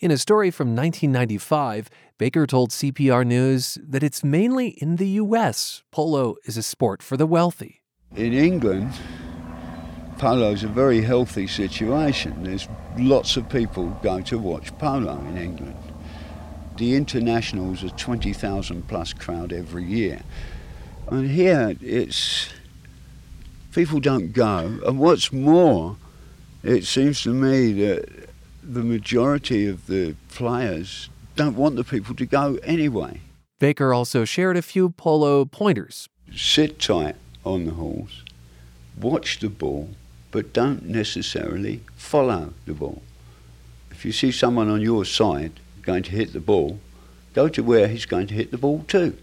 In 0.00 0.10
a 0.10 0.18
story 0.18 0.50
from 0.50 0.74
1995, 0.74 1.88
Baker 2.18 2.48
told 2.48 2.70
CPR 2.70 3.24
News 3.24 3.78
that 3.80 4.02
it's 4.02 4.24
mainly 4.24 4.70
in 4.70 4.96
the 4.96 5.08
U.S. 5.08 5.84
polo 5.92 6.34
is 6.46 6.56
a 6.56 6.64
sport 6.64 7.00
for 7.00 7.16
the 7.16 7.26
wealthy. 7.26 7.82
In 8.16 8.32
England, 8.32 8.90
polo 10.20 10.50
is 10.50 10.62
a 10.62 10.68
very 10.68 11.00
healthy 11.00 11.46
situation. 11.46 12.44
There's 12.44 12.68
lots 12.98 13.38
of 13.38 13.48
people 13.48 13.88
go 14.02 14.20
to 14.20 14.38
watch 14.38 14.76
polo 14.76 15.18
in 15.20 15.38
England. 15.38 15.78
The 16.76 16.94
internationals 16.94 17.82
are 17.82 17.88
20,000 17.88 18.86
plus 18.86 19.14
crowd 19.14 19.50
every 19.50 19.84
year. 19.84 20.20
And 21.08 21.30
here 21.30 21.74
it's 21.80 22.50
people 23.72 23.98
don't 23.98 24.34
go. 24.34 24.78
And 24.86 24.98
what's 24.98 25.32
more, 25.32 25.96
it 26.62 26.84
seems 26.84 27.22
to 27.22 27.32
me 27.32 27.72
that 27.84 28.28
the 28.62 28.82
majority 28.82 29.66
of 29.66 29.86
the 29.86 30.16
players 30.28 31.08
don't 31.34 31.56
want 31.56 31.76
the 31.76 31.84
people 31.84 32.14
to 32.16 32.26
go 32.26 32.58
anyway. 32.62 33.22
Baker 33.58 33.94
also 33.94 34.26
shared 34.26 34.58
a 34.58 34.62
few 34.62 34.90
polo 34.90 35.46
pointers. 35.46 36.10
Sit 36.36 36.78
tight 36.78 37.16
on 37.42 37.64
the 37.64 37.72
horse, 37.72 38.22
watch 39.00 39.38
the 39.38 39.48
ball, 39.48 39.88
but 40.30 40.52
don't 40.52 40.84
necessarily 40.84 41.80
follow 41.96 42.52
the 42.66 42.74
ball. 42.74 43.02
If 43.90 44.04
you 44.04 44.12
see 44.12 44.32
someone 44.32 44.68
on 44.68 44.80
your 44.80 45.04
side 45.04 45.60
going 45.82 46.02
to 46.04 46.10
hit 46.12 46.32
the 46.32 46.40
ball, 46.40 46.78
go 47.34 47.48
to 47.48 47.62
where 47.62 47.88
he's 47.88 48.06
going 48.06 48.26
to 48.28 48.34
hit 48.34 48.50
the 48.50 48.58
ball 48.58 48.84
too. 48.88 49.16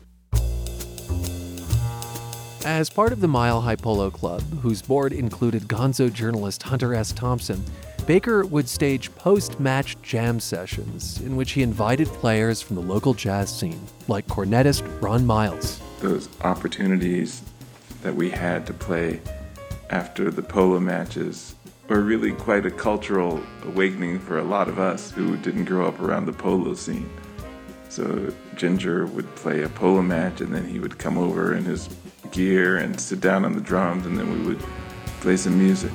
As 2.65 2.89
part 2.89 3.13
of 3.13 3.21
the 3.21 3.27
Mile 3.27 3.61
High 3.61 3.77
Polo 3.77 4.11
Club, 4.11 4.41
whose 4.61 4.81
board 4.81 5.13
included 5.13 5.63
gonzo 5.63 6.11
journalist 6.11 6.63
Hunter 6.63 6.93
S. 6.93 7.13
Thompson, 7.13 7.63
Baker 8.05 8.45
would 8.45 8.67
stage 8.67 9.13
post 9.15 9.59
match 9.59 9.95
jam 10.01 10.39
sessions 10.39 11.21
in 11.21 11.35
which 11.35 11.51
he 11.51 11.61
invited 11.61 12.07
players 12.07 12.61
from 12.61 12.75
the 12.75 12.81
local 12.81 13.13
jazz 13.13 13.49
scene, 13.49 13.81
like 14.07 14.27
cornetist 14.27 14.83
Ron 15.01 15.25
Miles. 15.25 15.81
Those 15.99 16.29
opportunities 16.41 17.41
that 18.01 18.15
we 18.15 18.29
had 18.29 18.65
to 18.67 18.73
play 18.73 19.21
after 19.89 20.29
the 20.29 20.41
polo 20.41 20.79
matches 20.79 21.55
were 21.87 22.01
really 22.01 22.33
quite 22.33 22.65
a 22.65 22.71
cultural 22.71 23.41
awakening 23.63 24.19
for 24.19 24.39
a 24.39 24.43
lot 24.43 24.67
of 24.67 24.79
us 24.79 25.11
who 25.11 25.37
didn't 25.37 25.65
grow 25.65 25.87
up 25.87 25.99
around 25.99 26.25
the 26.25 26.33
polo 26.33 26.73
scene. 26.73 27.09
So 27.89 28.33
Ginger 28.55 29.05
would 29.05 29.33
play 29.35 29.63
a 29.63 29.69
polo 29.69 30.01
match 30.01 30.41
and 30.41 30.53
then 30.53 30.67
he 30.67 30.79
would 30.79 30.97
come 30.97 31.17
over 31.17 31.55
in 31.55 31.63
his 31.63 31.89
gear 32.31 32.77
and 32.77 32.99
sit 32.99 33.21
down 33.21 33.45
on 33.45 33.53
the 33.53 33.61
drums 33.61 34.05
and 34.05 34.17
then 34.17 34.31
we 34.31 34.45
would 34.47 34.63
play 35.21 35.37
some 35.37 35.57
music. 35.57 35.91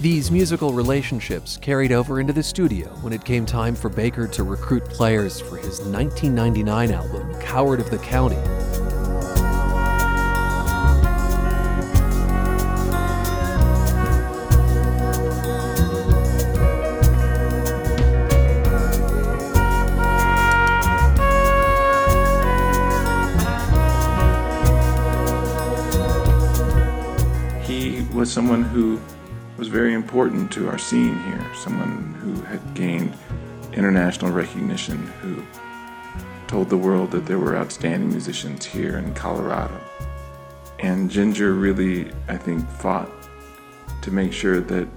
These 0.00 0.30
musical 0.30 0.72
relationships 0.72 1.56
carried 1.56 1.90
over 1.90 2.20
into 2.20 2.32
the 2.32 2.42
studio 2.42 2.88
when 3.00 3.12
it 3.12 3.24
came 3.24 3.46
time 3.46 3.74
for 3.74 3.88
Baker 3.88 4.28
to 4.28 4.42
recruit 4.42 4.84
players 4.84 5.40
for 5.40 5.56
his 5.56 5.80
1999 5.80 6.90
album, 6.90 7.40
Coward 7.40 7.80
of 7.80 7.90
the 7.90 7.98
County. 7.98 8.55
Was 28.16 28.32
someone 28.32 28.62
who 28.62 28.98
was 29.58 29.68
very 29.68 29.92
important 29.92 30.50
to 30.50 30.70
our 30.70 30.78
scene 30.78 31.18
here, 31.24 31.54
someone 31.54 32.14
who 32.14 32.40
had 32.44 32.74
gained 32.74 33.12
international 33.74 34.30
recognition, 34.30 34.96
who 35.20 35.44
told 36.46 36.70
the 36.70 36.76
world 36.78 37.10
that 37.10 37.26
there 37.26 37.38
were 37.38 37.54
outstanding 37.54 38.08
musicians 38.08 38.64
here 38.64 38.96
in 38.96 39.12
Colorado. 39.12 39.78
And 40.78 41.10
Ginger 41.10 41.52
really, 41.52 42.10
I 42.26 42.38
think, 42.38 42.66
fought 42.70 43.10
to 44.00 44.10
make 44.10 44.32
sure 44.32 44.60
that 44.60 44.88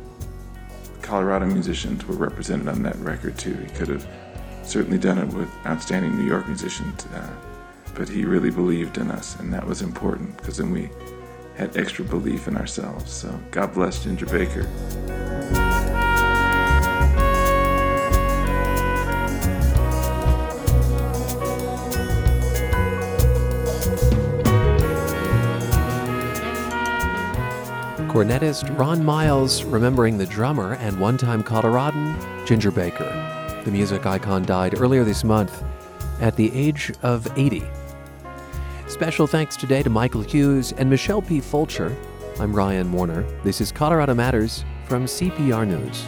Colorado 1.02 1.46
musicians 1.46 2.06
were 2.08 2.16
represented 2.16 2.70
on 2.70 2.84
that 2.84 2.96
record 3.00 3.38
too. 3.38 3.54
He 3.54 3.70
could 3.74 3.90
have 3.90 4.08
certainly 4.64 4.98
done 4.98 5.18
it 5.18 5.28
with 5.34 5.50
outstanding 5.66 6.16
New 6.18 6.26
York 6.26 6.48
musicians, 6.48 7.06
uh, 7.08 7.30
but 7.96 8.08
he 8.08 8.24
really 8.24 8.52
believed 8.52 8.98
in 8.98 9.12
us, 9.12 9.38
and 9.42 9.52
that 9.52 9.68
was 9.68 9.82
important 9.82 10.38
because 10.38 10.56
then 10.56 10.72
we 10.72 10.90
had 11.60 11.76
extra 11.76 12.06
belief 12.06 12.48
in 12.48 12.56
ourselves. 12.56 13.12
So 13.12 13.38
God 13.52 13.74
bless 13.74 14.04
Ginger 14.04 14.26
Baker. 14.28 14.64
Cornetist 28.08 28.78
Ron 28.78 29.04
Miles 29.04 29.64
remembering 29.64 30.18
the 30.18 30.26
drummer 30.26 30.74
and 30.76 31.00
one 31.00 31.18
time 31.18 31.44
Coloradan 31.44 32.16
Ginger 32.48 32.72
Baker. 32.72 33.62
The 33.66 33.72
music 33.72 34.06
icon 34.06 34.44
died 34.44 34.80
earlier 34.80 35.04
this 35.04 35.24
month 35.24 35.64
at 36.22 36.36
the 36.36 36.52
age 36.54 36.92
of 37.04 37.28
80. 37.38 37.64
Special 38.90 39.28
thanks 39.28 39.56
today 39.56 39.84
to 39.84 39.90
Michael 39.92 40.24
Hughes 40.24 40.72
and 40.72 40.90
Michelle 40.90 41.22
P. 41.22 41.40
Fulcher. 41.40 41.96
I'm 42.40 42.52
Ryan 42.52 42.92
Warner. 42.92 43.22
This 43.44 43.62
is 43.62 43.72
Colorado 43.72 44.16
Matters 44.16 44.66
from 44.86 45.06
CPR 45.06 45.68
News. 45.68 46.08